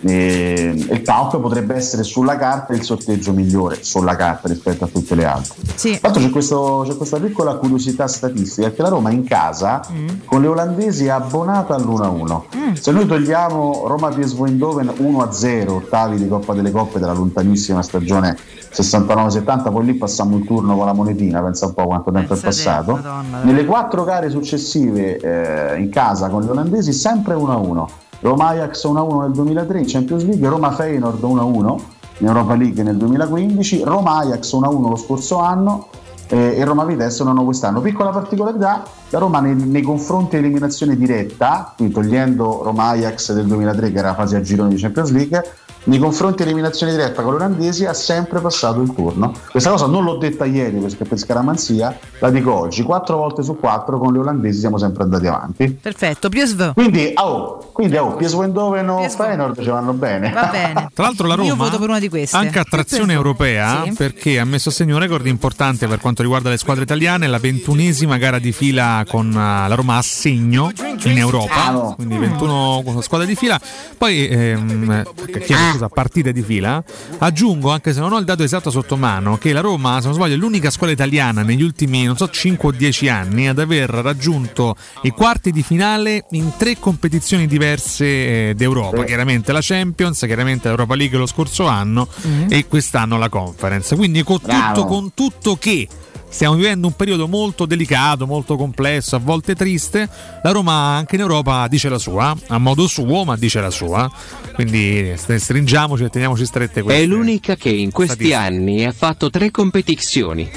[0.02, 5.15] E il Pauk potrebbe essere sulla carta il sorteggio migliore sulla carta rispetto a tutte
[5.15, 5.56] le altre.
[5.76, 5.98] Sì.
[6.02, 10.07] L'altro c'è, questo- c'è questa piccola curiosità statistica che la Roma in casa Mm.
[10.26, 12.45] con le olandesi è abbonata all'1-1.
[12.74, 18.38] Se noi togliamo Roma PSV Eindhoven 1-0, ottavi di Coppa delle Coppe della lontanissima stagione
[18.72, 22.38] 69-70, poi lì passiamo il turno con la monetina, pensa un po' quanto tempo è
[22.38, 22.91] Pensa te, passato.
[22.94, 27.86] Madonna, Nelle quattro gare successive eh, in casa con gli olandesi sempre 1-1.
[28.22, 31.80] Roma Ajax 1-1 nel 2003 in Champions League, Roma Feyenoord 1-1
[32.19, 35.89] in Europa League nel 2015, Roma Ajax 1-1 lo scorso anno
[36.30, 37.81] eh, e Roma Vitesse non hanno quest'anno.
[37.81, 43.91] Piccola particolarità, la Roma nei, nei confronti eliminazione diretta, quindi togliendo Roma Ajax del 2003
[43.91, 45.44] che era la fase a girone di Champions League,
[45.88, 49.34] nei confronti eliminazione diretta con gli olandesi ha sempre passato il turno.
[49.49, 52.84] Questa cosa non l'ho detta ieri perché per scaramanzia, la dico oggi.
[52.84, 55.69] Quattro volte su quattro con gli olandesi siamo sempre andati avanti.
[55.72, 56.73] Perfetto, PSV.
[56.73, 60.31] Quindi, oh, quindi oh, PSV Eindhoven o Feyenoord ci vanno bene.
[60.31, 60.89] Va bene.
[60.93, 62.35] Tra l'altro la Io Roma voto per una di queste.
[62.35, 63.93] anche a trazione europea Sì.
[63.93, 67.39] perché ha messo a segno un record importante per quanto riguarda le squadre italiane, la
[67.39, 70.72] ventunesima gara di fila con eh, la Roma a segno
[71.03, 73.59] in Europa, quindi 21 squadre di fila.
[73.97, 75.03] Poi ehm,
[75.45, 76.83] chiedo scusa, partite di fila.
[77.19, 80.15] Aggiungo, anche se non ho il dato esatto sotto mano, che la Roma, se non
[80.15, 83.89] sbaglio, è l'unica squadra italiana negli ultimi, non so, 5 o 10 anni ad aver
[83.89, 89.03] raggiunto i quarti di finale in tre competizioni diverse eh, d'Europa.
[89.03, 92.07] Chiaramente la Champions, chiaramente l'Europa League lo scorso anno
[92.49, 93.95] e quest'anno la Conference.
[93.95, 95.87] Quindi con tutto, con tutto che
[96.29, 100.09] stiamo vivendo un periodo molto delicato, molto complesso, a volte triste,
[100.43, 104.09] la Roma anche in Europa dice la sua, a modo suo, ma dice la sua.
[104.53, 107.03] Quindi st- stringiamoci e teniamoci strette queste.
[107.03, 110.49] È l'unica che in questi anni ha fatto tre competizioni.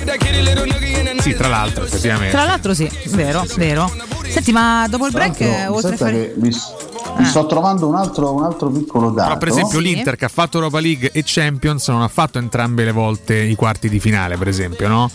[1.20, 2.30] Sì, tra l'altro, effettivamente.
[2.30, 3.92] Tra l'altro sì, vero, vero.
[4.26, 6.34] Senti, ma dopo il break, oltre a fare...
[6.36, 9.28] mi, sto trovando un altro, un altro piccolo dato.
[9.28, 12.84] Però, per esempio, l'Inter che ha fatto Europa League e Champions non ha fatto entrambe
[12.84, 15.10] le volte i quarti di finale, per esempio, no?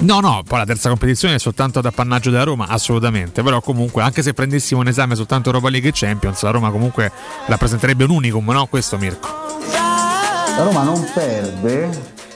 [0.00, 3.42] No, no, poi la terza competizione è soltanto ad appannaggio della Roma, assolutamente.
[3.42, 7.10] Però comunque, anche se prendessimo in esame soltanto Europa League e Champions, la Roma comunque
[7.46, 8.66] rappresenterebbe un unicum, no?
[8.66, 9.28] Questo Mirko.
[9.72, 11.88] La Roma non perde,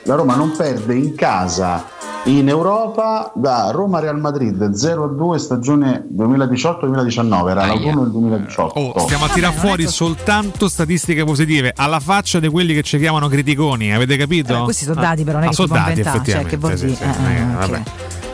[0.05, 1.92] la Roma non perde in casa
[2.25, 8.79] in Europa da Roma Real Madrid 0-2 stagione 2018-2019, era l'autunno del 2018.
[8.79, 13.29] Oh, stiamo a tirare fuori soltanto statistiche positive, alla faccia di quelli che ci chiamano
[13.29, 14.61] criticoni, avete capito?
[14.61, 16.75] Eh, questi sono dati, però non è Ah, che sono dati, inventare, cioè, che vuol
[16.75, 16.89] dire?
[16.89, 17.83] sì, sì, Eh, eh, eh, vabbè.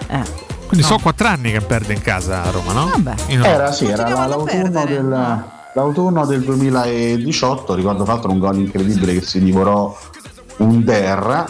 [0.08, 0.46] Eh.
[0.68, 2.90] Quindi so quattro anni che perde in casa a Roma, no?
[3.26, 3.48] Europa.
[3.48, 5.42] Era sì, era l'autunno del,
[5.72, 9.96] l'autunno del 2018, ricordo tra l'altro un gol incredibile che si divorò
[10.58, 11.46] un der.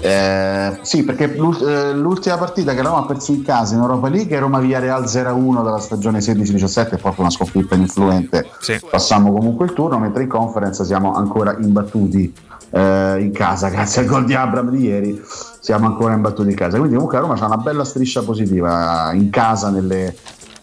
[0.00, 4.36] Eh, sì, perché eh, l'ultima partita che Roma ha perso in casa in Europa League
[4.36, 8.46] è Roma Villarreal 0-1 della stagione 16-17, è proprio una sconfitta influente.
[8.90, 12.32] Passammo comunque il turno, mentre in conference siamo ancora imbattuti
[12.70, 15.22] eh, in casa, grazie al gol di Abram di ieri,
[15.60, 16.76] siamo ancora imbattuti in casa.
[16.76, 20.14] Quindi comunque la Roma c'ha una bella striscia positiva in casa nelle,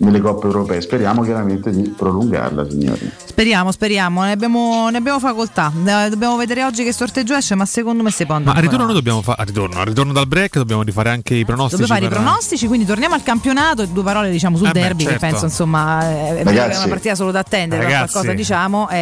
[0.02, 0.82] nelle coppe europee.
[0.82, 3.12] Speriamo chiaramente di prolungarla, signori.
[3.26, 5.72] Speriamo, speriamo, ne abbiamo, ne abbiamo facoltà.
[5.74, 8.58] Eh, Dobbiamo vedere oggi che sorteggio esce, ma secondo me si può Ma andare.
[8.58, 9.42] al ritorno noi dobbiamo fare.
[9.42, 11.82] Al ritorno, al ritorno dal break dobbiamo rifare anche i pronostici.
[11.82, 14.72] Dobbiamo fare i per- pronostici, quindi torniamo al campionato e due parole diciamo sul Eh
[14.72, 15.26] beh, derby, che certo.
[15.26, 16.78] penso insomma è è Ragazzi.
[16.80, 18.12] una partita solo da attendere, Ragazzi.
[18.12, 18.98] qualcosa diciamo e,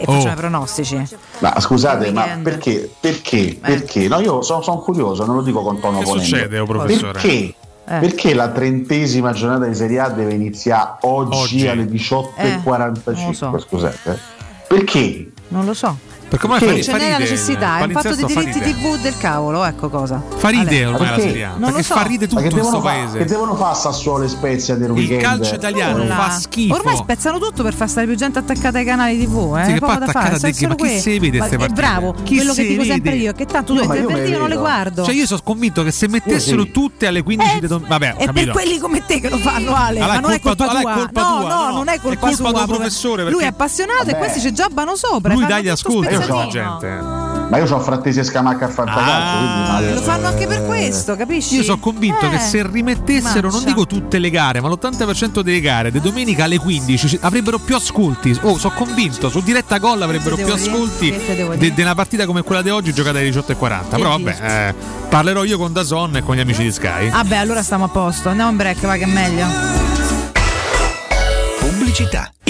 [0.00, 0.12] e Oh.
[0.12, 1.02] facciamo i pronostici.
[1.38, 2.90] Ma scusate, ma perché?
[3.00, 3.58] Perché?
[3.60, 4.08] Perché?
[4.08, 6.34] No, io sono, sono curioso, non lo dico con tono Che polemico.
[6.36, 7.12] succede, oh, professore?
[7.12, 7.54] Perché?
[7.90, 7.98] Eh.
[7.98, 11.68] Perché la trentesima giornata di Serie A deve iniziare oggi, Oggi.
[11.68, 12.62] alle Eh, 18.45?
[12.64, 13.58] non lo so.
[13.58, 14.18] Scusate.
[14.68, 15.32] Perché?
[15.48, 15.96] Non lo so.
[16.30, 16.76] Perché ormai Perché?
[16.76, 18.60] fa, Ce fa n'è la necessità, è un fatto di diritti.
[18.60, 20.22] TV del cavolo, ecco cosa.
[20.36, 21.22] Fa ride ormai la Perché?
[21.22, 21.94] Serie A, Non perché so.
[21.94, 23.18] fa ride tutto questo fa- paese.
[23.18, 25.20] che devono fare Sassuolo e Spezia del Il weekend?
[25.22, 26.14] calcio italiano Là.
[26.14, 26.74] fa schifo.
[26.74, 29.56] Ormai spezzano tutto per far stare più gente attaccata ai canali TV.
[29.58, 29.64] Eh?
[29.64, 31.68] Sì, che poi da attaccata fare, a te, ma chi si vede partite?
[31.68, 35.04] bravo, Chi quello che dico sempre io, che tanto tu interventi io non le guardo.
[35.04, 38.50] Cioè, io sono convinto che se mettessero tutte alle 15 di dom- Vabbè, è per
[38.50, 39.98] quelli come te che lo fanno, Ale.
[39.98, 40.92] Ma non è colpa tua- allora è tua.
[40.94, 42.44] colpa no, tua, no, no, non è è colpa colpa sua.
[42.44, 42.76] del proprio.
[42.76, 45.32] professore, Lui è appassionato e questi ci giabbano sopra.
[45.34, 46.78] Lui dagli tutto questa spezzatino.
[46.80, 47.28] gente.
[47.50, 49.76] Ma io ho frattesi e scamacca a fantacalcio.
[49.78, 51.56] quindi, Lo fanno anche per questo, capisci?
[51.56, 53.64] Io sono convinto Eh, che se rimettessero, non mannaggia.
[53.66, 57.74] dico tutte le gare, ma l'80% delle gare, di domenica alle 15 ci- avrebbero più
[57.74, 58.38] ascolti.
[58.42, 60.56] Oh, sono convinto, su diretta gol avrebbero più dire?
[60.56, 61.20] ascolti
[61.58, 63.96] di di una partita come quella di oggi giocata alle 18.40.
[63.96, 64.74] Però Che vabbè, eh,
[65.08, 67.08] parlerò io con Dazon e con gli amici di Sky.
[67.10, 68.28] Ah beh, allora stiamo a posto.
[68.28, 69.46] Andiamo in break, va che è meglio.
[71.58, 72.30] Pubblicità.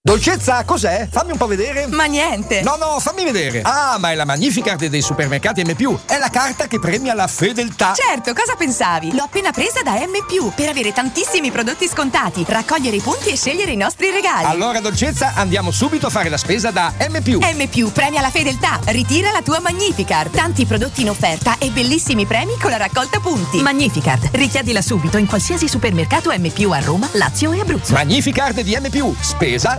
[0.00, 1.06] Dolcezza, cos'è?
[1.10, 1.86] Fammi un po' vedere.
[1.88, 2.62] Ma niente.
[2.62, 3.60] No, no, fammi vedere.
[3.62, 5.74] Ah, ma è la Magnificard dei supermercati M+.
[6.06, 7.92] È la carta che premia la fedeltà.
[7.94, 9.14] Certo, cosa pensavi?
[9.14, 13.72] L'ho appena presa da M+, per avere tantissimi prodotti scontati, raccogliere i punti e scegliere
[13.72, 14.46] i nostri regali.
[14.46, 17.18] Allora, Dolcezza, andiamo subito a fare la spesa da M+.
[17.18, 18.80] M+, premia la fedeltà.
[18.86, 20.30] Ritira la tua Magnificard.
[20.30, 23.60] Tanti prodotti in offerta e bellissimi premi con la raccolta punti.
[23.60, 24.30] Magnificard.
[24.32, 27.92] Richiedila subito in qualsiasi supermercato M+, a Roma, Lazio e Abruzzo.
[27.92, 29.14] Magnificard di M+.
[29.20, 29.78] Spesa,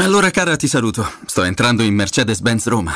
[0.00, 2.94] Allora cara ti saluto, sto entrando in Mercedes-Benz Roma.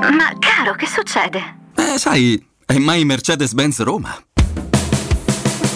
[0.00, 1.56] Ma caro, che succede?
[1.74, 4.16] Eh sai, è mai Mercedes-Benz Roma?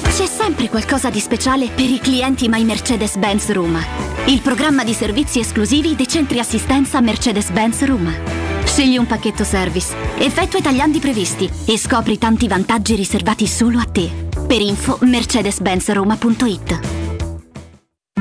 [0.05, 3.85] C'è sempre qualcosa di speciale per i clienti My Mercedes-Benz Roma.
[4.27, 8.13] Il programma di servizi esclusivi dei centri assistenza Mercedes-Benz Roma.
[8.65, 13.85] Scegli un pacchetto service, effettua i tagliandi previsti e scopri tanti vantaggi riservati solo a
[13.85, 14.29] te.
[14.47, 17.03] Per info mercedes-benzroma.it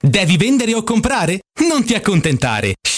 [0.00, 1.40] Devi vendere o comprare?
[1.68, 2.74] Non ti accontentare.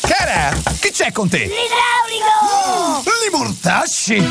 [0.00, 1.38] Cara, che c'è con te?
[1.38, 3.02] L'idraulico!
[3.22, 4.22] Li mortasci!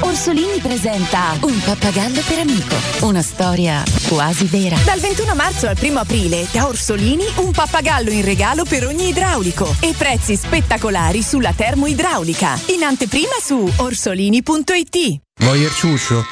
[0.00, 2.74] Orsolini presenta Un pappagallo per amico.
[3.00, 4.76] Una storia quasi vera.
[4.84, 9.74] Dal 21 marzo al 1 aprile, da Orsolini, un pappagallo in regalo per ogni idraulico.
[9.80, 12.58] E prezzi spettacolari sulla termoidraulica.
[12.66, 15.20] In anteprima su orsolini.it.
[15.40, 16.24] Vuoi il ciuscio?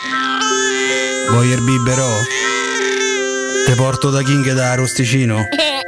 [1.31, 2.17] Vuoi il biberò?
[3.67, 5.45] Te porto da King da Rosticino?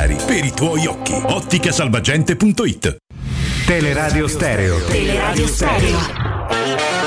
[0.09, 1.13] per i tuoi occhi.
[1.13, 2.97] Otticasalvagente.it
[3.65, 4.79] Teleradio Stereo.
[4.85, 7.00] Teleradio Stereo.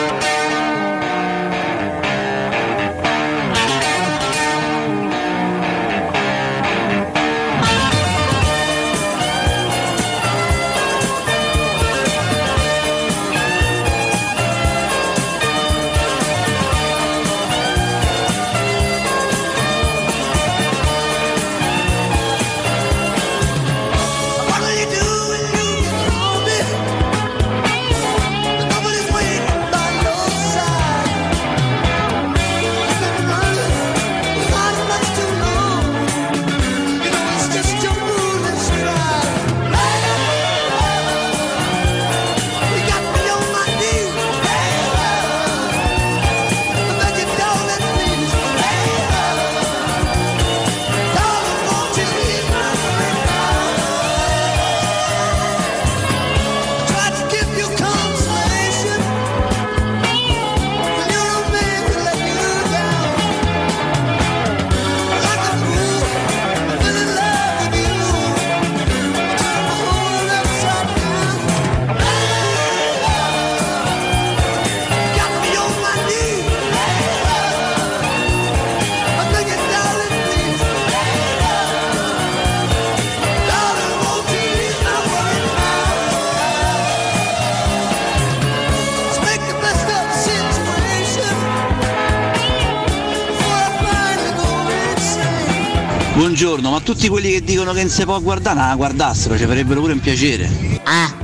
[96.36, 99.78] Buongiorno, ma tutti quelli che dicono che non si può guardare, la guardassero, ci farebbero
[99.78, 100.50] pure un piacere.
[100.82, 101.14] Ah,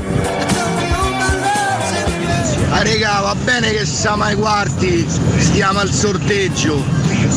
[2.85, 5.05] regà, va bene che siamo ai quarti,
[5.39, 6.85] stiamo al sorteggio,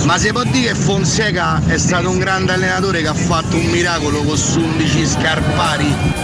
[0.04, 3.66] ma si può dire che Fonseca è stato un grande allenatore che ha fatto un
[3.66, 6.23] miracolo con su 11 scarpari?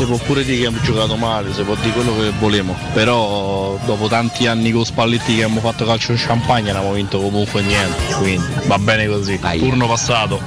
[0.00, 3.78] Si può pure dire che abbiamo giocato male, si può dire quello che volemo, però
[3.84, 7.60] dopo tanti anni con Spalletti che abbiamo fatto calcio in champagne non abbiamo vinto comunque
[7.60, 9.38] niente, quindi va bene così.
[9.58, 10.40] Turno passato.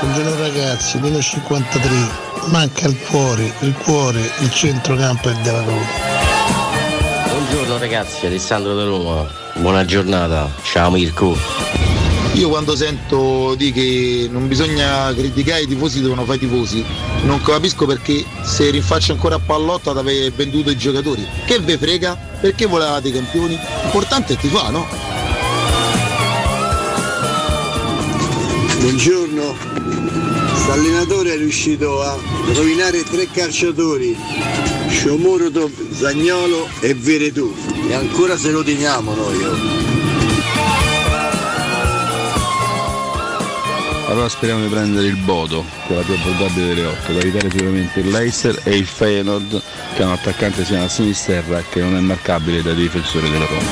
[0.00, 1.90] Buongiorno ragazzi, meno 53,
[2.50, 5.86] manca il cuore, il cuore, il centrocampo è della Roma.
[7.30, 9.26] Buongiorno ragazzi, Alessandro da Roma.
[9.54, 10.48] Buona giornata.
[10.62, 11.79] Ciao Mirko.
[12.34, 16.84] Io quando sento di che non bisogna criticare i tifosi devono fare i tifosi,
[17.24, 21.26] non capisco perché se rinfaccia ancora a pallotta ad aver venduto i giocatori.
[21.44, 22.16] Che ve frega?
[22.40, 23.58] Perché volevate i campioni?
[23.82, 24.86] L'importante è ti fa, no?
[28.80, 29.54] Buongiorno,
[30.68, 32.16] l'allenatore è riuscito a
[32.54, 34.16] rovinare tre calciatori,
[34.88, 35.50] Sciomuro,
[35.92, 37.54] Zagnolo e Veretù.
[37.88, 39.89] E ancora se lo teniamo noi.
[44.10, 47.48] Allora speriamo di prendere il Bodo, che è la più abbordabile delle otto, da evitare
[47.48, 49.62] sicuramente il Leicester e il Feyenoord,
[49.94, 53.70] che ha un attaccante sia a sinistra che non è marcabile dai difensori della Roma.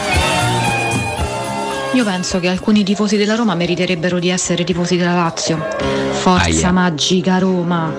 [1.93, 5.59] Io penso che alcuni tifosi della Roma meriterebbero di essere tifosi della Lazio.
[6.13, 6.71] Forza Aia.
[6.71, 7.93] magica Roma.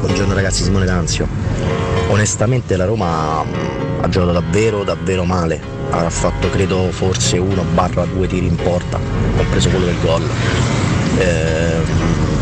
[0.00, 1.26] Buongiorno ragazzi, Simone D'Anzio.
[2.08, 5.60] Onestamente la Roma ha giocato davvero davvero male.
[5.90, 8.98] Ha fatto credo forse uno barra due tiri in porta,
[9.36, 10.22] compreso quello del gol.
[11.18, 11.84] Ehm,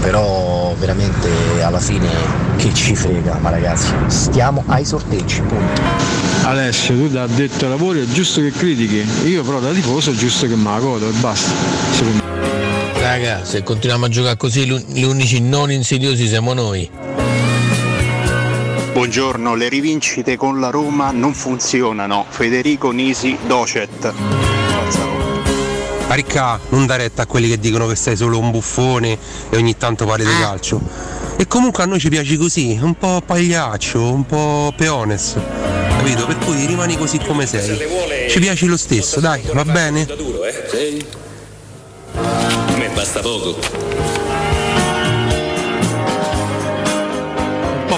[0.01, 1.29] però veramente
[1.63, 2.09] alla fine
[2.57, 5.81] che ci frega, ma ragazzi, stiamo ai sorteggi, punto.
[6.45, 10.15] Alessio, tu da addetto ai lavori è giusto che critichi, io però da tifoso è
[10.15, 11.51] giusto che me la godo e basta.
[11.93, 13.01] Secondo me.
[13.01, 17.16] Raga, se continuiamo a giocare così, gli unici non insidiosi siamo noi.
[18.97, 22.25] Buongiorno, le rivincite con la Roma non funzionano.
[22.27, 24.11] Federico Nisi Docet.
[26.07, 29.19] Aricca, non dare retta a quelli che dicono che sei solo un buffone
[29.51, 30.81] e ogni tanto parli di calcio.
[31.37, 35.37] E comunque a noi ci piace così, un po' pagliaccio, un po' peones.
[35.99, 36.25] Capito?
[36.25, 37.79] Per cui rimani così come sei.
[38.31, 40.07] Ci piaci lo stesso, dai, va bene?
[40.71, 41.05] Sì.
[42.15, 44.16] A me basta poco.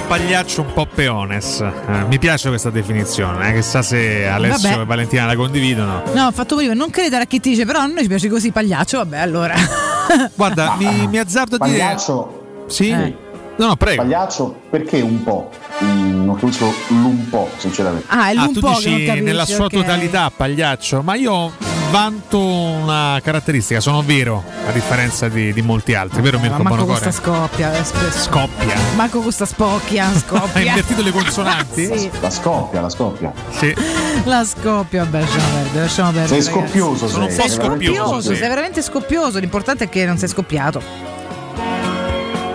[0.09, 1.61] Pagliaccio, un po' peones.
[1.61, 4.83] Eh, mi piace questa definizione, eh, chissà se Alessio Vabbè.
[4.83, 6.03] e Valentina la condividono.
[6.15, 8.29] No, ho fatto prima, non credere a chi ti dice, però a noi ci piace
[8.29, 9.55] così pagliaccio, vabbè allora.
[10.35, 11.79] Guarda, mi, mi azzardo a dire.
[11.79, 12.65] Pagliaccio.
[12.67, 12.89] Sì?
[12.89, 13.17] Eh.
[13.57, 14.03] No, no, prego.
[14.03, 15.51] Pagliaccio perché un po'?
[15.85, 18.07] Mm, non capisco l'un po', sinceramente.
[18.09, 19.73] Ah, è Ah, l'un tu po' che dici non capisci, nella sua ok.
[19.73, 21.53] totalità, pagliaccio, ma io
[21.91, 26.77] vanto una caratteristica, sono vero, a differenza di, di molti altri, vero Ma Mirko manco
[26.85, 27.01] Bonocore?
[27.01, 27.73] questa scoppia.
[27.79, 28.75] eh, sp- Scoppia.
[28.97, 30.61] Manco questa spocchia, Hai scoppia.
[30.63, 31.87] invertito le consonanti?
[31.99, 32.11] Sì.
[32.21, 33.33] La scoppia, la scoppia.
[33.51, 33.75] Sì.
[34.25, 36.43] La scoppia, vabbè, lasciamo perdere, lasciamo perdere.
[36.43, 36.71] Sei ragazzi.
[36.73, 37.39] scoppioso, Sono un sei.
[37.41, 38.37] po' sei veramente scoppioso, sì.
[38.37, 40.83] Sei veramente scoppioso, l'importante è che non sei scoppiato.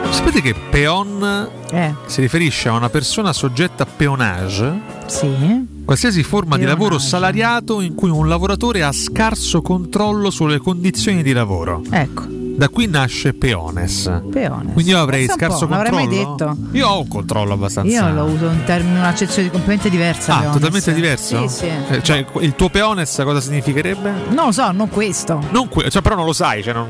[0.10, 4.80] Sapete che peon Eh, si riferisce a una persona soggetta a peonage?
[5.08, 5.73] sì.
[5.86, 11.34] Qualsiasi forma di lavoro salariato in cui un lavoratore ha scarso controllo sulle condizioni di
[11.34, 11.82] lavoro.
[11.90, 12.24] Ecco,
[12.56, 14.10] Da qui nasce peones.
[14.32, 14.72] peone.
[14.74, 15.84] Quindi io avrei Pensa un scarso controllo.
[16.00, 16.58] L'avrei mai detto?
[16.72, 17.92] Io ho un controllo abbastanza.
[18.08, 20.34] Io lo uso in termini, un'accezione completamente diversa.
[20.36, 20.54] Ah, peones.
[20.56, 21.48] totalmente diverso?
[21.50, 21.66] Sì, sì.
[21.90, 24.12] Eh, Cioè, il tuo peones cosa significherebbe?
[24.30, 25.42] Non lo so, non questo.
[25.52, 26.88] Non que- cioè, però non lo sai, cioè non...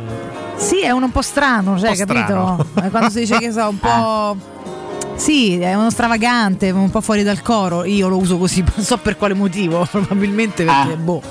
[0.56, 2.26] Sì, è uno un po' strano, cioè, Un po' capito?
[2.26, 2.65] strano.
[2.86, 4.38] Eh, Quando si dice che so, un po'.
[5.15, 7.85] Sì, è uno stravagante, un po' fuori dal coro.
[7.85, 11.22] Io lo uso così, non so per quale motivo, probabilmente perché, boh.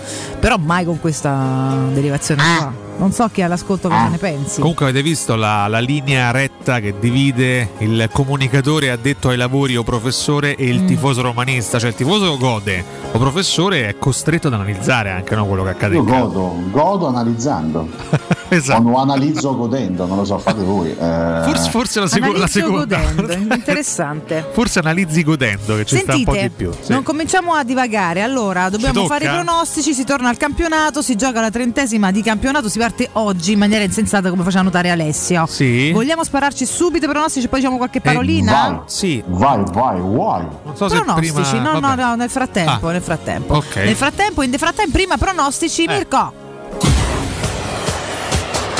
[0.40, 2.72] Però mai con questa derivazione qua.
[3.02, 4.60] Non so chi all'ascolto cosa ne pensi.
[4.60, 9.82] Comunque avete visto la, la linea retta che divide il comunicatore addetto ai lavori o
[9.82, 10.86] professore e il Mm.
[10.86, 15.64] tifoso romanista, cioè il tifoso gode, o professore è costretto ad analizzare anche no, quello
[15.64, 17.88] che accade Io godo, godo analizzando.
[18.52, 18.86] Esatto.
[18.86, 20.90] O analizzo godendo, non lo so, fate voi.
[20.90, 23.00] Eh, Forse, forse la, seco- la seconda.
[23.14, 24.46] godendo, interessante.
[24.52, 26.70] Forse analizzi godendo che ci sta un po' di Sentite, più.
[26.78, 26.92] sì.
[26.92, 28.20] non cominciamo a divagare.
[28.20, 29.94] Allora, dobbiamo fare i pronostici.
[29.94, 31.00] Si torna al campionato.
[31.00, 32.68] Si gioca la trentesima di campionato.
[32.68, 35.46] Si parte oggi in maniera insensata, come faceva notare Alessio.
[35.46, 35.90] Sì.
[35.92, 38.52] Vogliamo spararci subito i pronostici, poi diciamo qualche Eh, parolina?
[38.52, 38.78] vai.
[38.86, 39.22] Sì.
[39.26, 40.46] Vai, vai, vai.
[40.64, 41.62] Non so se pronostici, prima...
[41.62, 42.02] no, no, vabbè.
[42.02, 42.92] no, nel frattempo, Ah.
[42.92, 43.54] nel frattempo.
[43.54, 43.76] Ok.
[43.76, 45.88] Nel frattempo, in frattempo, prima pronostici, Eh.
[45.94, 46.32] Mirko.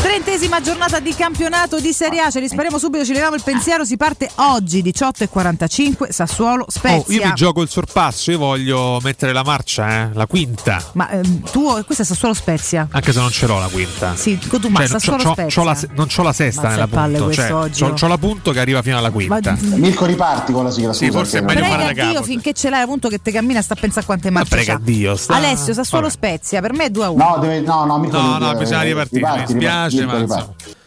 [0.02, 3.84] Trentesima giornata di campionato di Serie A, ce li spariamo subito, ci leviamo il pensiero,
[3.84, 7.14] si parte oggi 18.45, Sassuolo Oh, Spezia.
[7.22, 10.82] io mi gioco il sorpasso, io voglio mettere la marcia, eh, la quinta.
[10.94, 12.88] Ma ehm, tu, questa è Sassuolo Spezia.
[12.90, 14.16] Anche se non ce l'ho la quinta.
[14.16, 15.62] Sì, tu, ma Cioè, non c'ho- Sassuolo c'ho- Spezia.
[15.62, 17.32] c'ho la non c'ho la sesta Ma nella punto.
[17.32, 17.92] Cioè, c'ho, oh.
[17.94, 19.56] c'ho la punto che arriva fino alla quinta.
[19.60, 22.24] Mirko riparti con la sigla Sì, forse è meglio fare Prega da Dio capo.
[22.26, 24.80] finché ce l'hai appunto che te cammina sta a pensare quante marce prega c'ha.
[24.82, 26.16] Dio, sta- Alessio, Sassuolo Vabbè.
[26.16, 27.24] Spezia, per me è 2 a 1.
[27.24, 30.80] No, deve, no, no, Mirko, No, no, eh, bisogna ripartire, mi riparti, riparti.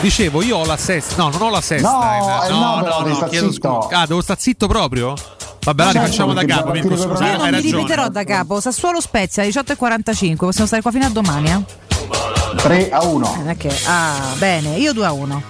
[0.00, 1.14] Dicevo, io ho la sesta.
[1.16, 1.88] No, non ho la sesta.
[1.88, 4.00] No, eh, eh, no, però devi sta chiedo scusa.
[4.00, 5.14] Ah, devo stare zitto proprio?
[5.64, 8.60] Vabbè, la Certo, rifacciamo da capo, Mirko, scusa, Io non mi ripeterò da capo.
[8.60, 10.34] Sassuolo Spezia 18.45.
[10.36, 11.50] Possiamo stare qua fino a domani?
[11.52, 11.64] Eh?
[12.56, 13.34] 3 a 1.
[13.36, 15.42] Non è che- Ah, bene, io 2 a 1.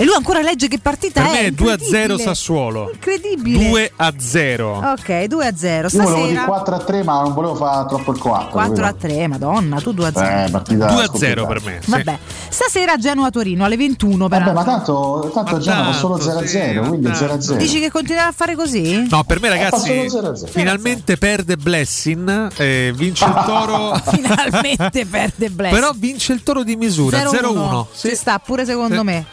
[0.00, 1.32] E lui ancora legge che partita Per è.
[1.32, 2.22] me è 2 a 0 incredibile.
[2.22, 2.90] Sassuolo.
[2.92, 3.68] Incredibile.
[3.68, 4.76] 2 a 0.
[4.92, 5.88] Ok, 2 a 0.
[5.90, 8.50] Io volevo dire Stasera 4 a 3, ma non volevo fare troppo il 4.
[8.50, 10.26] 4 a 3, madonna, tu 2 a 0.
[10.46, 11.18] Eh, partita 2 a scoppiettata.
[11.18, 11.78] 0 per me.
[11.82, 11.90] sì.
[11.90, 12.18] Vabbè,
[12.48, 16.80] stasera Genoa-Torino alle 21 Vabbè, ma tanto, tanto Ma solo tanto, 0 a sì, 0,
[16.82, 17.18] ma quindi tanto.
[17.18, 17.58] 0 a 0.
[17.58, 19.06] Dici che continuerà a fare così?
[19.10, 20.52] No, per me Eh, ragazzi, solo 0 a 0.
[20.52, 23.96] finalmente perde Blessing, eh, vince il toro.
[24.08, 25.72] Finalmente perde Bless.
[25.72, 27.86] Però vince il toro di misura 0-1.
[27.96, 29.02] Ci sta pure secondo Sì.
[29.04, 29.24] me.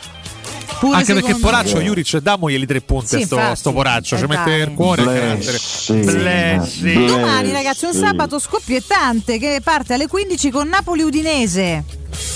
[0.80, 1.80] Pure Anche perché Poraccio.
[1.80, 3.56] Juric, damogli tre punti Sì, a sto, infatti.
[3.58, 5.38] sto Poraccio, ci Eh, mette il cuore e il carattere.
[5.52, 6.04] Blessing.
[6.12, 7.06] Blessing.
[7.08, 11.84] Domani ragazzi un sabato scoppiettante che parte alle 15 con Napoli-Udinese.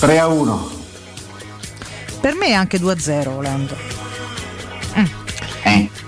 [0.00, 0.70] 3 a 1.
[2.20, 3.76] Per me è anche 2 a 0 volendo.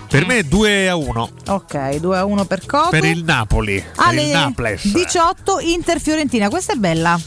[0.09, 2.91] Per me è 2 a 1 Ok, 2 a 1 per Cotu.
[2.91, 3.77] per il Napoli.
[3.77, 4.87] Per il alle Naples.
[4.93, 6.51] 18 Inter-Fiorentina.
[6.51, 7.19] Questa è bella.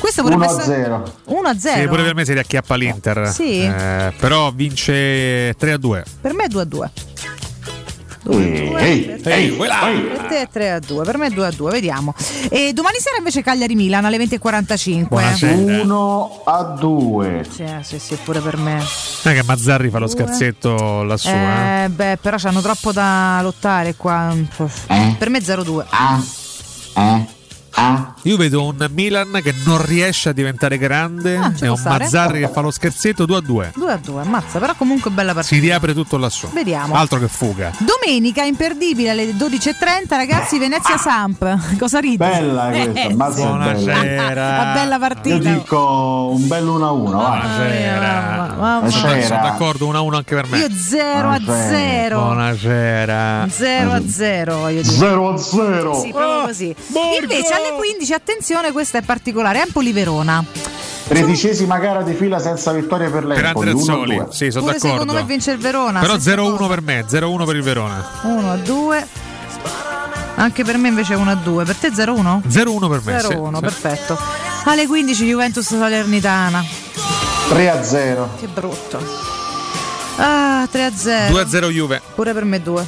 [0.00, 1.12] Questa 1 potrebbe a essere 0.
[1.26, 1.80] 1 a 0.
[1.80, 3.28] Sì, pure per me si riacchiappa l'Inter.
[3.28, 3.62] Sì.
[3.62, 6.04] Eh, però vince 3 a 2.
[6.20, 6.90] Per me è 2 a 2.
[8.28, 9.88] Ehi, ehi, ehi, quella.
[9.88, 10.00] ehi.
[10.00, 12.14] Per te è 3 a 2, per me è 2 a 2, vediamo.
[12.50, 15.08] E domani sera invece Cagliari-Milan alle 20.45.
[15.08, 15.54] Buonasera.
[15.82, 17.46] 1 a 2.
[17.50, 18.74] Sì, sì, sì, pure per me.
[18.74, 21.84] Non è che Mazzarri fa lo scherzetto lassù, eh.
[21.84, 24.34] Eh, beh, però c'hanno troppo da lottare qua.
[24.86, 25.14] Eh?
[25.18, 25.84] Per me 0-2.
[25.88, 26.22] A.
[26.96, 27.38] Eh.
[27.72, 28.14] A.
[28.22, 32.04] Io vedo un Milan che non riesce a diventare grande Ah, e può un stare.
[32.04, 33.72] Mazzarri che fa lo scherzetto 2 a 2.
[33.76, 35.54] 2 a 2, ammazza, però comunque bella partita.
[35.54, 36.48] Si riapre tutto lassù.
[36.52, 36.94] Vediamo.
[36.94, 37.70] Altro che fuga.
[37.78, 41.58] Domenica imperdibile alle 12.30, ragazzi, Venezia Samp.
[41.78, 42.16] Cosa ridi?
[42.16, 43.46] Bella questa, Eh, mazza.
[43.46, 44.48] Buonasera.
[44.60, 45.38] Una bella Io partita.
[45.50, 47.10] dico un bel 1 a 1.
[47.10, 48.54] Buonasera.
[48.90, 50.58] Sono, d'accordo, 1 a 1 anche per me.
[50.58, 51.68] Io 0 a Buonasera.
[51.70, 52.20] 0.
[52.20, 53.46] Buonasera.
[53.48, 54.94] 0 a 0 voglio dire.
[54.94, 56.00] 0 a 0.
[56.00, 56.74] Sì, proprio così.
[57.20, 59.62] Invece alle 15, attenzione, questa è particolare.
[59.62, 60.44] Empoli-Verona.
[61.08, 63.70] Tredicesima gara di fila senza vittoria per Per l'Empoli.
[63.70, 64.14] 1 a Andrezzoli.
[64.16, 64.26] 2.
[64.30, 65.26] Sì, sono Pure secondo me d'accordo.
[65.26, 66.00] vince il Verona.
[66.00, 66.66] Però stessa 0-1 cosa.
[66.68, 68.10] per me, 0-1 per il Verona.
[68.22, 69.06] 1 a 2.
[70.36, 71.64] Anche per me invece 1 a 2.
[71.64, 72.42] Per te 0-1?
[72.48, 73.18] 0-1 per me.
[73.18, 73.60] 0-1, sì, sì.
[73.60, 74.18] perfetto.
[74.64, 76.64] Alle 15 Juventus Salernitana.
[77.48, 78.28] 3 a 0.
[78.38, 79.28] Che brutto.
[80.16, 81.34] Ah, 3 a 0.
[81.42, 82.00] 2-0 Juve.
[82.14, 82.86] Pure per me 2.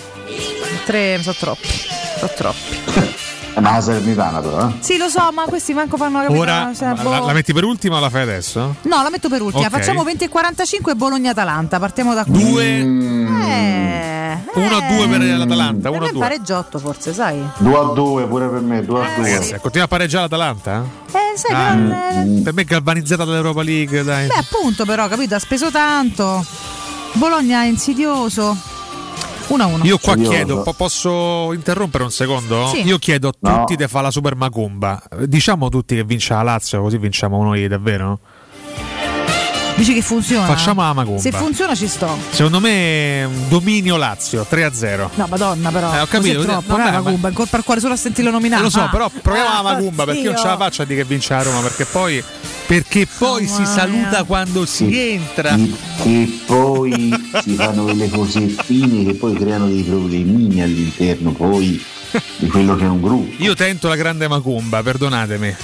[0.87, 1.69] 3 sono troppi.
[2.19, 3.21] Sono troppi.
[3.55, 4.73] Eh, Ma la Salernitana però, eh.
[4.81, 6.39] Sì, lo so, ma questi manco fanno capire.
[6.39, 7.27] Ora se- la, boh.
[7.27, 8.77] la metti per ultima o la fai adesso?
[8.83, 9.67] No, la metto per ultima.
[9.67, 9.71] Ok.
[9.71, 11.79] Facciamo 20 e 45 Bologna-Atalanta.
[11.79, 12.51] Partiamo da qui.
[12.51, 16.21] 2 Eh, 1 a 2 per l'Atalanta, per 1 a me 2.
[16.21, 17.43] pareggiotto forse, sai?
[17.59, 19.29] 2 a 2 pure per me, 2 a 2.
[19.29, 20.85] Ragazzi, continua a pareggiare l'Atalanta?
[21.13, 24.27] Eh, sai, Ah, però, eh, Per me è galvanizzata dall'Europa League, dai.
[24.29, 25.35] Beh, appunto, però, capito?
[25.35, 26.45] Ha speso tanto.
[27.15, 28.57] Bologna è insidioso.
[29.53, 29.85] 1 a 1.
[29.85, 32.67] Io qua chiedo, po- posso interrompere un secondo?
[32.69, 32.83] Sì.
[32.87, 33.59] Io chiedo a No.
[33.61, 35.03] tutti di fare la Super Macumba.
[35.27, 38.19] Diciamo tutti che vince la Lazio, così vinciamo noi davvero?
[39.77, 40.47] Dici che funziona?
[40.47, 41.21] Facciamo la Macumba.
[41.21, 42.17] Se funziona ci sto.
[42.31, 45.11] Secondo me un dominio Lazio 3 a 0.
[45.15, 45.93] No, madonna, però.
[45.95, 47.97] Eh, ho capito, così è troppo, vabbè, ma- Macumba, in colpa al cuore solo a
[47.97, 48.63] sentirlo nominato.
[48.63, 48.89] Lo so, Ah.
[48.89, 51.35] però proviamo Ah, la Macumba perché io non ce la faccio a dire che vince
[51.35, 52.23] la Roma perché poi
[52.67, 54.25] perché poi si Mamma saluta mia.
[54.25, 55.55] quando si entra.
[55.57, 55.73] E,
[56.05, 57.13] e poi
[57.43, 61.83] si fanno delle cosettine che poi creano dei problemini all'interno poi
[62.39, 63.43] di quello che è un gruppo.
[63.43, 65.57] Io tento la grande Macumba, perdonatemi.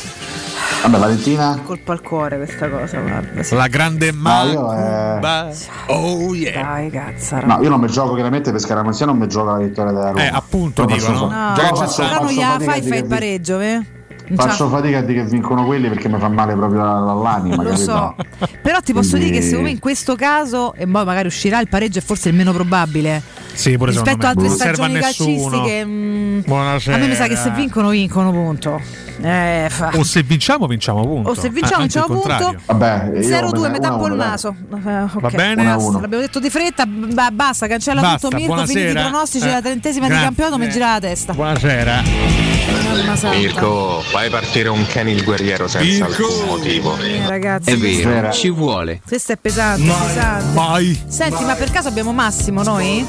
[0.82, 1.60] Vabbè, Valentina?
[1.64, 3.42] Colpa al cuore questa cosa, guarda.
[3.42, 3.54] sì.
[3.56, 5.48] La grande No, io, eh, Macumba.
[5.86, 6.62] Oh yeah.
[6.62, 7.40] Dai, cazzo.
[7.44, 10.22] No, io non mi gioco chiaramente per scaramanzia, non mi gioco la vittoria della Roma.
[10.24, 11.30] Eh, appunto Però dico, faccio no?
[11.30, 13.96] fa- No, però Già faccio- però non faccio gliela fatica
[14.30, 14.34] eh?
[14.34, 17.62] Faccio c'ha- fatica a dire che vincono quelli perché mi fa male proprio all'anima.
[17.62, 17.84] Lo capito?
[17.84, 18.14] so,
[18.62, 21.60] però ti posso Quindi- dire che secondo me in questo caso, e poi magari uscirà
[21.60, 23.22] il pareggio, è forse il meno probabile
[23.52, 24.48] Sì, pure rispetto a secondo me.
[24.48, 25.50] altre Non serve a stagioni nessuno.
[25.50, 25.84] calcistiche.
[25.84, 26.96] mm, Buonasera.
[26.96, 29.06] a me mi sa che se vincono, vincono, punto.
[29.20, 31.30] Eh, fa- O se vinciamo, vinciamo punto.
[31.30, 32.54] O se vinciamo, Ah, vinciamo punto.
[32.66, 34.16] Vabbè, io 0-2, me- metà dai.
[34.16, 34.54] naso.
[34.86, 35.20] Eh, ok.
[35.20, 35.64] Va bene?
[35.64, 38.36] L'abbiamo detto di fretta, b- basta, cancella Basta, tutto.
[38.36, 39.08] Mirko, finiti i buonasera.
[39.08, 40.26] pronostici, Eh, la trentesima di grazie.
[40.26, 41.32] campionato mi gira la testa.
[41.32, 42.87] Buonasera.
[42.98, 43.36] Anima santa.
[43.36, 46.96] Mirko, fai partire un Kenny il guerriero senza alcun motivo.
[46.98, 49.00] Eh, ragazzi, È vero, questo- ci vuole.
[49.06, 50.44] Questo è pesante, pesante.
[50.54, 51.00] Vai.
[51.06, 53.06] Senti, ma per caso abbiamo Massimo noi?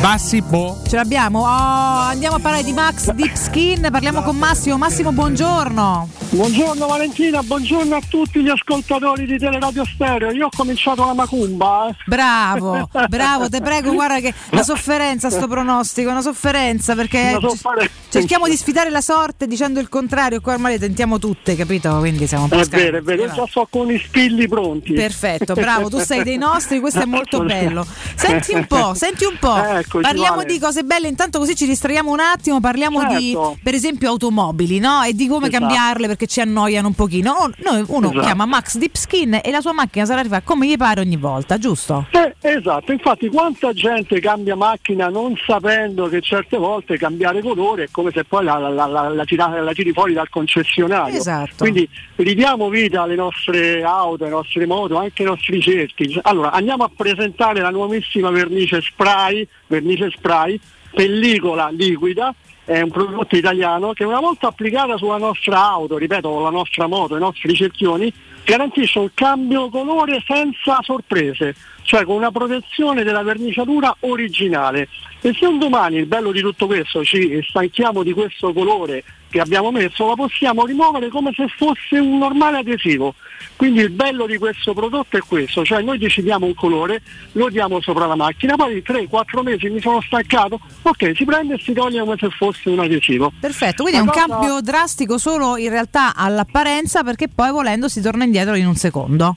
[0.00, 0.80] Bassi, boh.
[0.86, 1.40] Ce l'abbiamo?
[1.40, 4.78] Oh, andiamo a parlare di Max Deep Skin, parliamo con Massimo.
[4.78, 6.08] Massimo, buongiorno.
[6.28, 10.30] Buongiorno Valentina, buongiorno a tutti gli ascoltatori di Teleradio Stereo.
[10.30, 11.88] Io ho cominciato la macumba.
[11.88, 11.94] eh.
[12.06, 17.90] Bravo, bravo, te prego, guarda che la sofferenza sto pronostico, una sofferenza perché Una sofferenza.
[18.08, 19.14] cerchiamo di sfidare la sorte
[19.46, 21.96] dicendo il contrario, qua ormai le tentiamo tutte, capito?
[21.98, 24.92] Quindi siamo È vero, è vero, io già so con i spilli pronti.
[24.92, 27.86] Perfetto, bravo, tu sei dei nostri, questo è molto bello.
[28.14, 29.56] Senti un po', senti un po'.
[29.56, 30.52] Eccoci, parliamo vale.
[30.52, 33.56] di cose belle, intanto così ci distraiamo un attimo, parliamo di Certo.
[33.62, 35.02] per esempio automobili, no?
[35.02, 35.64] E di come Esatto.
[35.64, 37.50] cambiarle perché ci annoiano un pochino.
[37.62, 38.24] Noi, uno Esatto.
[38.24, 41.58] chiama Max Deep Skin e la sua macchina sarà arrivata come gli pare ogni volta,
[41.58, 42.06] giusto?
[42.10, 47.88] Eh, esatto, infatti quanta gente cambia macchina non sapendo che certe volte cambiare colore è
[47.90, 51.16] come se poi la, la- la- la tira- la tiri fuori dal concessionario.
[51.16, 51.54] Esatto.
[51.58, 56.18] Quindi ridiamo vita alle nostre auto, alle nostre moto, anche ai nostri cerchi.
[56.22, 60.58] Allora andiamo a presentare la nuovissima vernice spray, vernice spray,
[60.92, 62.34] pellicola liquida.
[62.64, 67.16] È un prodotto italiano che una volta applicata sulla nostra auto, ripeto, la nostra moto,
[67.16, 68.12] i nostri cerchioni,
[68.44, 71.54] garantisce un cambio colore senza sorprese,
[71.86, 74.88] cioè con una protezione della verniciatura originale.
[75.22, 79.40] E se un domani il bello di tutto questo ci stanchiamo di questo colore che
[79.40, 83.14] abbiamo messo, la possiamo rimuovere come se fosse un normale adesivo.
[83.54, 87.02] Quindi il bello di questo prodotto è questo, cioè noi decidiamo un colore,
[87.32, 91.60] lo diamo sopra la macchina, poi 3-4 mesi mi sono stancato, ok, si prende e
[91.62, 93.32] si toglie come se fosse un adesivo.
[93.40, 98.00] Perfetto, quindi è un cosa- cambio drastico solo in realtà all'apparenza perché poi volendo si
[98.00, 99.36] torna indietro in un secondo.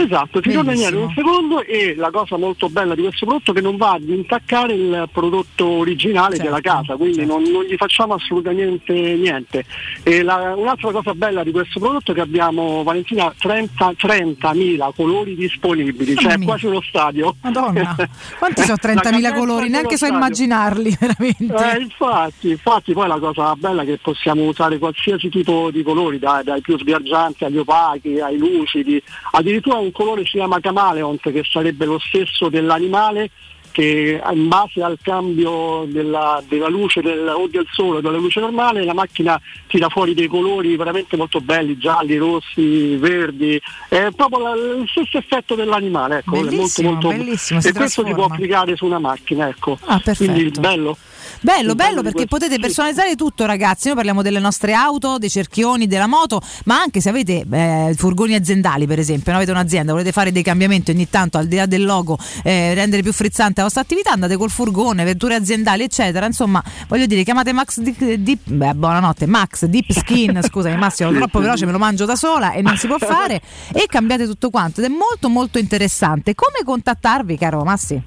[0.00, 3.54] Esatto, ti torna indietro un secondo e la cosa molto bella di questo prodotto è
[3.54, 7.76] che non va ad intaccare il prodotto originale Certo, della casa, quindi non, non gli
[7.76, 9.64] facciamo assolutamente niente.
[10.02, 15.34] E la- un'altra cosa bella di questo prodotto è che abbiamo Valentina 30 30.000 colori
[15.34, 16.46] disponibili, Mamma cioè mia.
[16.46, 17.34] quasi uno stadio.
[17.42, 17.96] Madonna,
[18.38, 19.68] quanti sono La 30.000 cadenza colori?
[19.68, 20.16] Neanche so stadio.
[20.16, 21.76] immaginarli veramente.
[21.76, 26.18] Eh, infatti, infatti poi la cosa bella è che possiamo usare qualsiasi tipo di colori,
[26.18, 29.02] dai, dai più sbiaggianti agli opachi, ai lucidi,
[29.32, 33.30] addirittura un colore si chiama camaleont che sarebbe lo stesso dell'animale
[33.70, 38.40] che in base al cambio della, della luce del, o del sole o della luce
[38.40, 44.40] normale la macchina tira fuori dei colori veramente molto belli, gialli, rossi, verdi, è proprio
[44.40, 48.12] la- lo stesso effetto dell'animale, ecco, è molto, Bellissimo, molto, bellissimo, si e questo si
[48.14, 49.78] può applicare su una macchina, ecco.
[49.84, 50.32] Ah, perfetto.
[50.32, 50.96] Quindi bello.
[51.40, 56.08] Bello, bello perché potete personalizzare tutto ragazzi, noi parliamo delle nostre auto, dei cerchioni, della
[56.08, 59.38] moto, ma anche se avete eh, furgoni aziendali per esempio, no?
[59.38, 63.02] avete un'azienda, volete fare dei cambiamenti ogni tanto al di là del logo, eh, rendere
[63.02, 67.52] più frizzante la vostra attività, andate col furgone, vetture aziendali eccetera, insomma voglio dire chiamate
[67.52, 72.04] Max Deep, Deep- beh, buonanotte, Max Deep Skin, scusami Massimo, troppo veloce me lo mangio
[72.04, 73.40] da sola e non si può fare
[73.72, 76.34] e cambiate tutto quanto ed è molto molto interessante.
[76.34, 78.02] Come contattarvi caro Massi?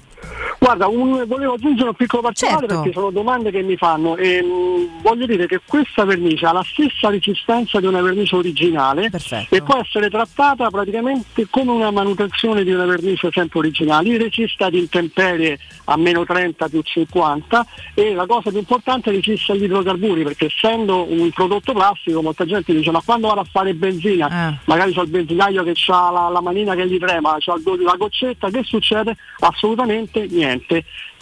[0.62, 2.82] Guarda, un- volevo aggiungere un piccolo particolare Certo.
[2.82, 6.62] perché sono domande che mi fanno e mh, voglio dire che questa vernice ha la
[6.64, 9.10] stessa resistenza di una vernice originale
[9.48, 14.74] e può essere trattata praticamente come una manutenzione di una vernice sempre originale, resiste ad
[14.74, 20.44] intemperie a meno 30 più 50 e la cosa più importante resiste agli idrocarburi perché
[20.46, 25.02] essendo un prodotto plastico molta gente dice ma quando vado a fare benzina magari c'ho
[25.02, 29.16] il benzinaio che ha la, la manina che gli trema, go- la goccetta, che succede?
[29.40, 30.50] Assolutamente niente.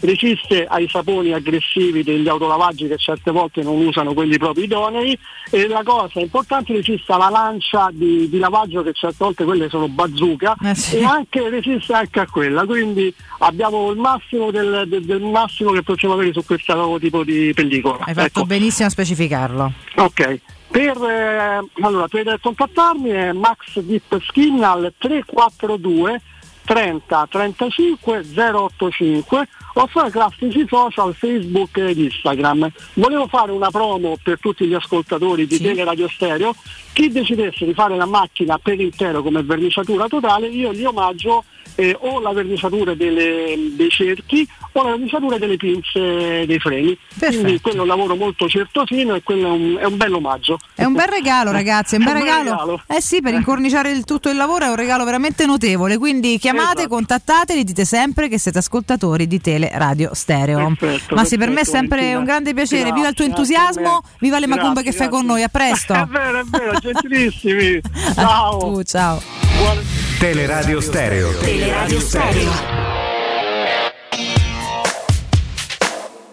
[0.03, 5.17] Resiste ai saponi aggressivi degli autolavaggi che certe volte non usano quelli propri idonei
[5.51, 9.89] e la cosa importante resiste alla lancia di, di lavaggio che certe volte quelle sono
[9.89, 10.57] bazooka
[10.95, 15.83] e anche resiste anche a quella, quindi abbiamo il massimo del, del- del massimo che
[15.83, 17.99] possiamo avere su questo nuovo tipo di pellicola.
[18.07, 18.47] Hai fatto Ecco.
[18.47, 19.73] benissimo a specificarlo.
[19.97, 20.41] Ok,
[20.71, 26.23] per, eh, allora, per contattarmi è Max Deep Skin al 342
[26.71, 32.71] 30 35 085 o sui classici social Facebook ed Instagram.
[32.95, 36.55] Volevo fare una promo per tutti gli ascoltatori di Teleradio Stereo.
[36.93, 41.43] Chi decidesse di fare la macchina per intero come verniciatura totale, io gli omaggio
[41.81, 46.97] eh, o la verniciatura delle- dei cerchi o la verniciatura delle pinze dei freni.
[47.19, 50.59] Quindi quello è un lavoro molto certosino e quello è un, è un bel omaggio.
[50.75, 52.51] È un bel regalo, ragazzi, è un bel regalo.
[52.51, 52.83] regalo.
[52.87, 55.97] Eh sì, per incorniciare il tutto il lavoro è un regalo veramente notevole.
[55.99, 56.89] Quindi chiamate, Esatto.
[56.95, 60.75] contattateli, dite sempre che siete ascoltatori di Tele Radio Stereo.
[60.79, 62.19] Perfetto, Ma sì, per me è perfetto, sempre Valentina.
[62.19, 62.79] un grande piacere.
[62.83, 65.35] Grazie, viva il tuo entusiasmo, viva le macumbe Grazie, che fai con grazie.
[65.35, 65.43] noi.
[65.43, 65.95] A presto.
[65.95, 67.81] È vero, è vero, gentilissimi.
[68.15, 68.59] Ciao.
[68.59, 70.00] Tu, ciao.
[70.21, 71.31] Teleradio Stereo.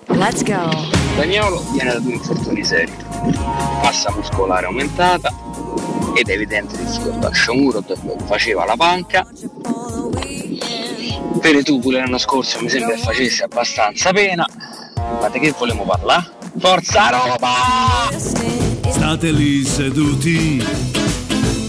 [0.08, 0.90] Let's go.
[1.16, 2.92] Daniolo viene da due infortuni seri,
[3.82, 5.34] massa muscolare aumentata
[6.14, 7.34] ed è evidente difficoltà.
[7.34, 9.26] Shomurot faceva la panca,
[11.40, 14.46] per tu pure l'anno scorso mi sembra che facesse abbastanza pena,
[15.22, 16.30] ma di che volevamo parlare?
[16.60, 18.12] Forza Roma!
[18.18, 20.62] State lì seduti,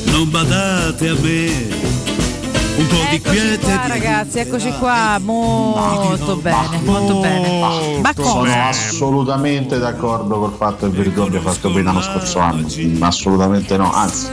[0.07, 1.98] non badate a me.
[2.79, 3.59] Un po' di Eccoci quiete.
[3.59, 7.99] qua ragazzi, eccoci qua, molto bene, molto bene.
[8.01, 8.67] Ma Sono cosa?
[8.69, 12.69] assolutamente d'accordo col fatto che Veritù abbia fatto bene l'anno scorso anno.
[12.79, 14.29] Mm, Assolutamente no, anzi,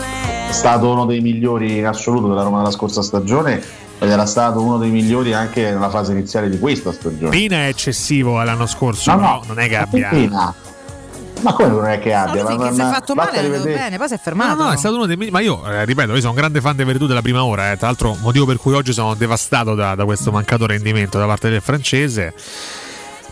[0.48, 3.64] è stato uno dei migliori in assoluto della Roma della scorsa stagione
[3.98, 7.32] ed era stato uno dei migliori anche nella fase iniziale di questa stagione.
[7.32, 10.10] Pina è eccessivo l'anno scorso, No, però no, non è che abbia.
[10.10, 10.54] Pina.
[11.41, 12.45] Ma come non è che abbia?
[12.48, 14.64] Sì, Ma- che si è fatto male, è andato bene, poi si è No, fermato.
[14.64, 15.32] no, è stato uno dei migliori.
[15.32, 17.72] Ma io, eh, ripeto, io sono un grande fan dei Veritù della prima ora.
[17.72, 17.78] eh.
[17.78, 21.49] Tra l'altro, motivo per cui oggi sono devastato da, da questo mancato rendimento da parte
[21.49, 22.34] del francese.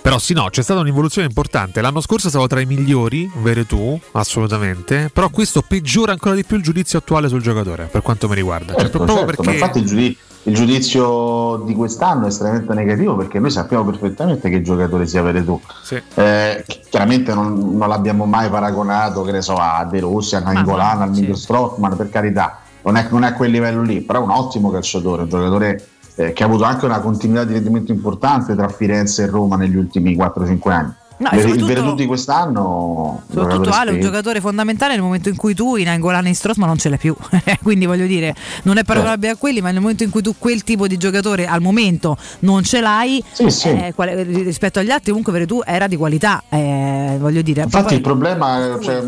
[0.02, 1.80] Però sì, no, c'è stata un'evoluzione importante.
[1.80, 5.10] L'anno scorso stavo tra i migliori, Veretù, assolutamente.
[5.14, 8.74] Però questo peggiora ancora di più il giudizio attuale sul giocatore, per quanto mi riguarda.
[8.74, 9.60] Cioè, Certo, proprio certo, ma perché.
[9.62, 14.62] infatti il, giudi- il giudizio di quest'anno è estremamente negativo perché noi sappiamo perfettamente che
[14.62, 15.60] giocatore sia Veretù.
[15.84, 16.02] Sì.
[16.16, 20.40] Eh, chi- chiaramente non, non l'abbiamo mai paragonato che ne so, a De Rossi, a
[20.40, 24.20] Nainggolan, al Michael Strottman, per carità, non è, non è a quel livello lì, però
[24.20, 27.92] è un ottimo calciatore, un giocatore eh, che ha avuto anche una continuità di rendimento
[27.92, 30.94] importante tra Firenze e Roma negli ultimi 4-5 anni.
[31.16, 35.76] No, il di quest'anno Soprattutto Ale è un giocatore fondamentale nel momento in cui tu
[35.76, 37.16] in Angolan e in Strossman non ce l'hai più.
[37.62, 38.34] Quindi voglio dire,
[38.64, 41.46] non è paragonabile a quelli, ma nel momento in cui tu quel tipo di giocatore
[41.46, 43.70] al momento non ce l'hai, sì.
[43.70, 46.44] eh, quale- rispetto agli altri, comunque Veretù era di qualità.
[46.50, 49.02] eh, voglio dire, Infatti Poi- il problema, cioè,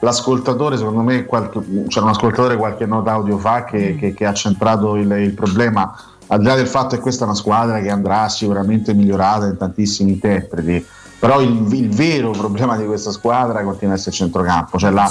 [0.00, 3.98] l'ascoltatore, secondo me, qualche- c'era un ascoltatore qualche nota audio fa che, Mm.
[3.98, 5.94] che- che ha centrato il, il problema,
[6.28, 9.56] al di là del fatto che questa è una squadra che andrà sicuramente migliorata in
[9.56, 10.84] tantissimi interpreti,
[11.18, 15.06] però il, il vero problema di questa squadra continua a essere il centrocampo, cioè la,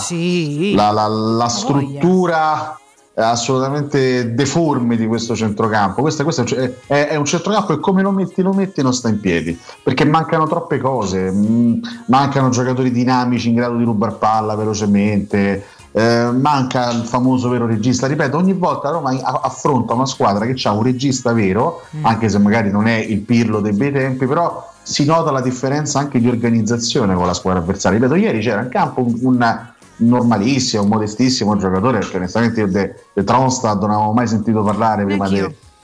[0.76, 2.80] la- la- la struttura
[3.18, 6.02] assolutamente deforme di questo centrocampo.
[6.02, 8.94] Questo, questo è, un- è- è un centrocampo che come lo metti, lo metti non
[8.94, 11.32] sta in piedi perché mancano troppe cose.
[11.32, 11.73] mm,
[12.07, 15.65] mancano giocatori dinamici in grado di rubar palla velocemente.
[15.98, 18.06] Eh, manca il famoso vero regista.
[18.06, 22.70] Ripeto, ogni volta Roma affronta una squadra che ha un regista vero, anche se magari
[22.70, 27.16] non è il pirlo dei bei tempi, però si nota la differenza anche di organizzazione
[27.16, 27.98] con la squadra avversaria.
[27.98, 29.68] Ripeto, ieri c'era in campo un, un
[29.98, 35.06] normalissimo, un modestissimo giocatore, perché onestamente io de, de Tronstad non avevo mai sentito parlare
[35.06, 35.44] prima di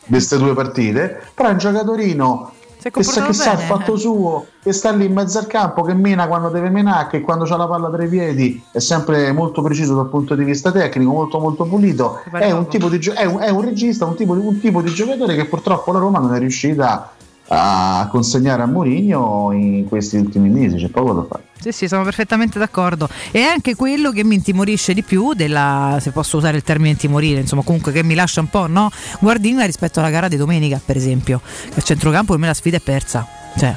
[0.10, 2.52] queste due partite, però è un giocatorino
[2.90, 5.94] che, sa, che sa il fatto suo, che sta lì in mezzo al campo, che
[5.94, 9.62] mena quando deve menare, che quando ha la palla tra i piedi è sempre molto
[9.62, 12.22] preciso dal punto di vista tecnico, molto molto pulito.
[12.32, 14.92] È un, tipo di, è un, è un regista, un tipo, di, un tipo di
[14.92, 17.14] giocatore che purtroppo la Roma non è riuscita
[17.48, 21.44] a consegnare a Mourinho in questi ultimi mesi, c'è poco da fare.
[21.62, 23.08] Sì, sì, sono perfettamente d'accordo.
[23.32, 26.90] E è anche quello che mi intimorisce di più della, se posso usare il termine
[26.90, 28.90] intimorire, insomma, comunque che mi lascia un po', no?
[29.20, 31.40] Guardina rispetto alla gara di domenica, per esempio.
[31.72, 33.28] Che a centrocampo per me la sfida è persa.
[33.58, 33.76] Cioè,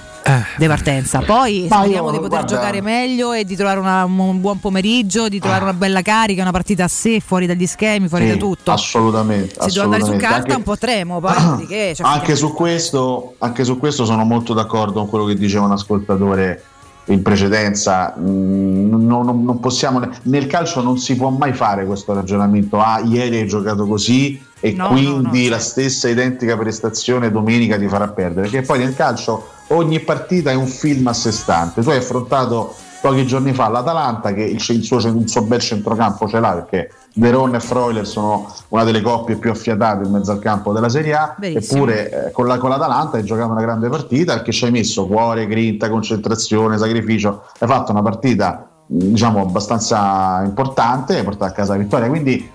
[0.57, 1.19] di partenza.
[1.19, 4.61] Poi Ma speriamo io, di poter guarda- giocare meglio e di trovare una- un buon
[4.61, 8.31] pomeriggio, di trovare una bella carica, una partita a sé, fuori dagli schemi, fuori Sì,
[8.31, 8.71] da tutto.
[8.71, 9.57] Assolutamente.
[9.59, 13.35] Se devo andare su carta Anche- un po' tremo, poi dopodiché, cioè, anche su, questo,
[13.39, 16.63] anche su questo sono molto d'accordo con quello che diceva un ascoltatore
[17.07, 18.15] in precedenza.
[18.19, 22.81] Mm, non, non- possiamo, nel calcio non si può mai fare questo ragionamento.
[22.81, 28.09] Ah, ieri hai giocato così e No, quindi la stessa identica prestazione domenica ti farà
[28.09, 28.49] perdere.
[28.49, 31.83] Perché poi nel calcio ogni partita è un film a sé stante.
[31.83, 36.27] Tu hai affrontato pochi giorni fa l'Atalanta che il, il suo, il suo bel centrocampo
[36.27, 40.41] ce l'ha perché Veron e Freuler sono una delle coppie più affiatate in mezzo al
[40.41, 41.83] campo della Serie A Verissimo.
[41.83, 45.07] eppure eh, con, la- con l'Atalanta hai giocato una grande partita perché ci hai messo
[45.07, 51.55] cuore, grinta, concentrazione, sacrificio hai fatto una partita diciamo abbastanza importante e hai portato a
[51.55, 52.51] casa la vittoria quindi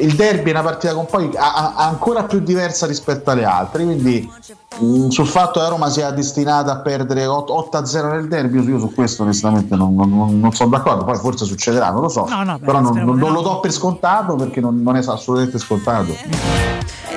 [0.00, 3.84] il derby è una partita con poi a- a- ancora più diversa rispetto alle altre
[3.84, 4.30] quindi
[4.78, 8.92] mh, sul fatto che la Roma sia destinata a perdere 8-0 nel derby io su
[8.94, 12.42] questo onestamente non, non- non- non sono d'accordo poi forse succederà non lo so No,
[12.44, 15.58] no, beh, però non, non- non lo do per scontato perché non, non è assolutamente
[15.58, 16.16] scontato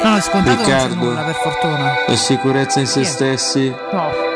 [0.04, 0.96] No, no, è scontato non Riccardo.
[0.96, 1.92] nulla, per fortuna.
[2.08, 3.74] La sicurezza in se stessi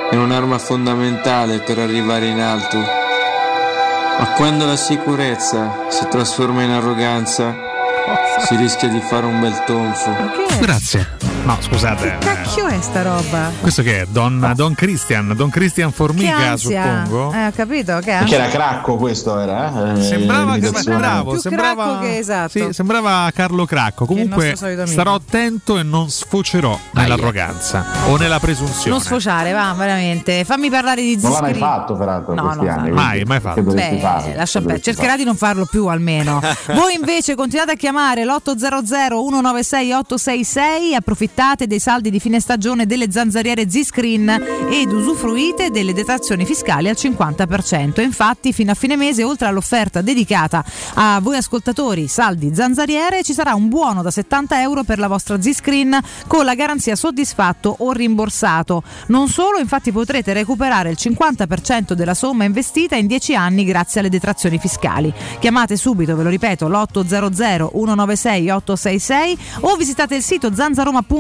[0.10, 2.78] è un'arma fondamentale per arrivare in alto.
[2.78, 7.54] Ma quando la sicurezza si trasforma in arroganza,
[8.40, 10.16] si rischia di fare un bel tonfo.
[10.60, 11.31] Grazie.
[11.44, 12.18] No, scusate.
[12.20, 13.50] Cacchio è sta roba?
[13.60, 14.06] Questo che è?
[14.08, 17.34] Don, Don Christian, Don Christian Che Formica, suppongo.
[17.34, 18.38] Eh, ho capito, che Perché ansia.
[18.38, 19.96] era cracco questo era?
[19.96, 20.02] eh?
[20.02, 22.50] Sembrava, che, bravo, Più sembrava, cracco che esatto.
[22.50, 24.06] sì, sembrava Carlo Cracco.
[24.06, 24.56] Comunque
[24.86, 28.90] starò attento e non sfocerò nell'arroganza o nella presunzione.
[28.92, 30.44] Non sfociare, va, veramente.
[30.46, 31.60] Fammi parlare di Non l'ha mai Ziscri.
[31.68, 32.92] fatto peraltro No, questi no, anni.
[32.92, 33.56] mai, quindi mai fatto.
[33.56, 36.40] che dovresti Beh, farlo, lascia che perdere, cercherà di non farlo più almeno.
[36.72, 41.30] Voi invece continuate a chiamare l'800 196 866, approfittate
[41.66, 44.30] dei saldi di fine stagione delle zanzariere Z-Screen
[44.70, 48.02] ed usufruite delle detrazioni fiscali al 50%.
[48.02, 50.64] Infatti, fino a fine mese, oltre all'offerta dedicata
[50.96, 55.42] a voi ascoltatori saldi zanzariere, ci sarà un buono da 70 euro per la vostra
[55.42, 58.84] Z-Screen con la garanzia soddisfatto o rimborsato.
[59.08, 64.10] Non solo, infatti potrete recuperare il 50% della somma investita in 10 anni grazie alle
[64.10, 65.14] detrazioni fiscali.
[65.40, 70.54] Chiamate subito, ve lo ripeto, l'800 196 866 o visitate il sito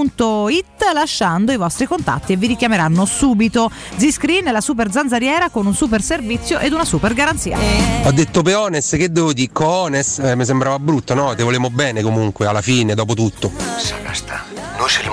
[0.02, 3.72] zanzaroma.it lasciando i vostri contatti e vi richiameranno subito.
[3.96, 7.58] Z-Screen è la super zanzariera con un super servizio ed una super garanzia.
[8.04, 9.50] Ho detto Peones, che devo dire?
[9.52, 10.20] Cones?
[10.20, 11.34] Eh, mi sembrava brutto, no?
[11.36, 13.52] Te volevamo bene comunque, alla fine, dopo tutto.
[13.78, 14.44] Sagasta,
[14.78, 15.10] no es el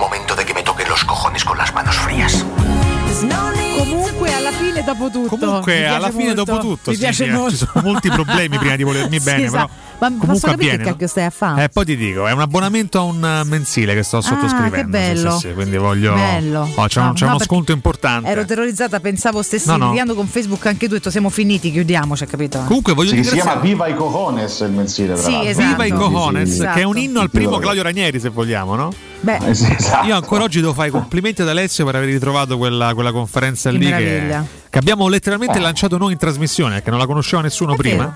[4.92, 5.36] dopo tutto.
[5.36, 6.44] Comunque, alla fine, molto.
[6.44, 7.50] dopo tutto, mi sì, piace sì, molto.
[7.50, 9.66] ci sono molti problemi prima di volermi Sì, bene, esatto.
[9.66, 10.90] però Ma comunque posso capire avviene, che no?
[10.90, 11.64] cacchio stai a fare?
[11.64, 14.96] Eh, poi ti dico, è un abbonamento a un eh, mensile che sto sottoscrivendo.
[14.96, 15.30] che sì, bello.
[15.32, 16.14] sì, sì, quindi voglio.
[16.14, 16.68] Bello.
[16.74, 18.28] Oh, c'è, un- No, c'è no, uno sconto importante.
[18.28, 20.14] Ero terrorizzata, pensavo stessi No, no.
[20.14, 22.62] con Facebook anche tu, ho detto siamo finiti, chiudiamoci, capito?
[22.66, 23.56] Comunque voglio Sì, si chiama.
[23.56, 25.68] Viva i Cojones il mensile, tra Sì, esatto.
[25.68, 27.60] Viva i Cojones, Sì, sì, che è un inno al Sì, primo sì.
[27.60, 28.92] Claudio Ranieri, se vogliamo, no?
[29.20, 30.06] Beh, Eh, sì, esatto.
[30.06, 33.70] Io ancora oggi devo fare i complimenti ad Alessio per aver ritrovato quella, quella conferenza
[33.70, 34.40] Che lì che,
[34.70, 35.60] che abbiamo letteralmente Eh.
[35.60, 38.14] lanciato noi in trasmissione, che non la conosceva nessuno È prima.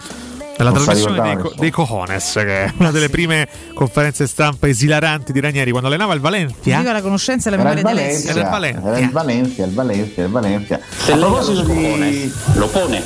[0.58, 5.32] Non sa trasmissione dei, co- dei Cojones, che è una delle prime conferenze stampa esilaranti
[5.32, 6.78] di Ranieri quando allenava il Valencia.
[6.78, 8.28] viva la conoscenza e la memoria di.
[8.28, 10.80] Era il Valencia, era il Valencia, il Valencia, il Valencia.
[10.96, 12.32] Se A lei ha lo di...
[12.54, 13.02] lo pone.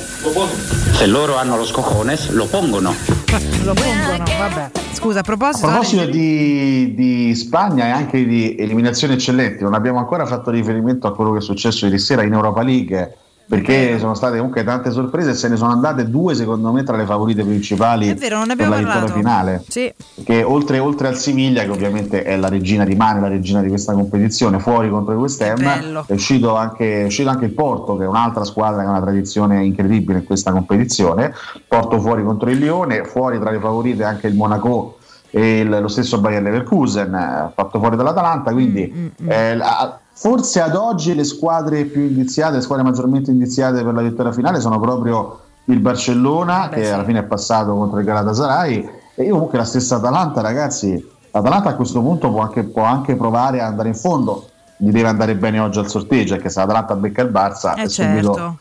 [0.91, 2.93] Se loro hanno lo scojones, lo pongono.
[3.63, 4.71] Lo pongono, vabbè.
[4.93, 9.99] Scusa, a A proposito, proposito di, di Spagna e anche di eliminazioni eccellenti, non abbiamo
[9.99, 13.17] ancora fatto riferimento a quello che è successo ieri sera in Europa League,
[13.47, 16.97] perché sono state comunque tante sorprese e se ne sono andate due secondo me tra
[16.97, 19.13] le favorite principali vero, per la vittoria parlato.
[19.13, 19.63] finale.
[19.67, 19.93] Sì.
[20.15, 23.93] Perché oltre, oltre al Siviglia, che ovviamente è la regina, rimane la regina di questa
[23.93, 28.03] competizione, fuori contro il West Ham, è uscito, anche, è uscito anche il Porto, che
[28.03, 31.33] è un'altra squadra che ha una tradizione incredibile in questa competizione.
[31.67, 34.97] Porto fuori contro il Lione, fuori tra le favorite anche il Monaco
[35.29, 38.51] e il- lo stesso Bayer Leverkusen, eh, fatto fuori dall'Atalanta.
[38.51, 38.91] Quindi
[39.23, 43.93] Mm, eh, la- forse ad oggi le squadre più indiziate, le squadre maggiormente indiziate per
[43.93, 48.89] la vittoria finale sono proprio il Barcellona, che alla fine è passato contro il Galatasaray,
[49.13, 51.15] e io comunque la stessa Atalanta, ragazzi.
[51.31, 54.47] L'Atalanta a questo punto può anche, può anche provare a andare in fondo.
[54.75, 57.87] Gli deve andare bene oggi al sorteggio, perché se l'Atalanta becca il Barça Eh è
[57.87, 58.57] subito certo.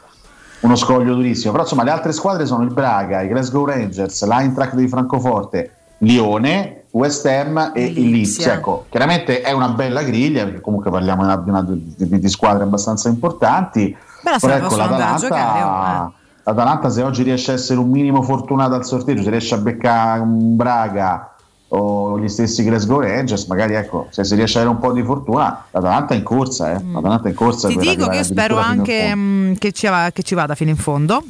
[0.60, 1.52] uno scoglio durissimo.
[1.52, 6.84] Però insomma le altre squadre sono il Braga, i Glasgow Rangers, l'Eintracht di Francoforte, Lione,
[6.96, 8.36] West Ham e il Leeds.
[8.36, 8.54] Lipsia.
[8.54, 12.62] Ecco, chiaramente è una bella griglia perché comunque parliamo di, una- di di- di squadre
[12.62, 13.94] abbastanza importanti.
[14.22, 16.12] Beh, Però ecco, a l'Atalanta, giocare, oh,
[16.44, 20.20] l'Atalanta se oggi riesce a essere un minimo fortunata al sorteggio, se riesce a beccare
[20.20, 21.30] un Braga
[21.68, 25.02] o gli stessi Glasgow Rangers, magari ecco, se si riesce ad avere un po' di
[25.04, 26.82] fortuna, l'Atalanta è in corsa, eh.
[26.92, 27.70] l'Atalanta è in corsa Mm.
[27.72, 30.76] Ti dico che io spero anche mh, che, ci va- che ci vada fino in
[30.76, 31.22] fondo.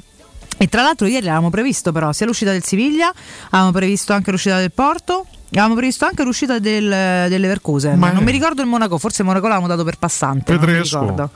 [0.59, 3.13] E tra l'altro ieri l'avevamo previsto però sia l'uscita del Siviglia,
[3.51, 7.99] avevamo previsto anche l'uscita del Porto, avevamo previsto anche l'uscita del, Leverkusen.
[7.99, 10.67] Ma- non mi ricordo il Monaco, forse il Monaco l'avevamo dato per passante, non mi
[10.67, 11.01] Tedesco.
[11.01, 11.31] ricordo.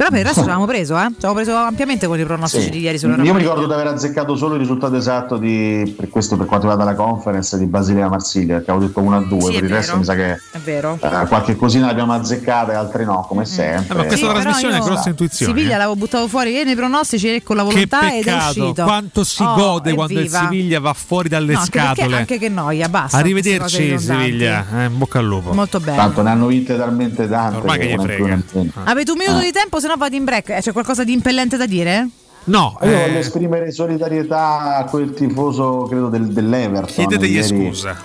[0.00, 1.08] Però per il resto ci avevamo preso, eh?
[1.10, 2.70] Ci avevamo preso ampiamente con i pronostici Sì.
[2.70, 6.08] di ieri sulla Io mi ricordo di aver azzeccato solo il risultato esatto di, per
[6.08, 9.40] questo per quanto riguarda la conference di Basilea Marsiglia, perché avevo detto 1 a 2,
[9.42, 10.98] Sì, per il resto mi sa che È vero.
[11.02, 13.92] eh, qualche cosina l'abbiamo azzeccata e altre no, come sempre.
[13.94, 15.52] Eh, ma questa Sì, trasmissione è grossa intuizione.
[15.54, 18.46] Siviglia l'avevo buttato fuori ieri nei pronostici e con la Che volontà ed è peccato,
[18.64, 18.82] uscito.
[18.84, 20.38] quanto si Oh, gode quando il evviva.
[20.40, 22.16] Siviglia va fuori dalle No, scatole.
[22.16, 23.18] Anche che noia, basta.
[23.18, 23.98] Arrivederci.
[23.98, 25.52] Siviglia, eh, in bocca al lupo.
[25.52, 25.98] Molto bene.
[25.98, 27.58] Tanto ne hanno vinte talmente tante.
[27.58, 28.38] Ormai che gli frega.
[28.84, 29.42] Avete un minuto Ah.
[29.42, 30.48] di tempo, se no vado in break.
[30.50, 32.08] Eh, C'è qualcosa di impellente da dire?
[32.44, 36.94] No, Io eh, voglio esprimere solidarietà a quel tifoso, credo, del, dell'Everton.
[37.06, 37.46] chiedetegli ieri.
[37.46, 37.96] scusa.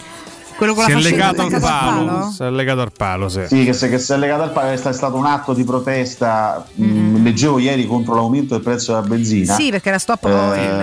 [0.58, 2.06] Quello con Si la è legato al palo.
[2.06, 2.30] palo?
[2.32, 3.42] Si è legato al palo, sì.
[3.48, 5.54] Sì, che, se- che si è legato al palo, è sta- è stato un atto
[5.54, 6.66] di protesta.
[6.76, 9.54] mh, leggevo ieri contro l'aumento del prezzo della benzina.
[9.54, 10.78] Sì, perché era stop Eh, il,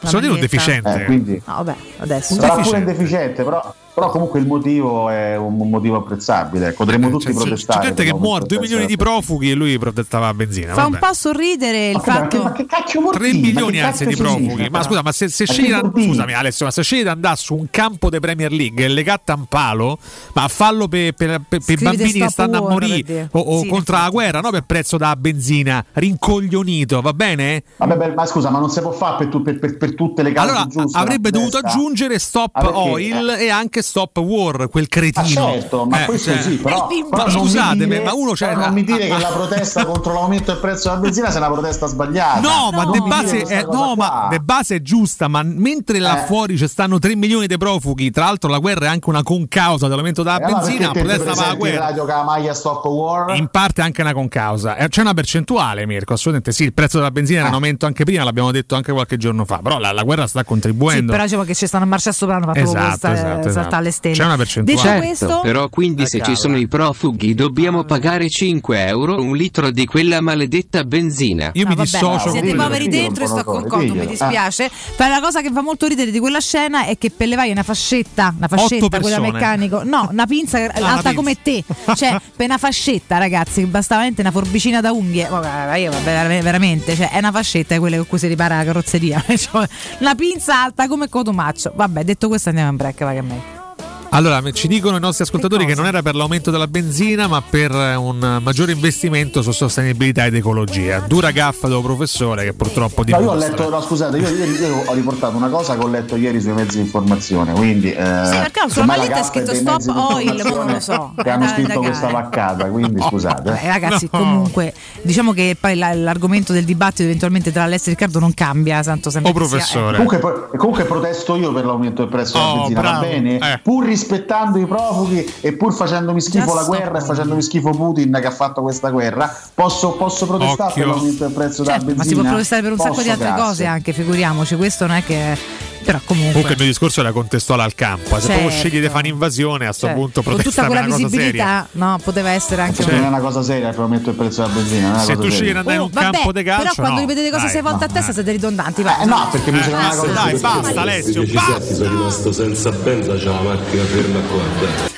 [0.00, 1.00] la Sono io un deficiente.
[1.02, 2.34] Eh, quindi No, vabbè, adesso.
[2.34, 2.90] sarà pure deficiente.
[2.90, 6.72] indeficiente, però però comunque il motivo è un un motivo apprezzabile.
[6.72, 7.86] Potremmo tutti Cioè, c'è protestare.
[7.86, 10.74] gente che muore, l'aumento 2 del milioni di profughi e lui protestava a benzina.
[10.74, 11.06] Fa un vabbè.
[11.06, 12.42] po' sorridere il Ma che- fatto.
[12.42, 13.40] ma che cacchio vuol 3 dire?
[13.40, 14.68] Ma milioni che anzi di profughi.
[14.68, 15.90] Ma scusa, ma se, se che scegli dire?
[16.04, 19.32] scusami Alessio, ma se scegli di andare su un campo di Premier League e legato
[19.32, 19.98] a un palo,
[20.34, 23.60] ma fallo per, per, per, per i Scrivete bambini che stanno a morire o, o
[23.62, 27.62] Sì, contro la guerra, no per prezzo da benzina, rincoglionito, va bene?
[27.78, 30.22] Vabbè, beh, ma scusa, ma non si può fare per, tu- per- per- per tutte
[30.22, 30.98] le cause Allora giuste.
[30.98, 35.46] avrebbe dovuto aggiungere stop Ah, oil e anche stop war, quel cretino.
[35.46, 38.00] Ah, certo, ma Eh, questo cioè- sì, però, Eh, però ma non mi scusate, dire-
[38.02, 41.00] ma uno c'è però non mi dire che la protesta contro l'aumento del prezzo della
[41.00, 42.40] benzina sia una protesta sbagliata.
[42.40, 43.96] No, ma de base, è, no, qua.
[43.96, 46.26] ma de base è giusta, ma mentre là Eh.
[46.26, 49.88] fuori ci stanno 3 milioni di profughi, tra l'altro la guerra è anche una concausa
[49.88, 51.78] dell'aumento della allora benzina, perché te protesta per la guerra.
[51.80, 53.36] radio che la maglia stop war?
[53.36, 54.76] In parte anche una concausa.
[54.76, 56.64] Eh, C'è una percentuale, Mirko, assolutamente sì.
[56.64, 57.40] Il prezzo della benzina Ah.
[57.42, 59.58] era in aumento anche prima, l'abbiamo detto anche qualche giorno fa.
[59.62, 61.12] Però la, la guerra sta Sì, contribuendo.
[61.12, 63.82] però diciamo che ci stanno a marcia sopra, Esatto, proprio questa, esatto, saltare esatto.
[63.82, 64.14] alle stelle.
[64.14, 64.80] C'è una percentuale.
[64.80, 69.36] Detto Certo, questo, Però quindi se ci sono i profughi dobbiamo pagare 5 euro un
[69.36, 71.50] litro di quella maledetta benzina.
[71.54, 74.70] Io No, vabbè, Siete poveri dentro e sto concordo, mi dispiace.
[74.96, 77.62] Però la cosa che fa molto ridere di quella scena è che per levare una
[77.62, 81.14] fascetta, una Otto fascetta, quella meccanico, no, una pinza una alta pinza.
[81.14, 85.28] come te, cioè per una fascetta, ragazzi, che basta veramente una forbicina da unghie.
[85.28, 88.56] Vabbè, io vabbè, ver- veramente, cioè è una fascetta, è quella con cui si ripara
[88.56, 89.24] la carrozzeria.
[89.36, 91.72] Cioè, una pinza alta come Cotomaccio.
[91.74, 93.65] Vabbè, detto questo andiamo in break, va che è meglio.
[94.10, 97.70] Allora, ci dicono i nostri ascoltatori che, non era per l'aumento della benzina, ma per
[97.72, 101.00] eh, un maggiore investimento su sostenibilità ed ecologia.
[101.00, 103.48] Dura gaffa del professore che purtroppo No, io ho dimostra.
[103.48, 106.52] letto, no, scusate, io, ieri- io ho riportato una cosa che ho letto ieri sui
[106.52, 107.52] mezzi di informazione.
[107.52, 111.12] Quindi, eh, Sì, perché sulla maglietta è scritto stop oil, ma non lo so.
[111.22, 113.60] Che hanno scritto questa vaccata, quindi scusate.
[113.60, 114.18] Eh, ragazzi, No.
[114.18, 114.72] comunque,
[115.02, 119.10] diciamo che poi la- l'argomento del dibattito eventualmente tra Alessio e Riccardo non cambia, tanto
[119.10, 119.30] sempre.
[119.30, 119.92] Oh, che sia- professore.
[119.92, 123.00] Comunque, pro- comunque protesto io per l'aumento del prezzo della Oh, benzina, bravo.
[123.00, 123.38] va bene?
[123.38, 123.58] Eh.
[123.62, 128.26] Pur rispettando i profughi e pur facendomi schifo la guerra e facendomi schifo Putin che
[128.26, 130.84] ha fatto questa guerra, posso, posso protestare Occhio.
[130.84, 132.04] per l'aumento del prezzo Certo, della ma benzina?
[132.04, 133.44] si può protestare per un sacco Posso, di altre grazie.
[133.44, 134.56] cose anche, figuriamoci.
[134.56, 135.38] Questo non è che.
[135.86, 136.32] Però comunque.
[136.32, 138.18] Comunque il mio discorso era contestuale al campo.
[138.18, 138.56] Se proprio Certo.
[138.68, 142.30] scegli di fare un'invasione, a questo cioè, punto con tutta protesta quella visibilità, no, poteva
[142.30, 144.98] essere anche Cioè, un- non è una cosa seria per l'aumento del prezzo della benzina.
[144.98, 147.06] Se tu scegli di andare in Oh, un vabbè, campo di calcio, però quando no.
[147.06, 148.14] ripetete cose Dai, sei volte a no, testa eh.
[148.14, 148.80] siete ridondanti.
[148.82, 151.60] Eh, no, perché mi sembra una cosa dai, basta Alessio, basta.
[151.60, 154.94] setti sono rimasto senza benza, c'è la macchina ferma qua.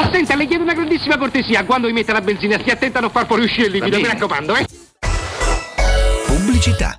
[0.00, 1.64] Attenta, le chiedo una grandissima cortesia.
[1.64, 4.54] Quando mi mette la benzina, stia attenta a non far fuoriuscire il liquido, mi raccomando,
[4.56, 4.66] eh.
[6.26, 6.98] Pubblicità.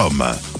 [0.00, 0.59] www.radiocampus.com.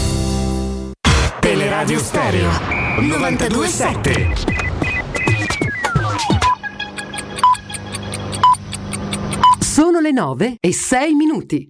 [1.81, 2.51] Teleradio Stereo
[2.99, 4.33] 927
[9.59, 11.67] Sono le 9 e 6 minuti.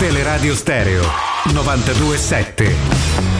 [0.00, 1.04] Teleradio Stereo
[1.52, 3.39] 927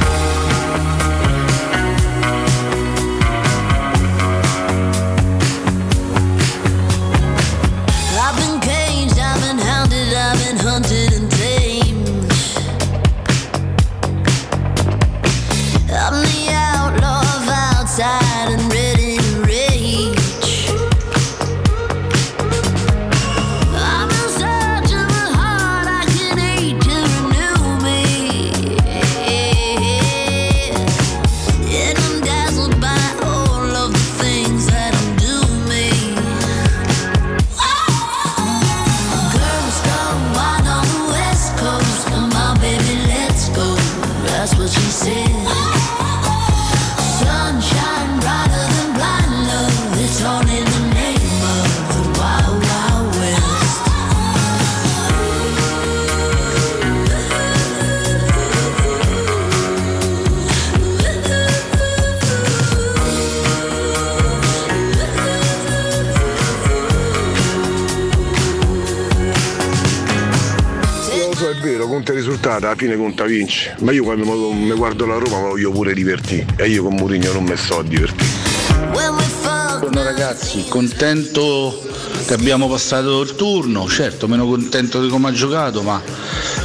[72.41, 73.77] risultato, alla fine conta vince.
[73.81, 76.47] Ma io quando mi guardo la Roma voglio pure divertire.
[76.57, 78.49] E io con Mourinho non mi sto a divertire.
[78.93, 81.83] Buongiorno ragazzi, contento
[82.27, 86.01] che abbiamo passato il turno, certo meno contento di come ha giocato, ma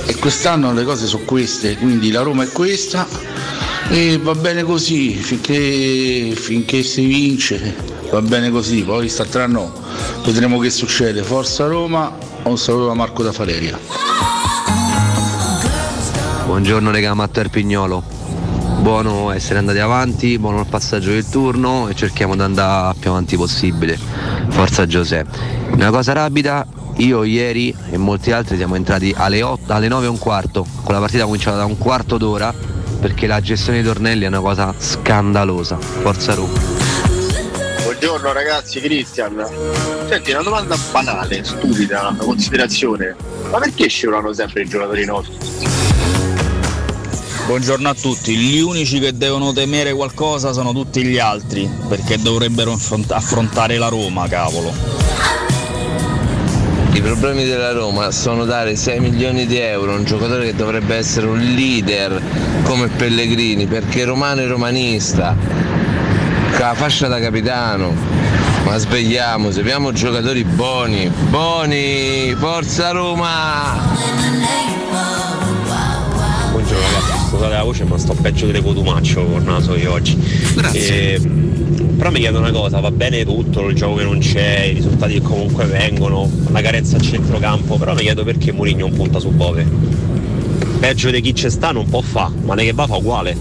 [0.06, 3.08] e quest'anno le cose sono queste, quindi la Roma è questa
[3.90, 9.74] e va bene così, finché, finché si vince va bene così, poi quest'altro
[10.24, 14.35] vedremo che succede, forza Roma, un saluto da Marco da Faleria.
[16.46, 18.04] Buongiorno regà Matteo Pignolo.
[18.80, 23.36] Buono essere andati avanti, buono il passaggio del turno e cerchiamo di andare più avanti
[23.36, 23.98] possibile.
[24.50, 25.40] Forza Giuseppe.
[25.72, 26.64] Una cosa rapida,
[26.98, 30.94] io ieri e molti altri siamo entrati alle, 8, alle 9 e un quarto, con
[30.94, 32.54] la partita cominciata da un quarto d'ora,
[33.02, 35.78] perché la gestione dei tornelli è una cosa scandalosa.
[35.78, 36.60] Forza Roma.
[37.84, 39.44] Buongiorno ragazzi, Cristian.
[40.08, 43.16] Senti, una domanda banale, stupida, una considerazione.
[43.50, 45.95] Ma perché scivolano sempre i giocatori nostri?
[47.46, 52.72] Buongiorno a tutti, gli unici che devono temere qualcosa sono tutti gli altri, perché dovrebbero
[52.72, 54.74] affront- affrontare la Roma, cavolo.
[56.92, 60.96] I problemi della Roma sono dare 6 milioni di euro a un giocatore che dovrebbe
[60.96, 62.20] essere un leader
[62.64, 65.36] come Pellegrini, perché romano e romanista,
[66.50, 67.94] con la fascia da capitano.
[68.64, 73.94] Ma svegliamoci, abbiamo giocatori buoni, buoni, forza Roma!
[76.52, 80.18] Buongiorno ragazzi, scusate la voce ma sto peggio delle cotumaccio con naso io oggi.
[80.56, 81.20] Grazie.
[81.98, 85.14] però mi chiedo una cosa, va bene tutto, il gioco che non c'è, i risultati
[85.14, 89.32] che comunque vengono, la carenza a centrocampo, però mi chiedo perché Mourinho non punta su
[89.32, 89.66] Bove.
[90.80, 93.38] Peggio di chi c'è sta non può fa, ma lei che va fa uguale.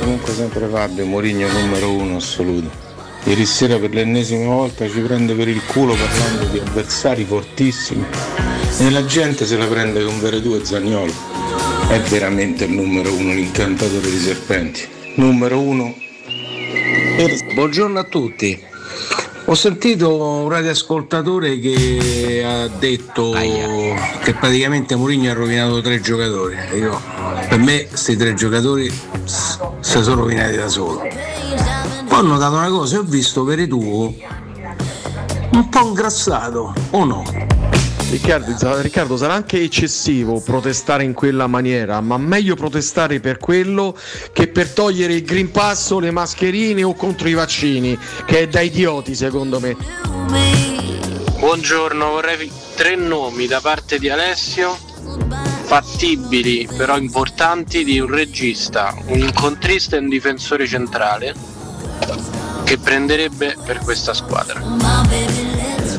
[0.00, 2.88] Comunque sempre Fabio, Mourinho numero uno assoluto.
[3.24, 8.02] Ieri sera per l'ennesima volta ci prende per il culo parlando di avversari fortissimi
[8.78, 11.29] e la gente se la prende con Veretù e Zagnolo.
[11.90, 14.86] È veramente il numero uno, l'incantatore di serpenti.
[15.16, 15.92] Numero uno.
[17.52, 18.56] Buongiorno a tutti.
[19.46, 26.56] Ho sentito un radioascoltatore che ha detto che praticamente Mourinho ha rovinato tre giocatori.
[26.76, 26.96] Io,
[27.48, 28.88] per me questi tre giocatori
[29.24, 31.02] si sono rovinati da solo.
[32.08, 34.16] Poi ho notato una cosa, ho visto Veretù
[35.52, 37.24] un po' ingrassato, o no?
[38.10, 43.96] Riccardo, Riccardo, sarà anche eccessivo protestare in quella maniera, ma meglio protestare per quello
[44.32, 47.96] che per togliere il Green Pass o le mascherine o contro i vaccini,
[48.26, 49.76] che è da idioti secondo me.
[51.38, 54.76] Buongiorno, vorrei tre nomi da parte di Alessio,
[55.62, 61.32] fattibili però importanti di un regista, un incontrista e un difensore centrale
[62.64, 65.49] che prenderebbe per questa squadra.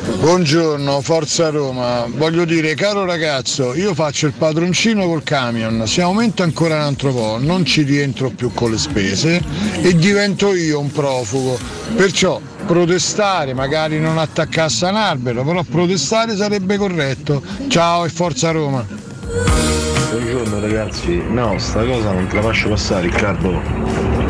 [0.04, 2.06] Buongiorno, Forza Roma.
[2.08, 7.12] Voglio dire, caro ragazzo, io faccio il padroncino col camion, se aumenta ancora un altro
[7.12, 9.40] po', non ci rientro più con le spese
[9.80, 11.56] e divento io un profugo.
[11.94, 17.40] Perciò protestare, magari non attaccarsi a un albero, però protestare sarebbe corretto.
[17.68, 18.84] Ciao e Forza Roma.
[20.10, 23.62] Buongiorno ragazzi, no, sta cosa non te la faccio passare Riccardo,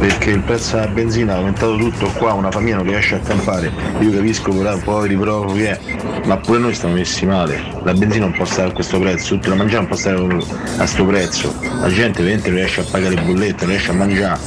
[0.03, 3.71] perché il prezzo della benzina è aumentato tutto qua, una famiglia non riesce a campare,
[4.01, 5.79] io capisco però poveri profughi, eh,
[6.25, 9.51] ma pure noi stiamo messi male, la benzina non può stare a questo prezzo, tutto
[9.51, 13.15] da mangiare non può stare a questo prezzo, la gente veramente non riesce a pagare
[13.15, 14.41] le bollette, non riesce a mangiare,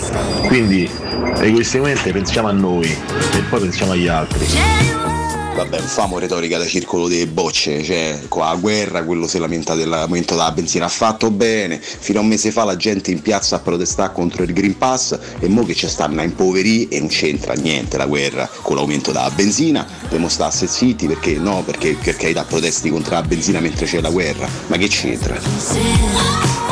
[0.48, 0.92] quindi
[1.40, 5.05] egoisticamente pensiamo a noi e poi pensiamo agli altri.
[5.56, 9.74] Vabbè, non famo retorica da circolo delle bocce, cioè qua a guerra quello si lamenta
[9.74, 13.56] dell'aumento della benzina, ha fatto bene, fino a un mese fa la gente in piazza
[13.56, 17.08] a protestare contro il Green Pass e mo che ci stanno a impoverì e non
[17.08, 22.18] c'entra niente la guerra con l'aumento della benzina, dobbiamo stare zitti perché no, perché per
[22.18, 26.65] carità protesti contro la benzina mentre c'è la guerra, ma che c'entra?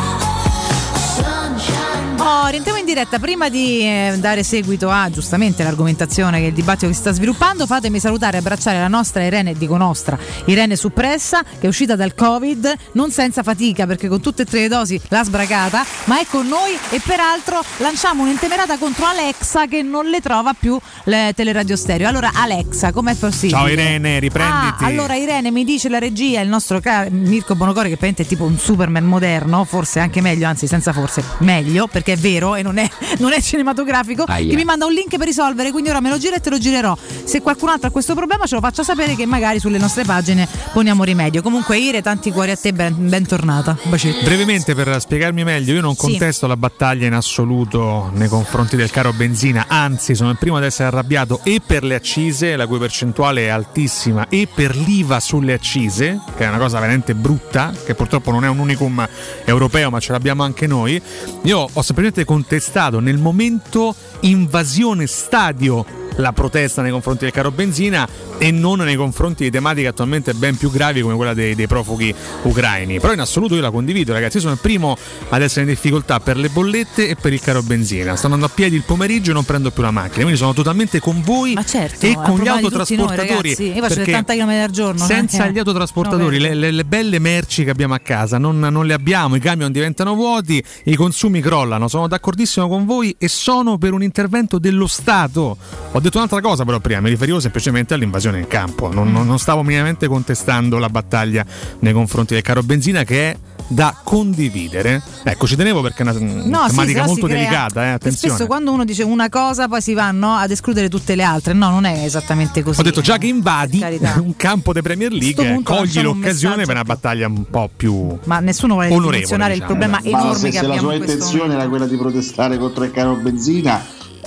[2.26, 3.20] Oh, rientriamo in diretta.
[3.20, 7.66] Prima di eh, dare seguito a giustamente l'argomentazione che il dibattito che si sta sviluppando,
[7.66, 12.16] fatemi salutare e abbracciare la nostra Irene, dico nostra, Irene Suppressa, che è uscita dal
[12.16, 16.26] Covid, non senza fatica perché con tutte e tre le dosi l'ha sbragata, ma è
[16.26, 21.76] con noi e peraltro lanciamo un'intemerata contro Alexa che non le trova più le teleradio
[21.76, 22.08] stereo.
[22.08, 23.60] Allora Alexa, com'è possibile?
[23.60, 24.84] Ciao Irene, riprenditi.
[24.84, 28.46] Ah, allora Irene mi dice la regia, il nostro ca- Mirko Bonocore che è tipo
[28.46, 32.78] un Superman moderno, forse anche meglio, anzi senza forse, meglio, perché è vero e non
[32.78, 34.50] è, non è cinematografico, Aia.
[34.50, 36.58] che mi manda un link per risolvere, quindi ora me lo giro e te lo
[36.58, 36.96] girerò.
[37.24, 40.48] Se qualcun altro ha questo problema ce lo faccia sapere che magari sulle nostre pagine
[40.72, 41.42] poniamo rimedio.
[41.42, 43.78] Comunque Ire, tanti cuori a te, ben, bentornata.
[43.84, 44.24] Bacetto.
[44.24, 46.00] Brevemente per spiegarmi meglio, io non Sì.
[46.02, 50.64] contesto la battaglia in assoluto nei confronti del caro benzina, anzi sono il primo ad
[50.64, 55.54] essere arrabbiato e per le accise, la cui percentuale è altissima, e per l'IVA sulle
[55.54, 59.06] accise, che è una cosa veramente brutta, che purtroppo non è un unicum
[59.46, 61.02] europeo ma ce l'abbiamo anche noi.
[61.44, 68.08] Io ho semplicemente contestato nel momento invasione stadio la protesta nei confronti del caro benzina
[68.38, 72.14] e non nei confronti di tematiche attualmente ben più gravi come quella dei, dei profughi
[72.44, 73.00] ucraini.
[73.00, 74.36] Però in assoluto io la condivido, ragazzi.
[74.38, 74.98] Io sono il primo
[75.30, 78.16] ad essere in difficoltà per le bollette e per il caro benzina.
[78.16, 80.22] Sto andando a piedi il pomeriggio e non prendo più la macchina.
[80.24, 83.50] Quindi sono totalmente con voi certo, e con gli noi, autotrasportatori.
[83.50, 83.64] ragazzi.
[83.68, 85.06] Io faccio perché 70 km al giorno.
[85.06, 88.86] senza gli autotrasportatori, No, le, le- le belle merci che abbiamo a casa non, non
[88.86, 91.88] le abbiamo, i camion diventano vuoti, i consumi crollano.
[91.88, 95.58] Sono d'accordissimo con voi e sono per un intervento dello Stato.
[95.92, 99.40] Ho detto un'altra cosa però prima, mi riferivo semplicemente all'invasione in campo, non, non- non
[99.40, 101.46] stavo minimamente contestando la battaglia
[101.80, 105.02] nei confronti del caro benzina che è da condividere.
[105.24, 108.34] Ecco, ci tenevo perché è una No, sì, tematica però molto delicata, eh, attenzione.
[108.34, 111.54] Spesso quando uno dice una cosa poi si vanno ad escludere tutte le altre.
[111.54, 112.82] No, non è esattamente così.
[112.82, 113.82] Ho detto già che invadi
[114.20, 118.40] un campo di Premier League, cogli un l'occasione per una battaglia un po' più Ma
[118.42, 119.78] nessuno vuole onorevole, dimensionare il diciamo.
[119.80, 121.62] problema Ma enorme se, che se la abbiamo sua in questo intenzione momento.
[121.62, 123.86] era quella di protestare contro il caro benzina,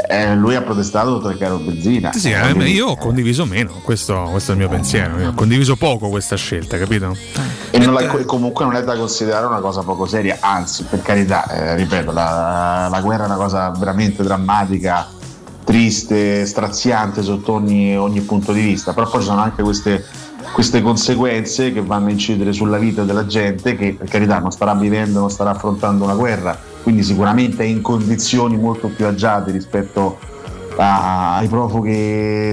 [0.08, 2.12] eh, lui ha protestato il caro benzina.
[2.12, 5.18] Sì, sì, eh, io ho condiviso meno, questo, questo è il mio pensiero.
[5.18, 7.16] Io ho condiviso poco questa scelta, capito?
[7.70, 11.48] E non la- comunque non è da considerare una cosa poco seria, anzi, per carità,
[11.48, 15.08] eh, ripeto, la, la guerra è una cosa veramente drammatica,
[15.64, 20.04] triste, straziante sotto ogni, ogni punto di vista, però poi ci sono anche queste,
[20.52, 24.74] queste conseguenze che vanno a incidere sulla vita della gente che per carità non starà
[24.74, 26.56] vivendo, non starà affrontando una guerra,
[26.86, 30.18] quindi sicuramente è in condizioni molto più agiate rispetto
[30.76, 31.90] a- ai profughi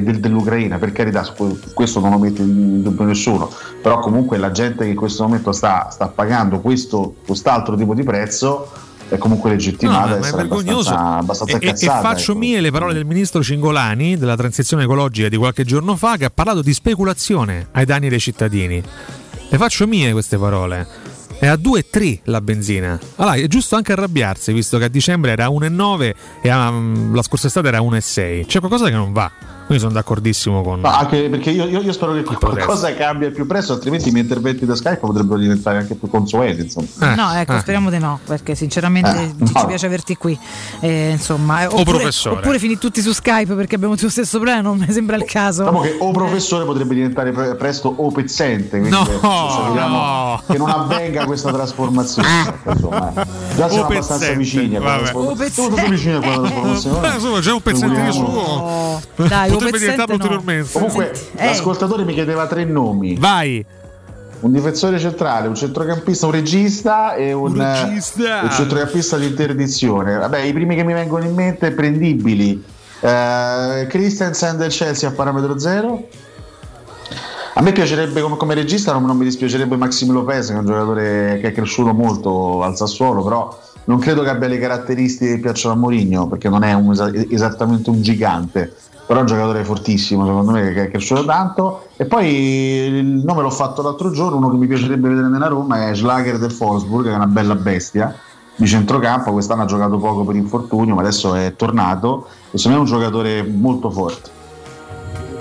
[0.01, 1.23] del- dell'Ucraina, per carità,
[1.71, 3.47] questo non lo mette in dubbio nessuno,
[3.79, 8.01] però comunque la gente che in questo momento sta, sta pagando questo, quest'altro tipo di
[8.01, 8.71] prezzo
[9.07, 10.89] è comunque No, legittimata ma ad è vergognoso.
[10.89, 12.39] abbastanza, abbastanza e, e- e faccio ecco.
[12.39, 16.31] mie le parole del ministro Cingolani della transizione ecologica di qualche giorno fa che ha
[16.33, 18.81] parlato di speculazione ai danni dei cittadini.
[19.49, 21.02] Le faccio mie queste parole.
[21.43, 22.97] È a 2,3 la benzina.
[23.17, 27.47] Allora, è giusto anche arrabbiarsi, visto che a dicembre era 1,9 e um, la scorsa
[27.47, 28.45] estate era 1,6.
[28.45, 29.29] C'è qualcosa che non va.
[29.65, 30.81] Quindi sono d'accordissimo con.
[30.81, 34.23] No, anche perché io, io- io spero che qualcosa cambia più presto, altrimenti i miei
[34.23, 36.61] interventi da Skype potrebbero diventare anche più consueti.
[36.61, 37.15] Insomma.
[37.15, 37.59] No, ecco, eh.
[37.59, 39.65] speriamo di no, perché sinceramente Eh, ci, ci no.
[39.65, 40.37] piace averti qui.
[40.81, 42.35] Eh, insomma, eh, oppure, professore.
[42.39, 45.61] oppure finì tutti su Skype perché abbiamo lo stesso problema, non mi sembra il caso.
[45.63, 50.41] Diciamo che o professore potrebbe diventare pre- presto o pezzente, quindi No, eh, speriamo no.
[50.45, 52.27] che non avvenga questa trasformazione.
[52.47, 53.25] ecco, insomma, eh.
[53.55, 55.49] Già siamo O abbastanza pezzente, vicini a quella trasformazione.
[55.49, 57.07] Siamo vicini a quella trasformazione.
[57.07, 58.99] Eh, insomma, già un pezzettino Figuriamo.
[59.15, 59.27] suo.
[59.27, 60.23] Dai, potrebbe diventarlo no.
[60.23, 60.71] ulteriormente.
[60.71, 61.45] Comunque, Eh.
[61.45, 63.15] l'ascoltatore mi chiedeva tre nomi.
[63.15, 63.65] Vai.
[64.41, 68.41] Un difensore centrale, un centrocampista, un regista e un, Un regista.
[68.43, 70.17] un centrocampista di interdizione.
[70.17, 72.61] Vabbè, i primi che mi vengono in mente prendibili.
[72.99, 76.07] Eh, Christensen del Chelsea a parametro zero.
[77.55, 80.65] A me piacerebbe come, come regista, non, non mi dispiacerebbe Maxim Lopez, che è un
[80.65, 85.39] giocatore che è cresciuto molto al Sassuolo, però non credo che abbia le caratteristiche che
[85.39, 88.73] piacciono a Mourinho, perché non è un esa- esattamente un gigante,
[89.05, 91.87] però è un giocatore fortissimo, secondo me, che è cresciuto tanto.
[91.97, 95.89] E poi il nome l'ho fatto l'altro giorno, uno che mi piacerebbe vedere nella Roma
[95.89, 98.15] è Schlager del Wolfsburg, che è una bella bestia
[98.55, 102.85] di centrocampo, quest'anno ha giocato poco per infortunio, ma adesso è tornato e secondo me
[102.85, 104.41] è un giocatore molto forte.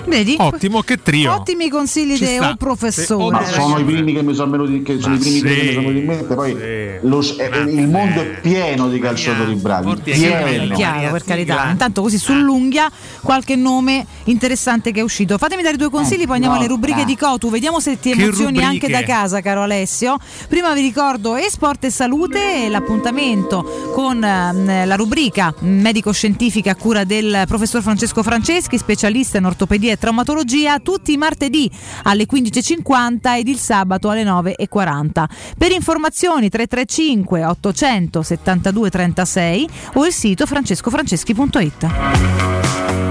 [0.05, 0.35] Vedi?
[0.37, 1.33] Ottimo, che trio.
[1.33, 2.51] Ottimi consigli sta.
[2.51, 3.35] oh, professore.
[3.35, 5.63] Ma sono i primi che mi sono venuti, che sono Ma i primi sì, che
[5.63, 6.33] mi sono venuti in mente.
[6.35, 9.95] Poi lo- eh, il mondo è pieno di calciatori bravi.
[10.03, 10.75] Pieno.
[10.75, 11.69] Chiaro, per carità.
[11.69, 12.89] Intanto così sull'unghia
[13.21, 15.37] qualche nome interessante che è uscito.
[15.37, 17.05] Fatemi dare due consigli, poi andiamo no, alle rubriche no.
[17.05, 17.49] di Cotu.
[17.49, 20.17] Vediamo se ti emozioni anche da casa, caro Alessio.
[20.47, 27.03] Prima vi ricordo e sport e salute, l'appuntamento con ehm, la rubrica medico-scientifica a cura
[27.03, 31.69] del professor Francesco Franceschi, specialista in ortopedia e traumatologia, tutti i martedì
[32.03, 35.25] alle 15.50 ed il sabato alle 9.40.
[35.57, 43.02] Per informazioni 335 800 72 36 o il sito francescofranceschi.it.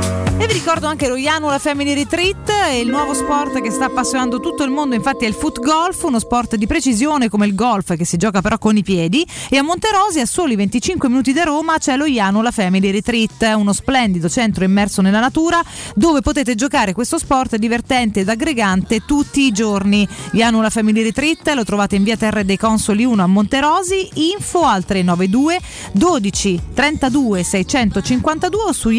[0.52, 4.70] Vi ricordo anche lo Janula Family Retreat, il nuovo sport che sta appassionando tutto il
[4.70, 8.18] mondo, infatti è il foot golf, uno sport di precisione come il golf che si
[8.18, 11.96] gioca però con i piedi e a Monterosi a soli 25 minuti da Roma c'è
[11.96, 15.62] lo Janula Family Retreat, uno splendido centro immerso nella natura
[15.94, 20.06] dove potete giocare questo sport divertente ed aggregante tutti i giorni.
[20.32, 24.84] Janula Family Retreat lo trovate in via Terre dei Consoli 1 a Monterosi, info al
[24.84, 25.60] 392
[25.92, 28.90] 12 32 652 o su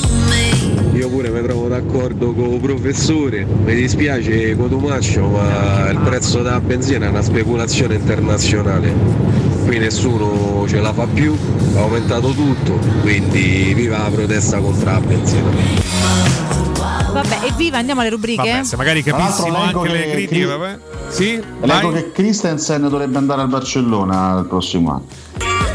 [0.00, 0.94] janulafamilyretreat.it.
[0.94, 6.60] Io pure mi trovo d'accordo con il professore, mi dispiace Cotumaccio, ma il prezzo della
[6.60, 8.92] benzina è una speculazione internazionale.
[9.64, 11.36] Qui nessuno ce la fa più,
[11.74, 15.50] è aumentato tutto, quindi viva la protesta contro la benzina.
[17.12, 18.42] Vabbè, evviva, andiamo alle rubriche.
[18.50, 20.78] Vabbè, se magari capissimo leggo anche le che- critiche, che- vabbè.
[21.08, 22.02] Sì, Leggo vai.
[22.02, 25.06] che Christensen dovrebbe andare al Barcellona il prossimo anno.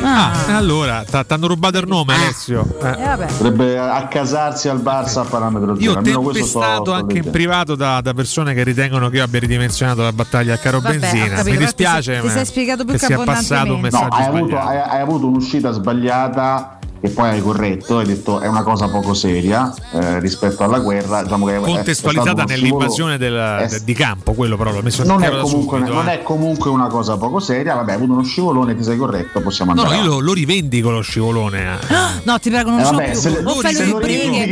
[0.02, 2.66] Ah, e allora, t- t'hanno rubato il nome, Alessio.
[2.82, 3.28] Eh.
[3.38, 5.84] Dovrebbe accasarsi al Barça a parametro zero.
[5.86, 9.24] Io ho almeno tempestato sto anche in privato da, da persone che ritengono che io
[9.24, 11.28] abbia ridimensionato la battaglia al caro Vabbè, benzina.
[11.36, 13.98] capito, Mi dispiace ti sei- ti ma sei spiegato più che sia passato un abbondantemente.
[13.98, 18.40] No, messaggio hai avuto, hai, hai avuto un'uscita sbagliata che poi hai corretto, hai detto
[18.40, 21.24] è una cosa poco seria eh, rispetto alla guerra.
[21.24, 25.30] Diciamo che Contestualizzata nell'invasione del- è- di campo, quello però l'ho messo in non, è
[25.30, 26.14] comunque, subito, non eh.
[26.19, 29.74] è comunque una cosa poco seria, vabbè, hai avuto uno scivolone, ti sei corretto, possiamo
[29.74, 29.98] No, andare.
[30.00, 31.64] no, io lo, lo rivendico lo scivolone.
[31.64, 31.95] eh.
[32.24, 33.19] No, ti prego, non Eh, vabbè, più.
[33.19, 33.92] se- o fai se le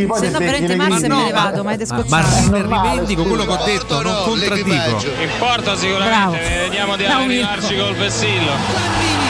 [0.06, 2.52] poi se no te- Max te- me ne vado, ma è Ma descocciato.
[2.54, 5.04] rivendico quello che ho detto, non contraddico.
[5.22, 6.32] Importa sicuramente, Bravo.
[6.64, 9.27] vediamo di arrivarci col vessillo.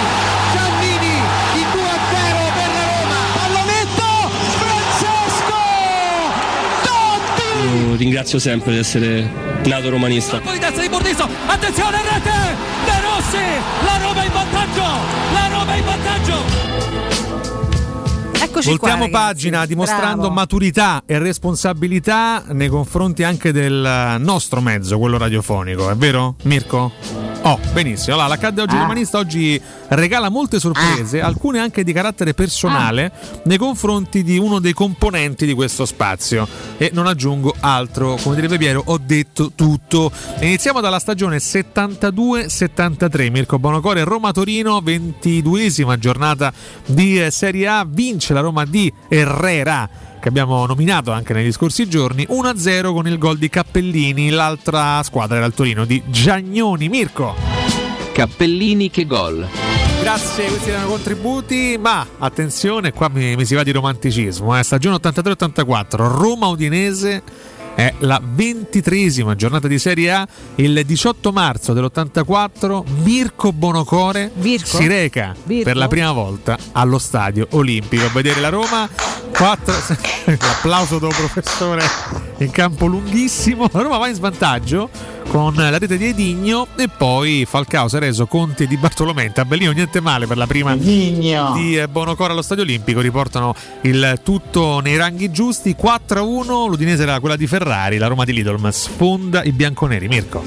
[7.68, 9.30] Io ringrazio sempre di essere
[9.66, 10.40] nato romanista.
[10.40, 12.56] Poi testa di Bordiso, attenzione rete,
[12.86, 13.44] De Rossi,
[13.84, 14.84] la Roma in vantaggio,
[15.34, 17.17] la Roma in vantaggio.
[18.58, 20.34] Eccoci Voltiamo qua, pagina dimostrando Bravo.
[20.34, 26.92] maturità e responsabilità nei confronti anche del nostro mezzo, quello radiofonico, è vero Mirko?
[27.44, 28.14] Oh, benissimo.
[28.16, 28.80] Allora, l'Accadde Oggi Ah.
[28.82, 33.12] Romanista oggi regala molte sorprese, alcune anche di carattere personale,
[33.44, 36.48] nei confronti di uno dei componenti di questo spazio.
[36.78, 40.12] E non aggiungo altro, come direbbe Piero, ho detto tutto.
[40.40, 43.30] Iniziamo dalla stagione 72-73.
[43.30, 46.52] Mirko Bonocore, Roma-Torino, 22esima giornata
[46.88, 52.26] di Serie A, vince la Roma di Herrera che abbiamo nominato anche negli scorsi giorni,
[52.30, 56.90] 1-0 con il gol di Cappellini, l'altra squadra era il Torino di Giagnoni.
[56.90, 57.36] Mirko.
[58.12, 59.48] Cappellini che gol.
[60.02, 64.58] Grazie, questi erano contributi, ma attenzione, qua mi, mi si va di romanticismo.
[64.58, 64.64] Eh.
[64.64, 67.22] Stagione 83-84, Roma-Udinese
[67.78, 70.28] è la ventitresima giornata di Serie A.
[70.56, 74.78] Il 18 marzo dell'84 Mirko Bonocore Virco?
[74.78, 75.66] si reca Virco?
[75.66, 78.90] per la prima volta allo stadio olimpico a vedere la Roma.
[79.30, 79.74] 4...
[80.26, 81.84] L'applauso del professore
[82.38, 83.70] in campo lunghissimo.
[83.72, 84.90] La Roma va in svantaggio
[85.28, 89.32] con la rete di Edigno e poi Falcao, Sereso, Conti e Di Bartolomei.
[89.32, 93.02] Tabellino niente male per la prima di eh, Bonocore allo Stadio Olimpico.
[93.02, 95.76] Riportano il tutto nei ranghi giusti.
[95.80, 100.08] 4-1, l'Udinese era quella di Ferrari, la Roma di Lidl sfonda i bianconeri.
[100.08, 100.44] Mirko.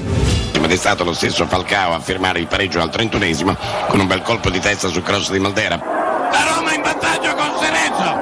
[0.53, 3.55] Ed è stato lo stesso Falcao a firmare il pareggio al 31esimo
[3.87, 5.75] con un bel colpo di testa sul cross di Maldera.
[5.75, 8.19] La Roma in vantaggio con Sereso.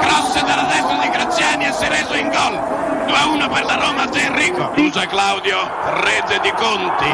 [0.00, 2.88] Cross dalla destra di Graziani e Sereso in gol.
[3.10, 4.20] 2-1 per la Roma di
[4.80, 4.98] Enrico.
[4.98, 5.56] Usa Claudio,
[6.02, 7.08] rete di Conti.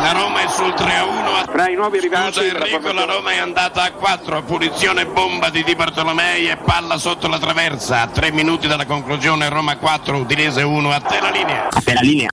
[0.00, 1.50] La Roma è sul 3-1.
[1.50, 4.42] Tra i nuovi Scusa Enrico, la Roma è andata a 4.
[4.42, 8.02] Punizione bomba di Di Bartolomei e palla sotto la traversa.
[8.02, 10.90] A 3 minuti dalla conclusione Roma 4, Udinese 1.
[10.90, 11.68] A te la linea.
[11.70, 12.28] A te la linea.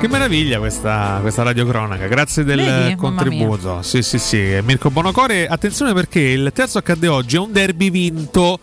[0.00, 2.96] Che meraviglia questa, questa radiocronaca, grazie del Vedi?
[2.96, 3.82] contributo.
[3.82, 4.58] Sì, sì, sì.
[4.62, 8.58] Mirko Bonocore, attenzione perché il terzo accade oggi è un derby vinto.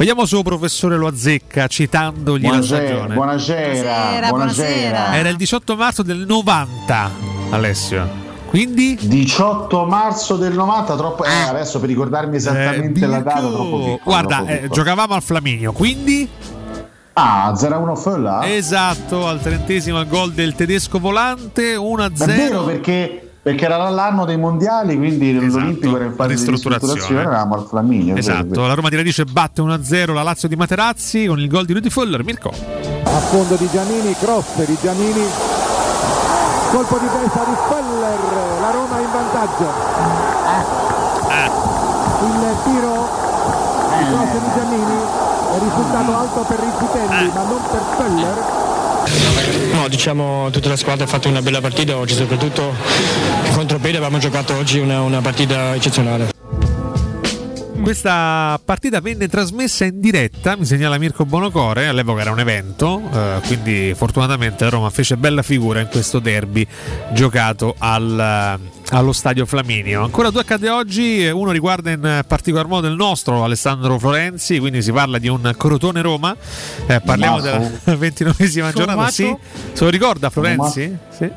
[0.00, 3.14] Vediamo se il professore lo azzecca citandogli Buonasera, la stagione.
[3.16, 5.14] buonasera, buonasera.
[5.18, 7.10] Era il 18 marzo del 90,
[7.50, 8.08] Alessio.
[8.46, 11.24] Quindi 18 marzo del 90, troppo.
[11.24, 15.72] Eh, adesso per ricordarmi esattamente la data, troppo piccolo, Guarda, troppo eh, giocavamo al Flaminio,
[15.72, 16.26] quindi
[17.12, 18.40] Ah, 0-1 Folla?
[18.50, 22.22] esatto, al trentesimo gol del tedesco volante, 1-0.
[22.22, 26.94] È vero perché, perché era l'anno dei mondiali, quindi l'Olimpico era in fase di ristrutturazione.
[26.94, 28.16] ristrutturazione, eravamo al Flaminio.
[28.16, 31.72] Esatto, la Roma di Radice batte 1-0 la Lazio di Materazzi con il gol di
[31.72, 32.22] Rudy Fuller.
[32.22, 32.50] Mirko.
[32.50, 35.24] a fondo di Giannini, cross di Giannini,
[36.70, 38.18] colpo di testa di Speller,
[38.60, 39.68] la Roma in vantaggio.
[42.22, 43.08] Il tiro
[43.98, 45.00] di cross di Giannini
[45.50, 48.69] è risultato alto per Rizzitelli ma non per Speller.
[49.72, 52.74] No, diciamo tutta la squadra ha fatto una bella partita oggi, soprattutto
[53.52, 56.39] contro Pede abbiamo giocato oggi una, una partita eccezionale.
[57.82, 63.40] Questa partita venne trasmessa in diretta, mi segnala Mirko Bonocore, all'epoca era un evento, eh,
[63.46, 66.64] quindi fortunatamente la Roma fece bella figura in questo derby
[67.12, 68.58] giocato al,
[68.90, 70.04] allo stadio Flaminio.
[70.04, 74.92] Ancora due accade oggi, uno riguarda in particolar modo il nostro Alessandro Florenzi, quindi si
[74.92, 76.36] parla di un Crotone Roma,
[76.86, 77.70] Eh, parliamo Tommaso?
[77.84, 79.34] della ventinovesima giornata, sì?
[79.72, 80.96] Se lo ricorda Florenzi?
[81.08, 81.28] Sì.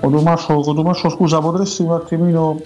[0.00, 2.60] Tommaso, Tommaso, scusa, potresti un attimino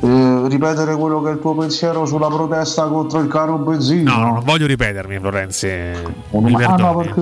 [0.00, 4.16] eh, ripetere quello che è il tuo pensiero sulla protesta contro il caro benzina?
[4.16, 5.68] No, non voglio ripetermi Florenzi,
[6.30, 7.20] Oh, mi ah, no, perché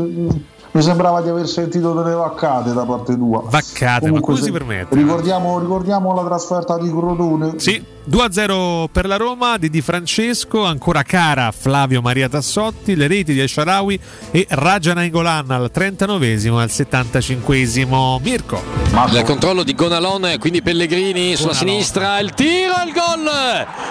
[0.73, 3.43] mi sembrava di aver sentito delle vaccate da parte tua.
[3.47, 4.95] Vaccate, ma come si permette?
[4.95, 7.55] Ricordiamo, ricordiamo la trasferta di Crotone.
[7.57, 13.33] Sì, 2-0 per la Roma di Di Francesco, ancora cara Flavio Maria Tassotti, le reti
[13.33, 18.21] di El Sharawi e Raja Nainggolan al 39esimo e al 75esimo.
[18.21, 18.63] Mirko.
[19.11, 23.31] Il controllo di Gonalon, quindi Pellegrini sulla sinistra, il tiro e il gol!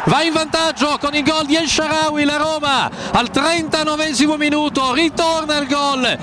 [0.06, 5.58] Va in vantaggio con il gol di El Sharawi, la Roma al 39 minuto, ritorna
[5.58, 6.18] il gol,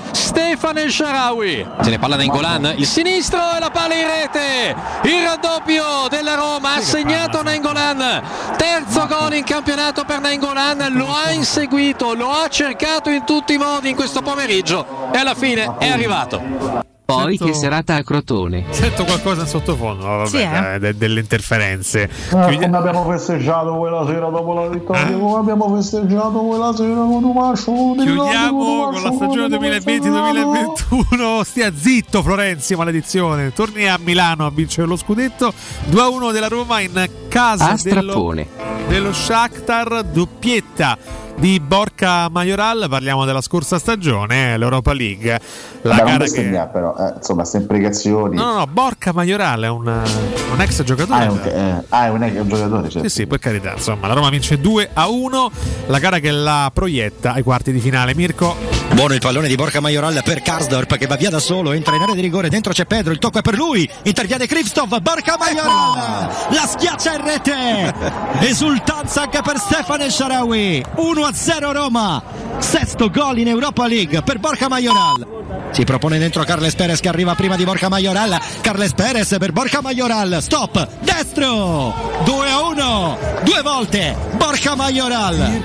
[0.49, 1.67] Stefano El Sharawi.
[1.83, 4.75] Se ne parla Nengolan, il sinistro e la palla in rete.
[5.03, 8.23] Il raddoppio della Roma ha segnato Nengolan.
[8.57, 13.59] Terzo gol in campionato per Nengolan, lo ha inseguito, lo ha cercato in tutti i
[13.59, 16.97] modi in questo pomeriggio e alla fine è arrivato.
[17.11, 18.67] Poi Sento- che serata a Crotone.
[18.69, 20.79] Sento qualcosa in sottofondo, vabbè, Sì, eh?
[20.79, 22.03] de- delle interferenze.
[22.03, 26.97] Eh, Quindi- come abbiamo festeggiato quella sera dopo la vittoria, come abbiamo festeggiato quella sera
[27.01, 27.73] con Tomascio.
[27.97, 31.45] Chiudiamo con la stagione 2020-2021.
[31.45, 33.55] Stia zitto, Florenzi, maledizione.
[33.55, 35.51] Torni a Milano a vincere lo scudetto.
[35.87, 38.47] 2-1 della Roma in casa A dello, strappone.
[38.87, 40.03] dello Shakhtar.
[40.05, 40.99] Doppietta
[41.39, 42.87] di Borca Majoral.
[42.89, 45.41] Parliamo della scorsa stagione, eh, l'Europa League.
[45.83, 46.69] La non gara che.
[46.73, 48.37] però, eh, insomma, queste imprecazioni.
[48.37, 51.19] No, no, no, Borca Majoral è un, un ex giocatore.
[51.19, 53.09] Ah, è un, eh, ah, è un, un giocatore, certo.
[53.09, 55.51] Sì, sì, per carità, insomma, la Roma vince 2 a 1,
[55.87, 58.15] la gara che la proietta ai quarti di finale.
[58.15, 61.95] Mirko, Buono il pallone di Borca Majoral per Karsdorp che va via da solo, entra
[61.95, 65.37] in area di rigore, dentro c'è Pedro, il tocco è per lui, interviene Krivstov, Borca
[65.39, 67.95] Majoral, la schiaccia in rete,
[68.41, 70.85] esultanza anche per Stefano Sharawi,
[71.29, 72.23] 1-0 Roma,
[72.57, 75.27] sesto gol in Europa League per Borca Majoral.
[75.73, 79.83] Si propone dentro Carles Perez che arriva prima di Borca Majoral, Carles Perez per Borca
[79.83, 85.63] Majoral, stop, destro, 2-1, due volte, Borca Majoral.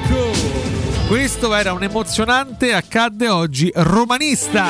[1.07, 4.65] questo era un emozionante accadde oggi romanista.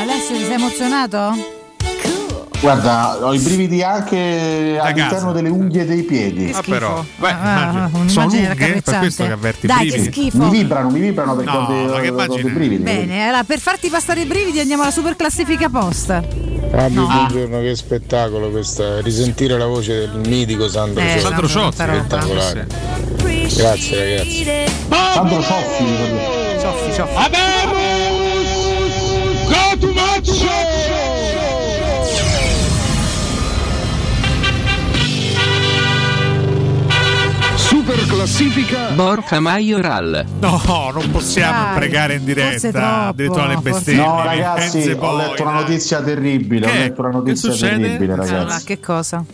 [0.00, 1.55] Alessio, ti sei emozionato?
[2.60, 6.52] Guarda, ho i brividi anche all'interno delle unghie dei piedi.
[6.54, 7.32] Ah, però, beh, Ah,
[7.70, 7.84] immagino.
[7.84, 10.10] ah, sono lunghe, per questo che avverti i Dai, che brividi.
[10.12, 10.38] schifo.
[10.38, 12.82] Mi vibrano, mi vibrano perché No, ho, dei, ma che ho dei brividi.
[12.82, 16.06] Bene, allora per farti passare i brividi andiamo alla super classifica post.
[16.70, 17.06] Fabio, No.
[17.06, 19.00] buongiorno, che spettacolo questa.
[19.00, 21.20] Risentire la voce del mitico Sandro Eh.
[21.20, 22.66] Sandro Ciotti, Spettacolare.
[23.54, 24.44] Grazie ragazzi.
[25.14, 25.84] Sandro Cioffi.
[26.60, 27.14] Cioffi, cioffi.
[29.48, 30.65] Super
[38.26, 40.24] classifica Borca Majoral.
[40.40, 43.06] No, non possiamo Dai, pregare in diretta.
[43.06, 44.04] Addirittura le bestemmie.
[44.04, 46.66] No, ragazzi, Enze ho poi, letto una notizia terribile.
[46.66, 46.78] Ho Che?
[46.78, 47.80] letto una notizia Che succede?
[47.82, 48.64] terribile, Ah, ragazzi.
[48.64, 49.24] che cosa?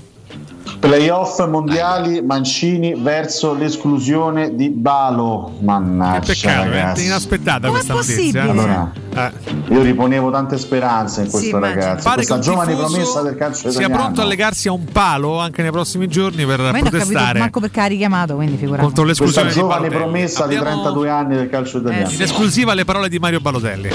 [0.79, 5.55] Playoff mondiali Mancini verso l'esclusione di Balo.
[5.61, 7.05] Mannaggia, Peccato, è ragazzi.
[7.07, 8.43] inaspettata questa notizia.
[8.43, 9.31] Allora, Eh.
[9.68, 11.81] io riponevo tante speranze in questo immagino.
[11.81, 12.02] ragazzo.
[12.05, 13.94] Pare Questa giovane promessa del calcio sia italiano.
[13.97, 17.39] pronto a legarsi a un palo anche nei prossimi giorni per Ma ho capito protestare
[17.39, 18.82] manco perché ha richiamato, quindi figurati.
[18.82, 20.02] contro Questa l'esclusione di giovane Balotelli.
[20.02, 22.10] promessa di Abbiamo 32 anni del calcio italiano.
[22.10, 23.91] in esclusiva le parole di Mario Balotelli.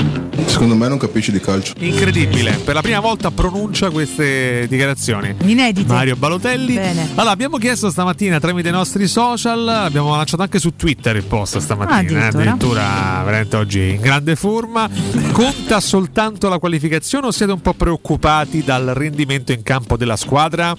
[0.46, 1.74] Secondo me non capisci di calcio.
[1.80, 5.36] Incredibile, per la prima volta pronuncia queste dichiarazioni.
[5.46, 5.92] Inedite.
[5.92, 6.74] Mario Balotelli.
[6.76, 7.10] Bene.
[7.16, 11.56] Allora, abbiamo chiesto stamattina tramite i nostri social, abbiamo lanciato anche su Twitter il post
[11.56, 12.42] Ah, stamattina, eh, addirittura.
[12.84, 14.88] addirittura veramente oggi in grande forma.
[15.32, 20.76] Conta soltanto la qualificazione o siete un po' preoccupati dal rendimento in campo della squadra?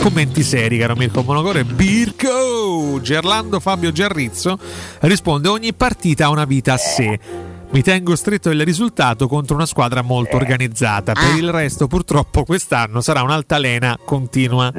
[0.00, 1.64] Commenti seri, caro Mirko Monocore.
[1.64, 3.00] Birko!
[3.00, 4.58] Gerlando Fabio Giarrizzo
[5.00, 7.18] risponde: Ogni partita ha una vita a sé.
[7.70, 11.12] Mi tengo stretto il risultato contro una squadra molto organizzata.
[11.12, 14.72] Per il resto, purtroppo, quest'anno sarà un'altalena continua.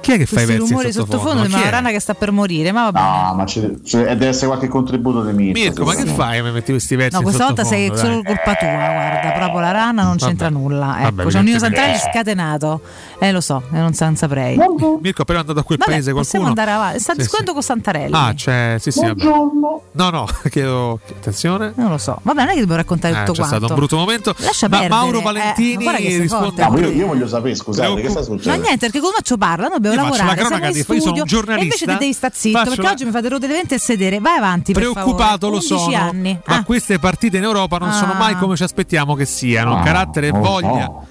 [0.00, 1.18] Chi è che fa i versi in rumori sottofondo?
[1.28, 1.60] sottofondo Ma è?
[1.62, 2.98] una rana che sta per morire, ma vabbè.
[3.28, 5.58] No, ma c'è, c'è- deve essere qualche contributo di Mirko.
[5.60, 6.42] Mirko, ma che fai?
[6.42, 8.34] Mi metti questi versi No, questa volta sei sottofondo, solo dai.
[8.34, 10.24] colpa tua, guarda, proprio la rana non Vabbè.
[10.26, 10.96] c'entra nulla.
[11.02, 11.58] Vabbè, Ecco, c'è un Nino.
[11.58, 12.80] Santarelli scatenato.
[13.18, 14.56] Eh, lo so, eh, non, non saprei.
[15.00, 16.48] Mirko, appena andato a quel Vabbè, paese possiamo qualcuno.
[16.48, 17.00] andare avanti.
[17.00, 18.12] Sta Sì, discutendo con Santarelli.
[18.14, 18.76] Ah, c'è.
[18.78, 19.22] Sì, sì, vabbè.
[19.22, 19.82] Buongiorno.
[19.92, 21.00] No, no, chiedo.
[21.08, 21.72] Attenzione.
[21.76, 22.18] Non lo so.
[22.22, 23.56] Vabbè, non è che devo raccontare Eh, tutto c'è quanto.
[23.56, 24.34] stato un brutto momento.
[24.38, 25.00] Lascia Ma perdere.
[25.00, 25.86] Mauro eh, Valentini
[26.18, 26.68] risponde.
[26.68, 28.62] ma io, io voglio sapere, scusate, che sta succedendo?
[28.66, 30.94] niente, perché Comaccio parla, noi dobbiamo Io faccio lavorare, la siamo cronaca di- io sono
[30.96, 33.28] un studio giornalista, e invece te devi stare zitto, faccio perché la- oggi mi fate
[33.28, 34.18] rodere il sedere.
[34.20, 36.38] Vai avanti, Preoccupato lo 11 sono, anni.
[36.46, 38.16] ma Ah, queste partite in Europa non sono Ah.
[38.16, 39.76] mai come ci aspettiamo che siano.
[39.78, 40.84] Ah, Carattere e lo voglia.
[40.84, 41.06] so.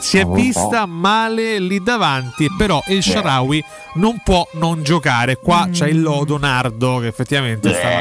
[0.00, 0.32] Si è so.
[0.32, 3.62] vista male lì davanti, però il Sharawi
[3.94, 5.36] non può non giocare.
[5.36, 7.94] Qua c'è il lodo Nardo che effettivamente stava.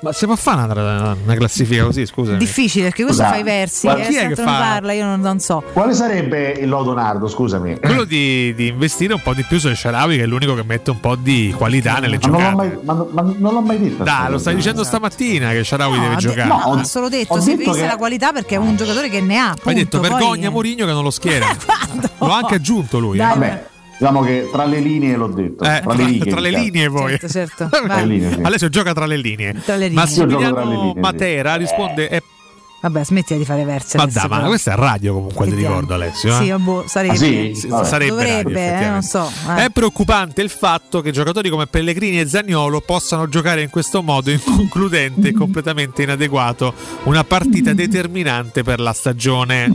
[0.00, 2.34] Ma si può fare una, una classifica così, scusa?
[2.34, 3.86] Difficile perché questo Scusa, fa i versi.
[3.86, 5.62] ma e chi è che non fa- parla, io non, non so.
[5.72, 7.78] Quale sarebbe il lodo nardo, scusami?
[7.80, 10.90] Quello di, di investire un po' di più sul Sharawi, che è l'unico che mette
[10.90, 12.54] un po' di qualità nelle Ma non, l'ho giocate.
[12.54, 14.02] mai, ma, ma non l'ho mai detto.
[14.04, 16.48] Dai, lo stai dicendo stamattina che Sharawi No, deve ha de- giocare.
[16.48, 19.08] no, ha solo detto, ho si detto vista che- la qualità perché è un giocatore
[19.08, 19.48] che ne ha.
[19.50, 19.78] Hai punto.
[19.78, 21.46] detto Poi- vergogna Mourinho che non lo schiera.
[22.18, 23.16] L'ho anche aggiunto lui.
[23.16, 23.38] Dai, eh.
[23.38, 23.66] Vabbè,
[23.98, 25.64] diciamo che tra le linee l'ho detto.
[25.64, 26.64] Eh, tra, le righe, tra le certo.
[26.64, 27.10] linee poi.
[27.10, 27.68] Certo, certo.
[27.70, 28.06] Tra le Vai.
[28.06, 28.40] linee, sì.
[28.42, 29.60] Alessio gioca tra le linee.
[29.64, 30.04] Tra le linee.
[30.04, 31.00] Io gioco tra le Massimiliano linee, sì.
[31.00, 32.22] Matera risponde: è,
[32.84, 33.96] Vabbè, smettila di fare versi.
[33.96, 36.34] Ma ma questa è radio comunque, ti ricordo Alessio.
[36.34, 36.58] Sì, eh?
[36.58, 37.14] boh, sarebbe.
[37.14, 37.52] Ah, sì?
[37.54, 39.30] Sì, sarebbe Dovrebbe, radio, eh, non so.
[39.56, 39.64] eh.
[39.64, 44.30] È preoccupante il fatto che giocatori come Pellegrini e Zagnolo possano giocare in questo modo
[44.30, 46.74] inconcludente e completamente inadeguato
[47.04, 49.72] una partita determinante per la stagione.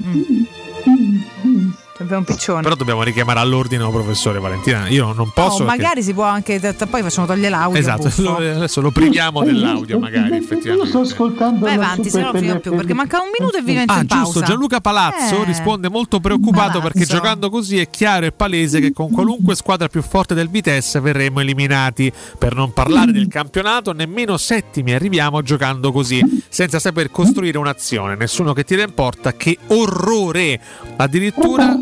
[2.01, 2.61] Abbiamo un piccione.
[2.61, 4.87] Però dobbiamo richiamare all'ordine il professore Valentina.
[4.87, 5.63] Io non posso.
[5.63, 6.57] Oh, perché- magari si può anche.
[6.89, 7.77] Poi facciamo togliere l'audio.
[7.77, 10.69] Esatto, lo- adesso lo priviamo dell'audio, magari effettivamente.
[10.69, 11.65] Io sto ascoltando.
[11.65, 12.73] Vai avanti, se no figo più.
[12.75, 14.23] Perché manca un minuto e vi Ah, in pausa.
[14.23, 15.45] giusto, Gianluca Palazzo Eh.
[15.45, 20.01] risponde molto preoccupato perché giocando così è chiaro e palese che con qualunque squadra più
[20.01, 22.11] forte del Vitesse verremo eliminati.
[22.37, 28.15] Per non parlare del campionato, nemmeno settimi arriviamo giocando così, senza saper costruire un'azione.
[28.15, 30.59] Nessuno che tira in porta, che orrore!
[30.95, 31.77] Addirittura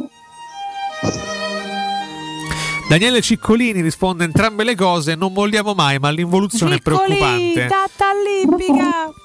[2.87, 7.67] Daniele Ciccolini risponde entrambe le cose, non molliamo mai, ma l'involuzione è preoccupante.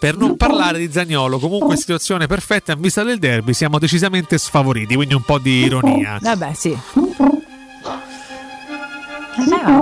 [0.00, 4.96] Per non parlare di Zagnolo, comunque situazione perfetta in vista del derby, siamo decisamente sfavoriti,
[4.96, 6.18] quindi un po' di ironia.
[6.20, 6.76] Vabbè, sì.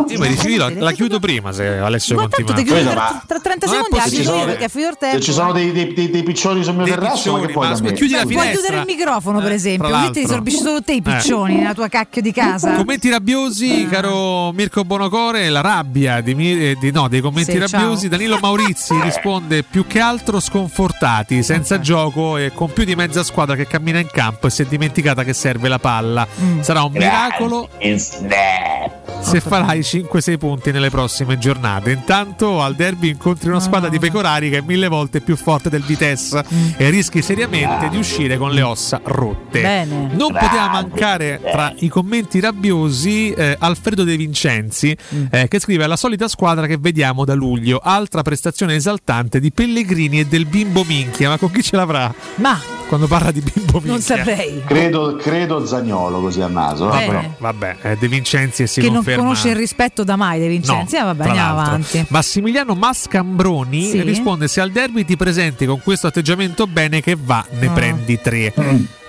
[0.09, 2.93] Io mi rifiuto, la, la chiudo prima se Alessio Ma continua.
[2.93, 5.17] tra, tra 30 Non è secondi la chiudi perché è finito il tempo.
[5.17, 7.67] Se ci sono dei, dei- dei- dei piccioni sul mio Dei terrazzo, ma che piccioni,
[7.69, 7.93] ma da me?
[7.93, 8.53] chiudi la Puoi finestra.
[8.61, 10.35] chiudere il microfono, per esempio, tra così ti l'altro.
[10.35, 11.03] sorbisci solo te i Eh.
[11.03, 12.73] piccioni nella tua cacchio di casa.
[12.75, 16.35] Commenti rabbiosi, caro Mirko Bonocore, la rabbia di,
[16.71, 18.03] eh, di- no, dei commenti Sì, rabbiosi.
[18.03, 18.11] ciao.
[18.11, 23.57] Danilo Maurizi risponde più che altro sconfortati, senza gioco e con più di mezza squadra
[23.57, 26.27] che cammina in campo e si è dimenticata che serve la palla.
[26.41, 26.61] Mm.
[26.61, 27.69] Sarà un miracolo
[29.31, 31.93] se farai 5-6 punti nelle prossime giornate.
[31.93, 35.83] Intanto al derby incontri una squadra di pecorari che è mille volte più forte del
[35.83, 36.45] Vitesse
[36.77, 39.61] e rischi seriamente di uscire con le ossa rotte.
[39.61, 40.09] Bene.
[40.13, 44.97] Non poteva mancare tra i commenti rabbiosi eh, Alfredo De Vincenzi
[45.31, 50.21] eh, che scrive la solita squadra che vediamo da luglio, altra prestazione esaltante di Pellegrini
[50.21, 52.13] e del bimbo minchia, ma con chi ce l'avrà?
[52.37, 53.91] Ma Quando parla di bimbo minchia.
[53.93, 54.63] non saprei.
[54.67, 56.87] Credo, credo Zagnolo così a naso.
[56.87, 60.17] No, eh, vabbè, eh, De Vincenzi e si che non conferma conosce il rispetto da
[60.17, 60.97] mai dei Vincenzi.
[60.97, 61.67] No, Ah, vabbè, andiamo l'altro.
[61.75, 62.05] avanti.
[62.09, 64.03] Massimiliano Mascambroni Sì.
[64.03, 67.71] risponde: Se al derby ti presenti con questo atteggiamento bene che va, ne Ah.
[67.71, 68.53] prendi tre.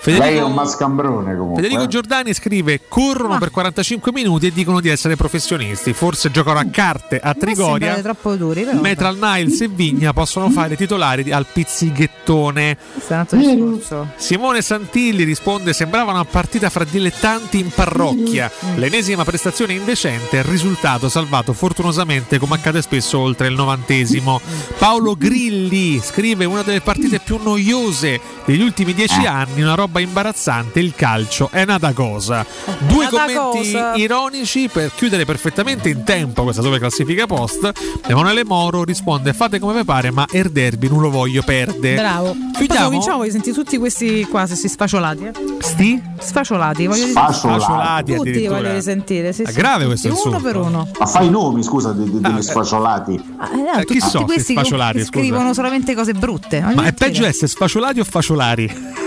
[0.03, 1.61] Lei è Federico, un mascambrone comunque.
[1.61, 1.87] Federico eh.
[1.87, 5.93] Giordani scrive: Corrono per 45 minuti e dicono di essere professionisti.
[5.93, 8.01] Forse giocano a carte a Trigoria.
[8.01, 8.81] Troppo duri, però.
[8.81, 12.77] Mentre al Niles e Vigna possono fare titolari al pizzighettone.
[14.15, 18.49] Simone Santilli risponde: Sembrava una partita fra dilettanti in parrocchia.
[18.65, 18.77] Mm.
[18.77, 24.41] L'ennesima prestazione indecente, il risultato salvato fortunosamente, come accade spesso oltre il novantesimo.
[24.79, 30.79] Paolo Grilli scrive: Una delle partite più noiose degli ultimi dieci anni, una roba imbarazzante.
[30.79, 32.45] Il calcio è nata cosa.
[32.87, 33.95] Due Nata commenti cosa.
[33.95, 37.71] ironici per chiudere perfettamente in tempo questa super classifica post.
[38.07, 41.95] Emanuele Moro risponde: Fate come vi pare, ma er derby non lo voglio perdere.
[41.95, 42.35] Bravo.
[42.55, 42.85] Chiudiamo?
[42.85, 45.25] Cominciamo, voglio sentire tutti questi qua, se si sfasciolati.
[45.25, 45.31] Eh.
[45.59, 46.01] Sti?
[46.19, 47.11] Sfasciolati, voglio dire.
[47.11, 49.33] Sfasciolati Tutti voglio risentire.
[49.33, 50.39] Sì, È sì, grave tutti, questo Uno insulto.
[50.41, 50.87] per uno.
[50.99, 53.19] Ma fai i nomi, scusa, di- di- degli sfasciolati.
[53.37, 55.19] Ah, eh, no, Eh, chi tutti so, questi sti sfasciolati, che scusa.
[55.19, 56.59] scrivono solamente cose brutte.
[56.61, 57.09] voglio Ma è sentire.
[57.09, 58.99] peggio essere sfasciolati o fasciolari?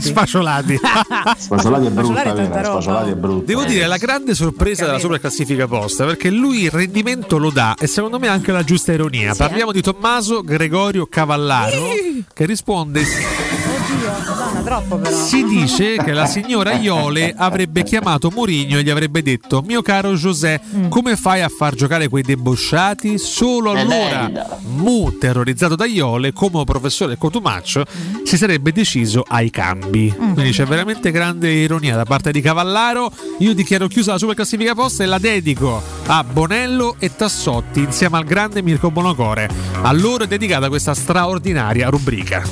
[0.00, 0.76] Sfasciolati.
[0.76, 1.38] Sfasciolati.
[1.40, 3.46] Sfasciolati è brutta, Sfasciolati è vera, brutta.
[3.46, 7.50] Devo dire, è la grande sorpresa della super classifica posta perché lui il rendimento lo
[7.50, 9.34] dà e secondo me anche la giusta ironia.
[9.34, 11.88] Parliamo di Tommaso Gregorio Cavallaro
[12.32, 15.14] che risponde: Oddio, troppo però.
[15.14, 20.14] Si dice che la signora Iole avrebbe chiamato Mourinho e gli avrebbe detto: Mio caro
[20.14, 23.18] José, come fai a far giocare quei debosciati?
[23.18, 27.84] Solo allora Mu, terrorizzato da Iole, come professore Cotumaccio,
[28.24, 30.12] si sarebbe deciso ai cambi.
[30.12, 33.12] Quindi c'è veramente grande ironia da parte di Cavallaro.
[33.38, 38.16] Io dichiaro chiusa la super classifica posta e la dedico a Bonello e Tassotti insieme
[38.16, 39.48] al grande Mirko Bonocore.
[39.82, 42.42] A loro è dedicata questa straordinaria rubrica.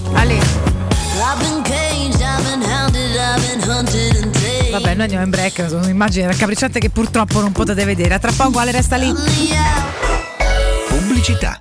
[4.71, 8.15] Vabbè, noi andiamo in break, sono un'immagine raccapricciante che purtroppo non potete vedere.
[8.15, 9.13] A tra poco Ale resta lì.
[10.89, 11.61] Pubblicità.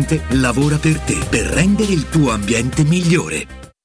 [0.29, 3.60] lavora per te per rendere il tuo ambiente migliore.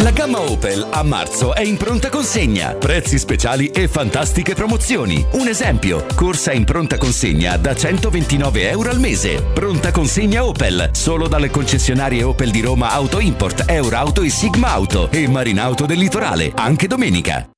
[0.00, 2.74] La gamma Opel a marzo è in pronta consegna.
[2.74, 5.26] Prezzi speciali e fantastiche promozioni.
[5.32, 9.42] Un esempio, corsa in pronta consegna da 129 euro al mese.
[9.42, 15.10] Pronta consegna Opel, solo dalle concessionarie Opel di Roma Auto Import, Eurauto e Sigma Auto
[15.10, 17.48] e Marinauto del Litorale, anche domenica.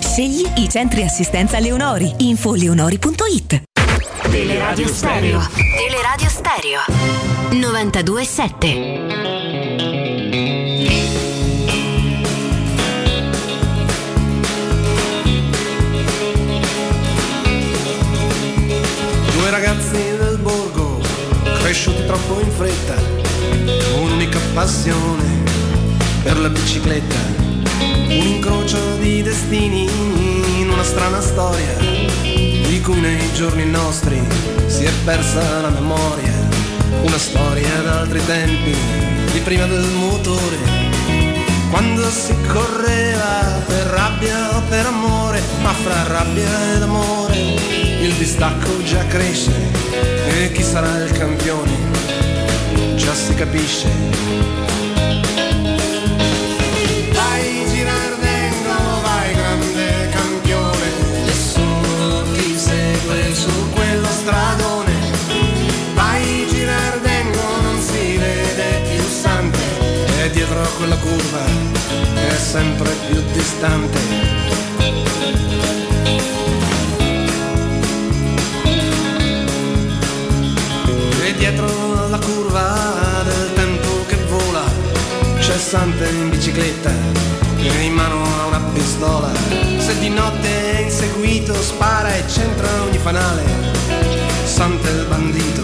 [0.00, 2.12] Scegli i centri assistenza Leonori.
[2.18, 3.62] Info leonori.it.
[4.30, 5.48] Teleradio Stereo.
[5.76, 6.80] Teleradio Stereo.
[7.50, 9.08] 92.7.
[19.32, 21.00] Due ragazzi del borgo,
[21.60, 22.94] cresciuti troppo in fretta,
[23.96, 25.42] un'unica passione
[26.22, 27.16] per la bicicletta,
[28.10, 29.84] un incrocio di destini
[30.58, 31.76] in una strana storia
[32.22, 34.20] di cui nei giorni nostri
[34.66, 36.32] si è persa la memoria,
[37.02, 38.76] una storia d'altri tempi,
[39.32, 40.56] di prima del motore,
[41.70, 48.82] quando si correva per rabbia o per amore, ma fra rabbia ed amore il distacco
[48.82, 49.52] già cresce
[50.26, 51.72] e chi sarà il campione
[52.96, 54.69] già si capisce.
[70.76, 71.44] Quella curva
[72.14, 73.98] è sempre più distante.
[81.22, 84.64] E dietro la curva del tempo che vola
[85.38, 86.90] c'è Sante in bicicletta
[87.56, 89.30] e in mano ha una pistola.
[89.78, 93.44] Se di notte è inseguito spara e centra ogni fanale.
[94.44, 95.62] Sante il bandito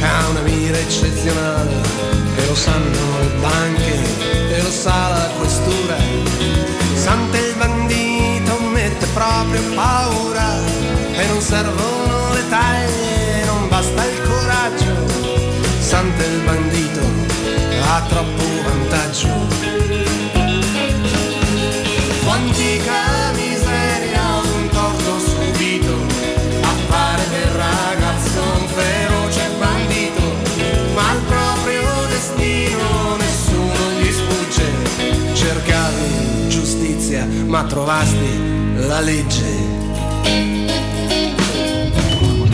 [0.00, 5.96] ha una mira eccezionale e lo sanno le banche e lo sa la questura.
[6.94, 10.58] Sante il bandito mette proprio paura
[11.12, 14.94] e non servono le taglie, non basta il coraggio.
[15.80, 17.00] Sante il bandito
[17.88, 19.71] ha troppo vantaggio.
[37.12, 39.70] Giustizia, ma trovasti la legge.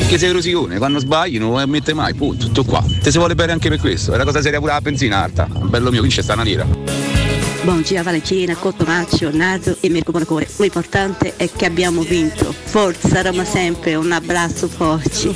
[0.08, 2.82] Che sei rosicone, quando sbagli non lo ammette mai, punto, tutto qua.
[3.02, 5.46] Te si vuole bene anche per questo, è la cosa seria pure la benzina alta.
[5.46, 6.66] Bello mio, qui c'è sta una lira.
[7.62, 10.48] Buongiorno Valentina, Cottomaccio, Naso e Mirko Bonacore.
[10.56, 12.54] L'importante è che abbiamo vinto.
[12.64, 15.34] Forza Roma sempre, un abbraccio forte.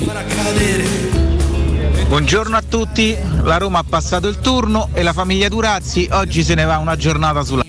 [2.07, 6.55] Buongiorno a tutti, la Roma ha passato il turno e la famiglia Durazzi oggi se
[6.55, 7.63] ne va una giornata sulla,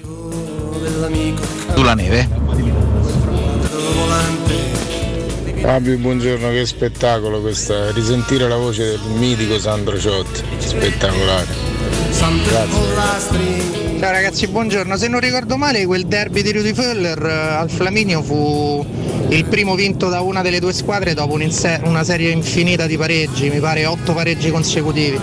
[1.74, 2.28] sulla neve.
[5.60, 11.47] Fabio, buongiorno, che spettacolo questa, risentire la voce del mitico Sandro Ciotti, spettacolare.
[12.89, 13.99] Grazie.
[13.99, 14.97] Ciao ragazzi, buongiorno.
[14.97, 18.84] Se non ricordo male, quel derby di Rudy Feller eh, al Flaminio fu
[19.28, 23.60] il primo vinto da una delle due squadre dopo una serie infinita di pareggi, mi
[23.60, 25.18] pare otto pareggi consecutivi.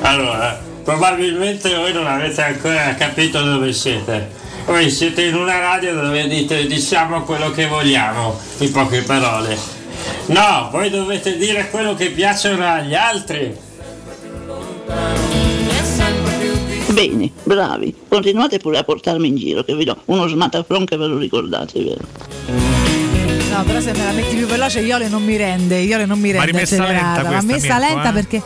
[0.00, 4.30] Allora, probabilmente voi non avete ancora capito dove siete.
[4.64, 9.54] Voi siete in una radio dove dite diciamo quello che vogliamo, in poche parole.
[10.26, 13.54] No, voi dovete dire quello che piacciono agli altri.
[16.86, 17.94] Bene, bravi.
[18.08, 21.82] Continuate pure a portarmi in giro, che vi do uno smatafron che ve lo ricordate,
[21.82, 22.06] vero?
[23.50, 26.32] No, però se me la metti più veloce Iole non mi rende, Iole non mi
[26.32, 27.22] Ma rende rimessa accelerata.
[27.22, 28.12] lenta Ma messa lenta eh?
[28.12, 28.42] perché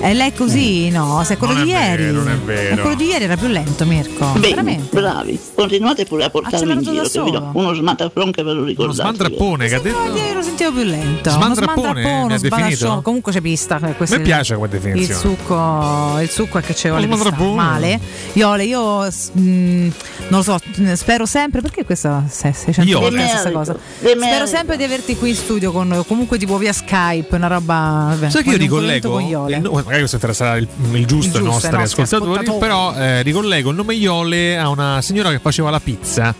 [0.00, 2.04] e lei è così, no, se è quello Non di è ieri.
[2.04, 2.74] vero, non è vero.
[2.76, 4.26] Ma quello di ieri era più lento, Mirko.
[4.32, 4.98] Bene, Veramente.
[5.00, 5.38] bravi.
[5.54, 8.66] Continuate pure a portarmi in giro, che vi do uno smatafron che ve lo Uno
[8.68, 8.96] ricordate.
[9.02, 9.12] vero?
[9.14, 9.98] smandrappone che ha detto.
[10.08, 11.30] No, ieri lo sentivo più lento.
[11.30, 12.68] Smandrappone, Uno ha sbadascione.
[12.70, 13.00] definito?
[13.02, 13.78] Comunque c'è pista.
[13.82, 15.20] eh, questo Mi è- piace come Il definizione.
[15.20, 18.00] succo, il succo è che c'è vuole Uno pista male.
[18.34, 19.92] Iole, io mh, non
[20.28, 20.58] lo so,
[20.94, 23.00] spero sempre perché questa 600 Iole.
[23.10, 23.76] volte la stessa cosa.
[24.00, 28.06] Spero sempre di averti qui in studio con comunque tipo via Skype, una roba.
[28.10, 29.56] Vabbè, Sai che io ricollego, con Iole.
[29.56, 32.58] il no- magari questo interesserà il, il giusto ai nostri ascoltatori, ascoltatori.
[32.58, 36.34] però eh, ricollego il nome Iole a una signora che faceva la pizza.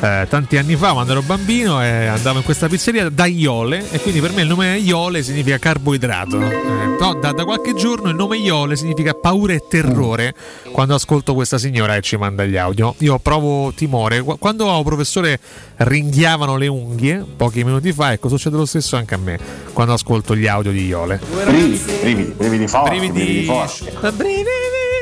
[0.00, 4.00] Eh, tanti anni fa quando ero bambino e andavo in questa pizzeria da Iole e
[4.00, 6.40] quindi per me il nome Iole significa carboidrato.
[6.40, 10.34] Eh, però da, da qualche giorno il nome Iole significa paura e terrore.
[10.70, 14.20] Quando ascolto questa signora e ci manda gli audio io provo timore.
[14.22, 15.38] Qu- quando a un professore
[15.76, 19.38] ringhiavano le unghie pochi minuti fa ecco succede lo stesso anche a me
[19.72, 21.20] quando ascolto gli audio di Iole.
[21.44, 23.44] Brividi, brividi, brividi forti, brividi, Brividi.
[23.46, 23.84] forti.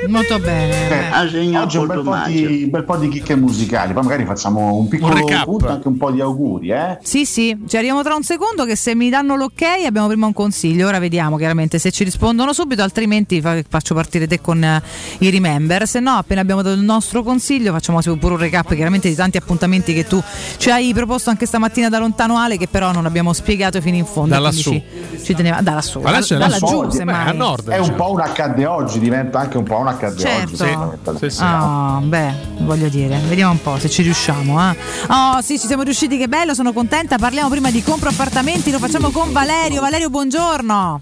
[0.08, 0.88] Molto bene.
[0.90, 4.02] Eh, Ha segnato oggi un bel, po di, un bel po' di chicche musicali, poi
[4.02, 5.44] magari facciamo un piccolo recap.
[5.44, 6.98] punto, anche un po' di auguri, eh?
[7.02, 10.32] Sì, sì, ci arriviamo tra un secondo che se mi danno l'ok abbiamo prima un
[10.32, 14.82] consiglio, ora vediamo chiaramente se ci rispondono subito, altrimenti fa- faccio partire te con eh,
[15.18, 19.08] i remember, se no appena abbiamo dato il nostro consiglio facciamo pure un recap chiaramente
[19.08, 20.20] di tanti appuntamenti che tu
[20.56, 24.04] ci hai proposto anche stamattina da lontano Ale che però non abbiamo spiegato fino in
[24.06, 24.30] fondo.
[24.34, 24.72] Da lassù.
[24.72, 24.82] Ci,
[25.22, 26.82] ci teneva, da lassù, è da lassù.
[26.82, 27.96] laggiù Beh, a nord È un diciamo.
[28.04, 30.42] po' un accadde oggi, diventa anche un po' un accadde Certo.
[30.42, 30.56] oggi.
[30.56, 31.18] Sì.
[31.18, 31.42] Sì, sì.
[31.42, 34.60] Ah, beh, voglio dire, vediamo un po' se ci riusciamo.
[34.70, 34.76] Eh.
[35.08, 37.18] Oh, sì, ci siamo riusciti, che bello, sono contenta.
[37.18, 39.80] Parliamo prima di compro appartamenti, lo facciamo con Valerio.
[39.80, 41.00] Valerio, buongiorno.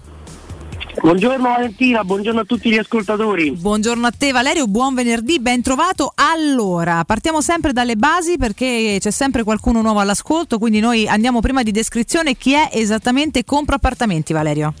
[1.01, 3.51] Buongiorno Valentina, buongiorno a tutti gli ascoltatori.
[3.51, 6.11] Buongiorno a te Valerio, buon venerdì, ben trovato.
[6.15, 11.63] Allora, partiamo sempre dalle basi perché c'è sempre qualcuno nuovo all'ascolto, quindi noi andiamo prima
[11.63, 12.35] di descrizione.
[12.35, 14.73] Chi è esattamente Compro Appartamenti Valerio?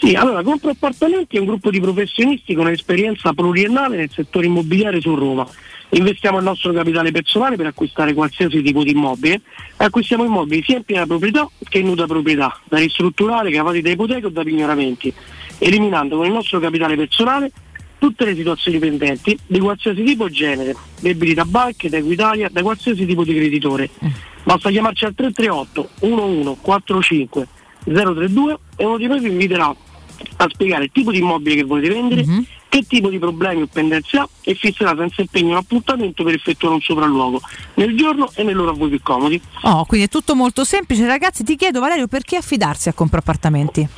[0.00, 5.00] Sì, allora Compro Appartamenti è un gruppo di professionisti con esperienza pluriennale nel settore immobiliare
[5.00, 5.46] su Roma.
[5.90, 9.40] Investiamo il nostro capitale personale per acquistare qualsiasi tipo di immobile
[9.76, 14.26] acquistiamo immobili sia in piena proprietà che in nuda proprietà, da ristrutturare, cavati da ipoteca
[14.26, 15.12] o da pignoramenti,
[15.58, 17.50] eliminando con il nostro capitale personale
[17.98, 22.62] tutte le situazioni pendenti di qualsiasi tipo e genere, debiti da banche, da Equitalia, da
[22.62, 23.90] qualsiasi tipo di creditore.
[24.44, 27.48] Basta chiamarci al 338 1145
[27.84, 29.74] 032 e uno di noi vi inviterà
[30.36, 32.24] a spiegare il tipo di immobile che volete vendere,
[32.68, 36.74] che tipo di problemi o pendenze ha e fisserà senza impegno un appuntamento per effettuare
[36.74, 37.40] un sopralluogo
[37.74, 39.40] nel giorno e nell'ora a voi più comodi.
[39.62, 41.06] Oh, quindi è tutto molto semplice.
[41.06, 43.88] Ragazzi, ti chiedo Valerio perché affidarsi a Compro Appartamenti?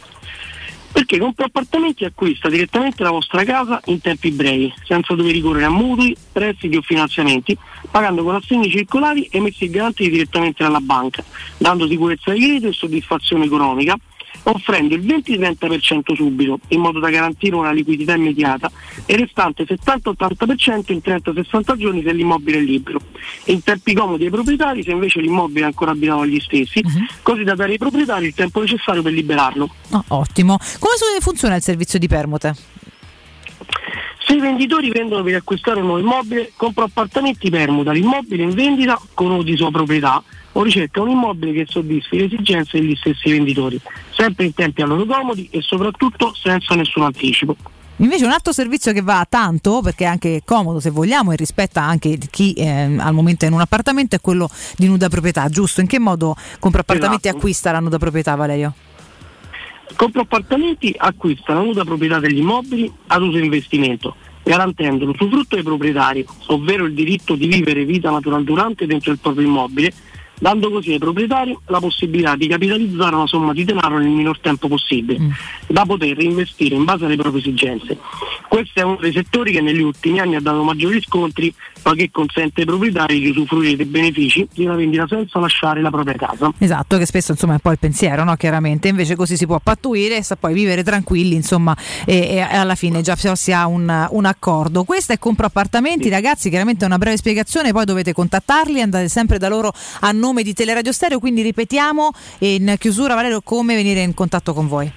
[0.93, 5.71] Perché Compro Appartamenti acquista direttamente la vostra casa in tempi brevi, senza dover ricorrere a
[5.71, 7.57] mutui, prestiti o finanziamenti,
[7.91, 11.25] pagando con assegni circolari emessi e garantiti direttamente dalla banca,
[11.59, 13.97] dando sicurezza di credito e soddisfazione economica,
[14.45, 18.71] offrendo il 20-30% subito, in modo da garantire una liquidità immediata,
[19.07, 23.01] e restante 70-80% in 30-60 giorni se l'immobile è libero.
[23.47, 26.83] In tempi comodi ai proprietari se invece l'immobile è ancora abitato agli stessi,
[27.23, 29.75] così da dare ai proprietari il tempo necessario per liberarlo.
[29.91, 30.59] Oh, ottimo.
[30.79, 32.55] Come funziona il servizio di permute?
[34.27, 39.01] Se i venditori vendono per acquistare un nuovo immobile, compra appartamenti permuta l'immobile in vendita
[39.13, 40.23] con o di sua proprietà
[40.53, 43.81] o ricerca un immobile che soddisfi le esigenze degli stessi venditori,
[44.11, 47.57] sempre in tempi a loro comodi e soprattutto senza nessun anticipo.
[47.97, 51.83] Invece un altro servizio che va tanto, perché è anche comodo se vogliamo e rispetta
[51.83, 55.83] anche chi eh, al momento è in un appartamento, è quello di nuda proprietà, giusto?
[55.83, 57.37] In che modo Compro Appartamenti Esatto.
[57.37, 58.75] acquista la nuda proprietà, Valerio?
[59.97, 65.63] Compro appartamenti acquista la nuda proprietà degli immobili ad uso e investimento, garantendo l'usufrutto ai
[65.63, 69.93] proprietari, ovvero il diritto di vivere vita natural durante dentro il proprio immobile,
[70.41, 74.67] dando così ai proprietari la possibilità di capitalizzare una somma di denaro nel minor tempo
[74.67, 75.21] possibile,
[75.69, 77.99] da poter reinvestire in base alle proprie esigenze.
[78.49, 82.61] Questo è uno dei settori che negli ultimi anni ha dato maggiori riscontri, poiché consente
[82.61, 86.53] ai proprietari di usufruire dei benefici di una vendita senza lasciare la propria casa.
[86.59, 88.35] Esatto, che spesso insomma è un po' il pensiero, no?
[88.37, 93.03] Chiaramente, invece così si può pattuire e poi vivere tranquilli, insomma, e, e alla fine
[93.03, 94.85] già si ha un, un accordo.
[94.85, 99.39] Questo è Compro Appartamenti, ragazzi, chiaramente è una breve spiegazione, poi dovete contattarli, andate sempre
[99.39, 104.15] da loro a nome di Teleradio Stereo, quindi ripetiamo in chiusura Valerio come venire in
[104.15, 104.91] contatto con voi.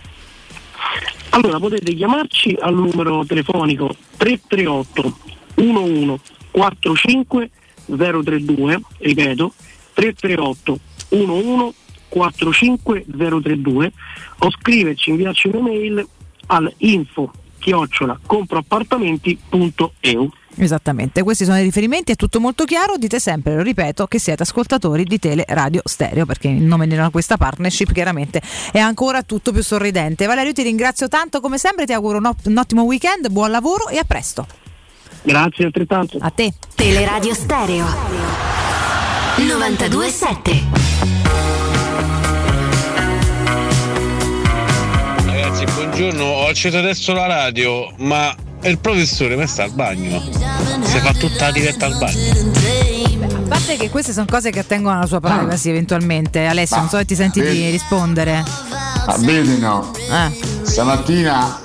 [1.29, 5.17] Allora potete chiamarci al numero telefonico 338
[5.55, 6.21] 11
[6.51, 7.49] 45
[7.85, 9.53] 032, ripeto
[9.93, 10.79] 338
[11.09, 11.75] 11
[12.09, 13.91] 45 032
[14.37, 16.07] o scriverci, inviarci un'email
[16.45, 17.31] al info
[17.63, 24.05] chiocciola comproappartamenti.eu Esattamente, questi sono i riferimenti, è tutto molto chiaro, dite sempre, lo ripeto,
[24.05, 28.39] che siete ascoltatori di Tele Radio Stereo, perché in nome di questa partnership chiaramente
[28.71, 30.27] è ancora tutto più sorridente.
[30.27, 33.87] Valerio ti ringrazio tanto come sempre, ti auguro un, ot- un ottimo weekend, buon lavoro
[33.87, 34.45] e a presto.
[35.23, 36.19] Grazie altrettanto.
[36.21, 36.53] A te.
[36.75, 37.85] Teleradio Stereo
[39.37, 40.82] 92.7
[46.03, 50.21] Buongiorno, ho acceso adesso la radio, ma il professore mi sta al bagno.
[50.81, 52.51] Si fa tutta la diretta al bagno.
[53.21, 56.45] A parte che queste sono cose che attengono alla sua privacy eventualmente.
[56.45, 58.43] Alessio, non so se ti senti di vedi- rispondere.
[59.05, 59.93] Ah, vedi no?
[59.95, 60.65] Eh.
[60.65, 61.61] Stamattina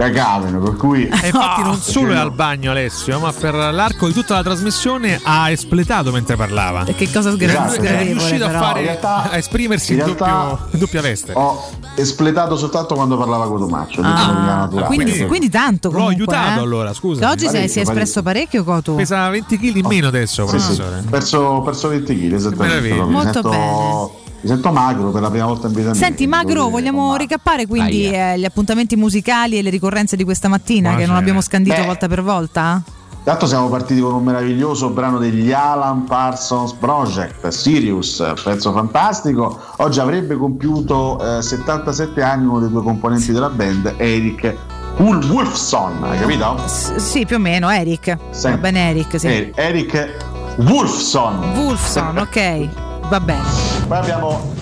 [0.00, 1.06] cagavano, per cui...
[1.06, 5.20] E infatti non solo è al bagno Alessio, ma per l'arco di tutta la trasmissione
[5.22, 6.84] ha espletato mentre parlava.
[6.86, 7.72] E che cosa sgra- Esatto.
[7.74, 11.00] È sgradevole, riuscito a, fare, In realtà- a esprimersi in, in realtà- doppio- in doppia
[11.02, 11.32] veste.
[11.34, 14.00] Ho espletato soltanto quando parlava Cotomaccio.
[14.02, 16.62] Ah, quindi, quindi tanto L'ho comunque, aiutato eh?
[16.62, 17.28] allora, scusa.
[17.30, 18.94] Oggi sei- si è Parecchio, espresso parecchio Cotu?
[18.94, 21.04] Pesa 20 kg in meno adesso, Sì, sì, professore.
[21.10, 22.94] perso, perso 20 kg, esattamente.
[22.94, 24.28] Molto sento, bene.
[24.42, 25.94] Mi sento magro per la prima volta in vita mia.
[25.98, 30.90] Senti Magro, vogliamo ricappare quindi eh, gli appuntamenti musicali e le ricorrenze di questa mattina
[30.90, 31.18] che non Buonasera.
[31.18, 31.86] abbiamo scandito Beh.
[31.86, 32.82] volta per volta?
[33.18, 39.58] Intanto siamo partiti con un meraviglioso brano degli Alan Parsons Project, Sirius, pezzo fantastico.
[39.76, 44.56] Oggi avrebbe compiuto eh, 77 anni uno dei due componenti della band, Eric
[44.96, 46.62] Wolfson, hai capito?
[46.66, 48.16] S- sì, più o meno, Eric.
[48.30, 48.48] Sì.
[48.48, 49.26] Va bene Eric, sì.
[49.26, 50.16] Eh, Eric
[50.56, 51.52] Wolfson.
[51.56, 52.68] Wolfson, ok.
[53.10, 53.42] Va bene.
[53.88, 54.58] Poi abbiamo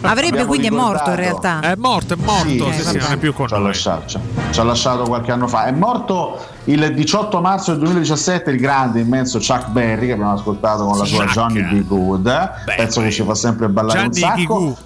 [0.00, 1.60] Avrebbe Abbiamo quindi è morto in realtà.
[1.60, 3.66] È morto, è morto, Sì, sì, sì, non è più con ci ha noi.
[3.66, 5.66] lasciato, ci ha- ci ha lasciato qualche anno fa.
[5.66, 10.86] È morto il 18 marzo del 2017 il grande, immenso Chuck Berry che abbiamo ascoltato
[10.86, 11.32] con la sua Chuck.
[11.34, 11.86] Johnny B.
[11.86, 14.76] Good, pezzo che ci fa sempre ballare Gianni un sacco.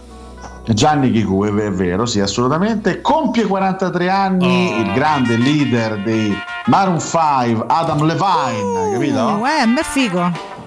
[0.66, 3.00] Gianni Chicu, è, è vero, sì, assolutamente.
[3.00, 6.36] Compie 43 anni il grande leader dei
[6.66, 9.38] Maroon 5, Adam Levine, capito?
[9.40, 10.58] Uh, eh, un bel figo.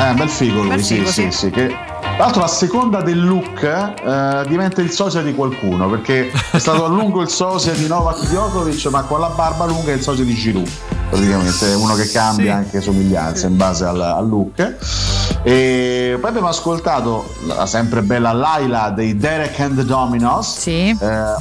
[0.00, 1.30] Eh, bel figo lui, Bel sì, figo, sì, sì.
[1.30, 6.30] sì, che tra l'altro a seconda del look eh, diventa il sosia di qualcuno perché
[6.52, 9.94] è stato a lungo il sosia di Novak Djokovic ma con la barba lunga è
[9.94, 10.68] il sosia di Giroud.
[11.10, 14.76] Praticamente uno che cambia anche somiglianza in base al, al look.
[15.42, 20.96] E poi abbiamo ascoltato la sempre bella Laila dei Derek and the Dominos Eh,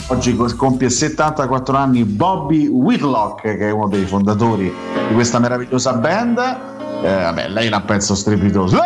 [0.08, 4.74] oggi co- compie 74 anni Bobby Whitlock che è uno dei fondatori
[5.08, 8.78] di questa meravigliosa band vabbè lei era un pezzo strepitoso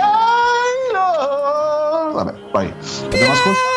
[2.14, 2.74] vabbè poi
[3.06, 3.72] abbiamo ascoltato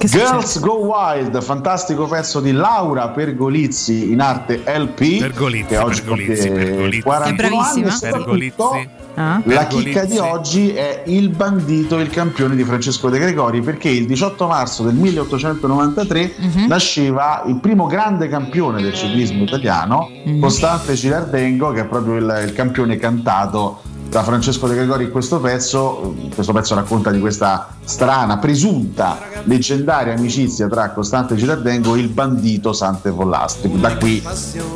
[0.00, 7.02] Girls Go Wild, fantastico pezzo di Laura Pergolizzi in arte LP che oggi Pergolizzi, Pergolizzi.
[7.02, 8.88] 41 anni e Pergolizzi.
[9.20, 9.42] Ah.
[9.46, 14.06] la chicca di oggi è Il bandito, il campione di Francesco De Gregori perché il
[14.06, 16.66] 18 marzo del 1893 Mhm.
[16.68, 20.40] nasceva il primo grande campione del ciclismo italiano, Mhm.
[20.40, 25.38] Costante Cilardengo, che è proprio il, il campione cantato da Francesco De Gregori in questo
[25.38, 26.14] pezzo.
[26.34, 32.72] Questo pezzo racconta di questa strana, presunta, leggendaria amicizia tra Costante Cilardengo e il bandito
[32.72, 33.78] Sante Pollastri.
[33.78, 34.22] Da qui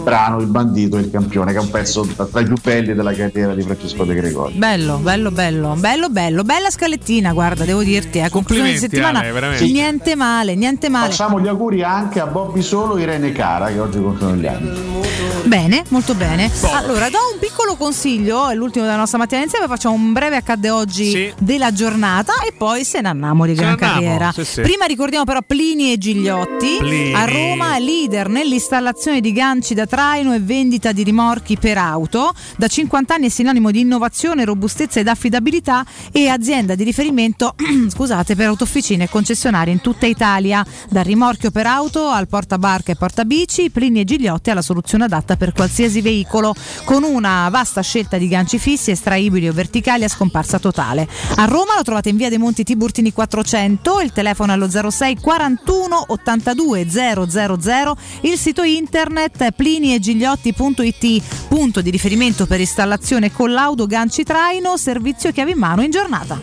[0.03, 3.13] brano Il bandito e il campione, che è un pezzo tra i più belli della
[3.15, 4.55] carriera di Francesco De Gregori.
[4.55, 9.19] Bello, bello, bello, bello, bello, bella scalettina, guarda, devo dirti, eh, conclusione di Complimenti, settimana,
[9.21, 9.65] Ale, veramente.
[9.65, 11.11] niente male, niente male.
[11.11, 15.01] Facciamo gli auguri anche a Bobby Solo e Irene Cara che oggi compiono gli anni.
[15.45, 16.51] Bene, molto bene.
[16.73, 20.71] Allora, do un piccolo consiglio, è l'ultimo della nostra mattina insieme, facciamo un breve accadde
[20.71, 24.33] oggi della giornata e poi se ne andiamo di Se gran andiamo, carriera.
[24.33, 24.61] sì, sì.
[24.63, 27.15] Prima ricordiamo però Plini e Gigliotti, Plini.
[27.15, 32.67] a Roma leader nell'installazione di ganci da traino e vendita di rimorchi per auto, da
[32.67, 37.55] 50 anni è sinonimo di innovazione, robustezza ed affidabilità e azienda di riferimento
[37.89, 42.97] scusate, per autofficine e concessionarie in tutta Italia, dal rimorchio per auto al portabarca e
[42.97, 48.17] portabici, Plini e Gigliotti ha la soluzione adatta per qualsiasi veicolo, con una vasta scelta
[48.19, 51.07] di ganci fissi, estraibili o verticali a scomparsa totale.
[51.37, 56.05] A Roma lo trovate in via dei Monti Tiburtini 400, il telefono allo 06 41
[56.09, 65.31] 82 000, il sito internet pliniegigliotti.it, punto di riferimento per installazione collaudo ganci traino, servizio
[65.31, 66.41] chiave in mano in giornata.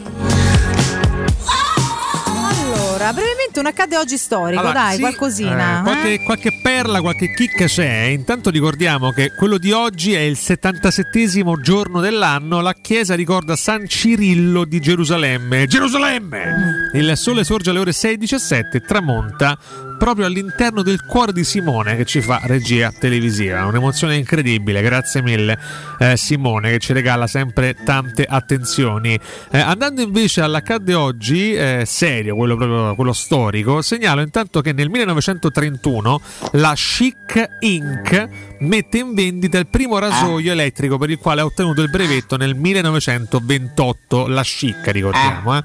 [2.52, 5.78] Allora, brevemente un accade oggi storico, Allora, dai, sì, qualcosina.
[5.78, 5.84] eh, eh?
[5.84, 8.04] qualche, qualche perla, qualche chicca c'è.
[8.04, 12.62] Intanto ricordiamo che quello di oggi è il 77 giorno dell'anno.
[12.62, 15.66] La chiesa ricorda San Cirillo di Gerusalemme.
[15.68, 16.90] Gerusalemme!
[16.94, 19.58] Il sole sorge alle ore 6.17 e tramonta
[19.98, 23.66] proprio all'interno del cuore di Simone che ci fa regia televisiva.
[23.66, 24.82] Un'emozione incredibile.
[24.82, 25.58] Grazie mille,
[26.00, 29.20] eh, Simone, che ci regala sempre tante attenzioni.
[29.52, 34.90] Eh, andando invece all'accadde oggi, eh, serio, quello proprio quello storico, segnalo intanto che nel
[34.90, 36.22] 1931
[36.54, 38.28] la Chic Inc.
[38.60, 42.56] mette in vendita il primo rasoio elettrico per il quale ha ottenuto il brevetto nel
[42.56, 44.28] 1928.
[44.28, 45.58] La Chic, ricordiamo.
[45.58, 45.64] eh.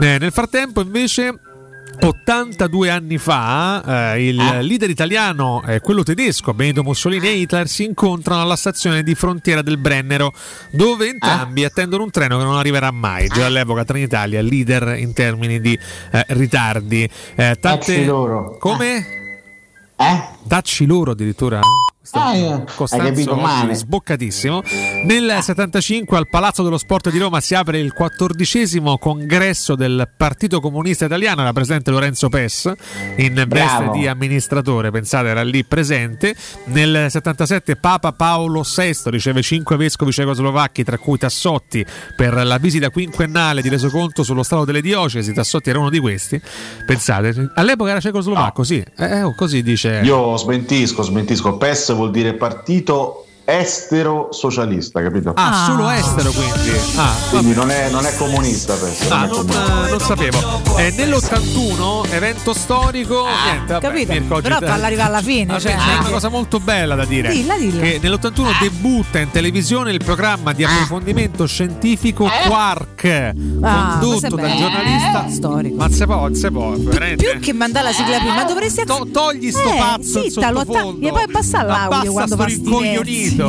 [0.00, 1.34] Eh, nel frattempo, invece.
[2.00, 7.84] 82 anni fa eh, il leader italiano e quello tedesco Benito Mussolini e Hitler si
[7.84, 10.32] incontrano alla stazione di frontiera del Brennero
[10.70, 13.28] dove entrambi attendono un treno che non arriverà mai.
[13.28, 15.78] Già all'epoca Trenitalia leader in termini di
[16.10, 17.08] eh, ritardi.
[17.34, 18.06] Eh, tante...
[18.58, 19.20] Come?
[20.48, 21.60] Tacci loro addirittura
[22.10, 23.38] Ah, eh, Costanzo
[23.70, 24.62] sboccatissimo.
[25.04, 30.60] Nel 75 al Palazzo dello Sport di Roma si apre il quattordicesimo congresso del Partito
[30.60, 32.72] Comunista Italiano, era presente Lorenzo Pes
[33.16, 33.92] in veste Bravo.
[33.92, 36.34] di amministratore, pensate era lì presente.
[36.66, 42.90] Nel 77 Papa Paolo VI riceve cinque vescovi cecoslovacchi, tra cui Tassotti, per la visita
[42.90, 45.32] quinquennale di resoconto sullo stato delle diocesi.
[45.32, 46.40] Tassotti era uno di questi.
[46.84, 50.00] Pensate, all'epoca era cecoslovacco, sì, eh, oh, così dice.
[50.02, 51.56] Io smentisco, smentisco.
[51.56, 53.26] PES vuol dire partito
[53.58, 55.32] estero socialista, capito?
[55.36, 56.70] Ah, solo estero quindi.
[56.96, 59.10] Ah, Quindi non è, non è comunista PES.
[59.10, 59.86] Ah, non è non, comunista.
[59.86, 60.60] eh, non sapevo.
[60.78, 64.12] Eh, nell'81, evento storico, niente, vabbè, capito?
[64.12, 65.46] Mirko Però falla arrivare alla fine.
[65.46, 67.30] Vabbè, Cioè, c'è una cosa molto bella da dire.
[67.32, 67.82] Dilla, dilla.
[67.82, 74.56] Che nell'81 debutta in televisione il programma di approfondimento scientifico Quark, Ah, è condotto dal
[74.56, 75.76] giornalista storico.
[75.76, 76.72] Ma se può, se può.
[76.72, 80.60] Più che mandare la sigla prima, dovresti To- togli sto Eh, pazzo in zitta, lo
[80.60, 81.06] atta- sottofondo.
[81.06, 82.60] e poi passa l'audio Abbassa quando sto fa sti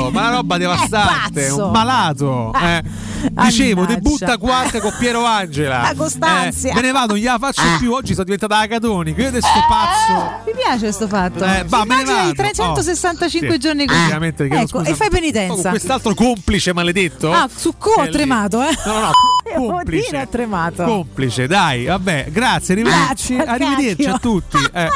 [0.01, 0.11] versi.
[0.13, 2.51] ma una roba devastante, un malato.
[2.51, 2.83] Ah, eh.
[3.31, 5.81] Dicevo, debutta Quark con Piero Angela.
[5.87, 6.71] La Costanzia.
[6.71, 7.77] Eh, me ne vado, non gliela faccio Ah.
[7.79, 7.93] più.
[7.93, 9.13] Oggi sono diventata la Catoni.
[9.13, 9.39] Sto
[9.69, 10.41] pazzo.
[10.45, 11.43] Mi piace questo fatto.
[11.45, 12.33] Eh, va, me ne vado.
[12.33, 13.99] 365 Oh, giorni così.
[14.01, 14.89] Ovviamente ecco, scusa.
[14.89, 15.69] e fai Oh, con penitenza.
[15.69, 17.31] quest'altro complice maledetto.
[17.31, 18.75] Ah, su co ho tremato, eh.
[18.85, 19.11] No, no, no.
[19.55, 20.05] complice.
[20.09, 20.83] dire, ho tremato.
[20.83, 24.57] Complice, dai, vabbè, grazie, arrivederci, Grazie, arrivederci a tutti.
[24.73, 24.89] eh.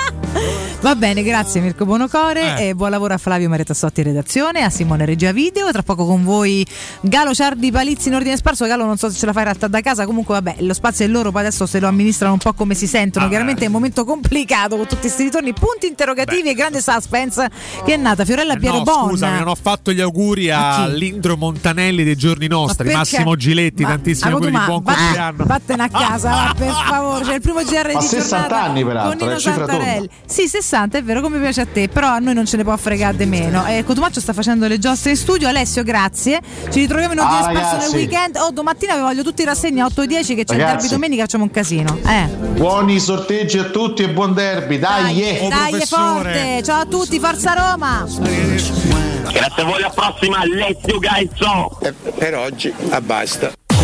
[0.81, 2.67] Va bene, grazie Mirko Bonocore Eh.
[2.69, 6.05] e buon lavoro a Flavio Maria Tassotti in redazione, a Simone Regia Video, tra poco
[6.05, 6.63] con voi
[7.01, 9.67] Galo Ciardi Palizzi in ordine sparso, Galo non so se ce la fai in realtà
[9.67, 12.53] da casa, comunque vabbè, lo spazio è loro, poi adesso se lo amministrano un po'
[12.53, 16.49] come si sentono, Ah, chiaramente è un momento complicato con tutti questi ritorni, punti interrogativi
[16.49, 17.49] e grande suspense
[17.83, 19.09] che è nata Fiorella Piero No, Bon.
[19.09, 20.97] scusa, non ho fatto gli auguri A a chi?
[20.99, 22.93] Lindro Montanelli dei giorni nostri?
[22.93, 25.43] Massimo Giletti, Ma- tantissimi auguri di ma- buon va- compleanno.
[25.45, 27.25] Vattene a casa, va, per favore.
[27.25, 30.09] C'è il primo GR Ma di 60 giornata anni, peraltro, con Nino Santarelli.
[30.25, 32.75] Sì, 60, è vero, come piace a te, però a noi non ce ne può
[32.77, 33.65] fregare di meno.
[33.65, 35.47] Eh, Cotumaccio sta facendo le giostre in studio.
[35.47, 36.39] Alessio, grazie.
[36.69, 38.35] Ci ritroviamo in ordine Ah, sparso nel weekend.
[38.37, 40.77] Oh, domattina vi voglio tutti in rassegna 8 e 10 che c'è il Ragazzi.
[40.81, 41.97] derby domenica, facciamo un casino.
[42.05, 42.25] Eh.
[42.27, 45.21] Buoni sorteggi a tutti e buon derby, dai!
[45.21, 45.47] eh.
[45.49, 46.61] Dai, è forte.
[46.63, 48.05] Ciao a tutti, forza Roma.
[48.07, 51.79] Grazie a voi, alla prossima, Alessio Gaizzo!
[52.17, 53.51] Per oggi, ah, basta.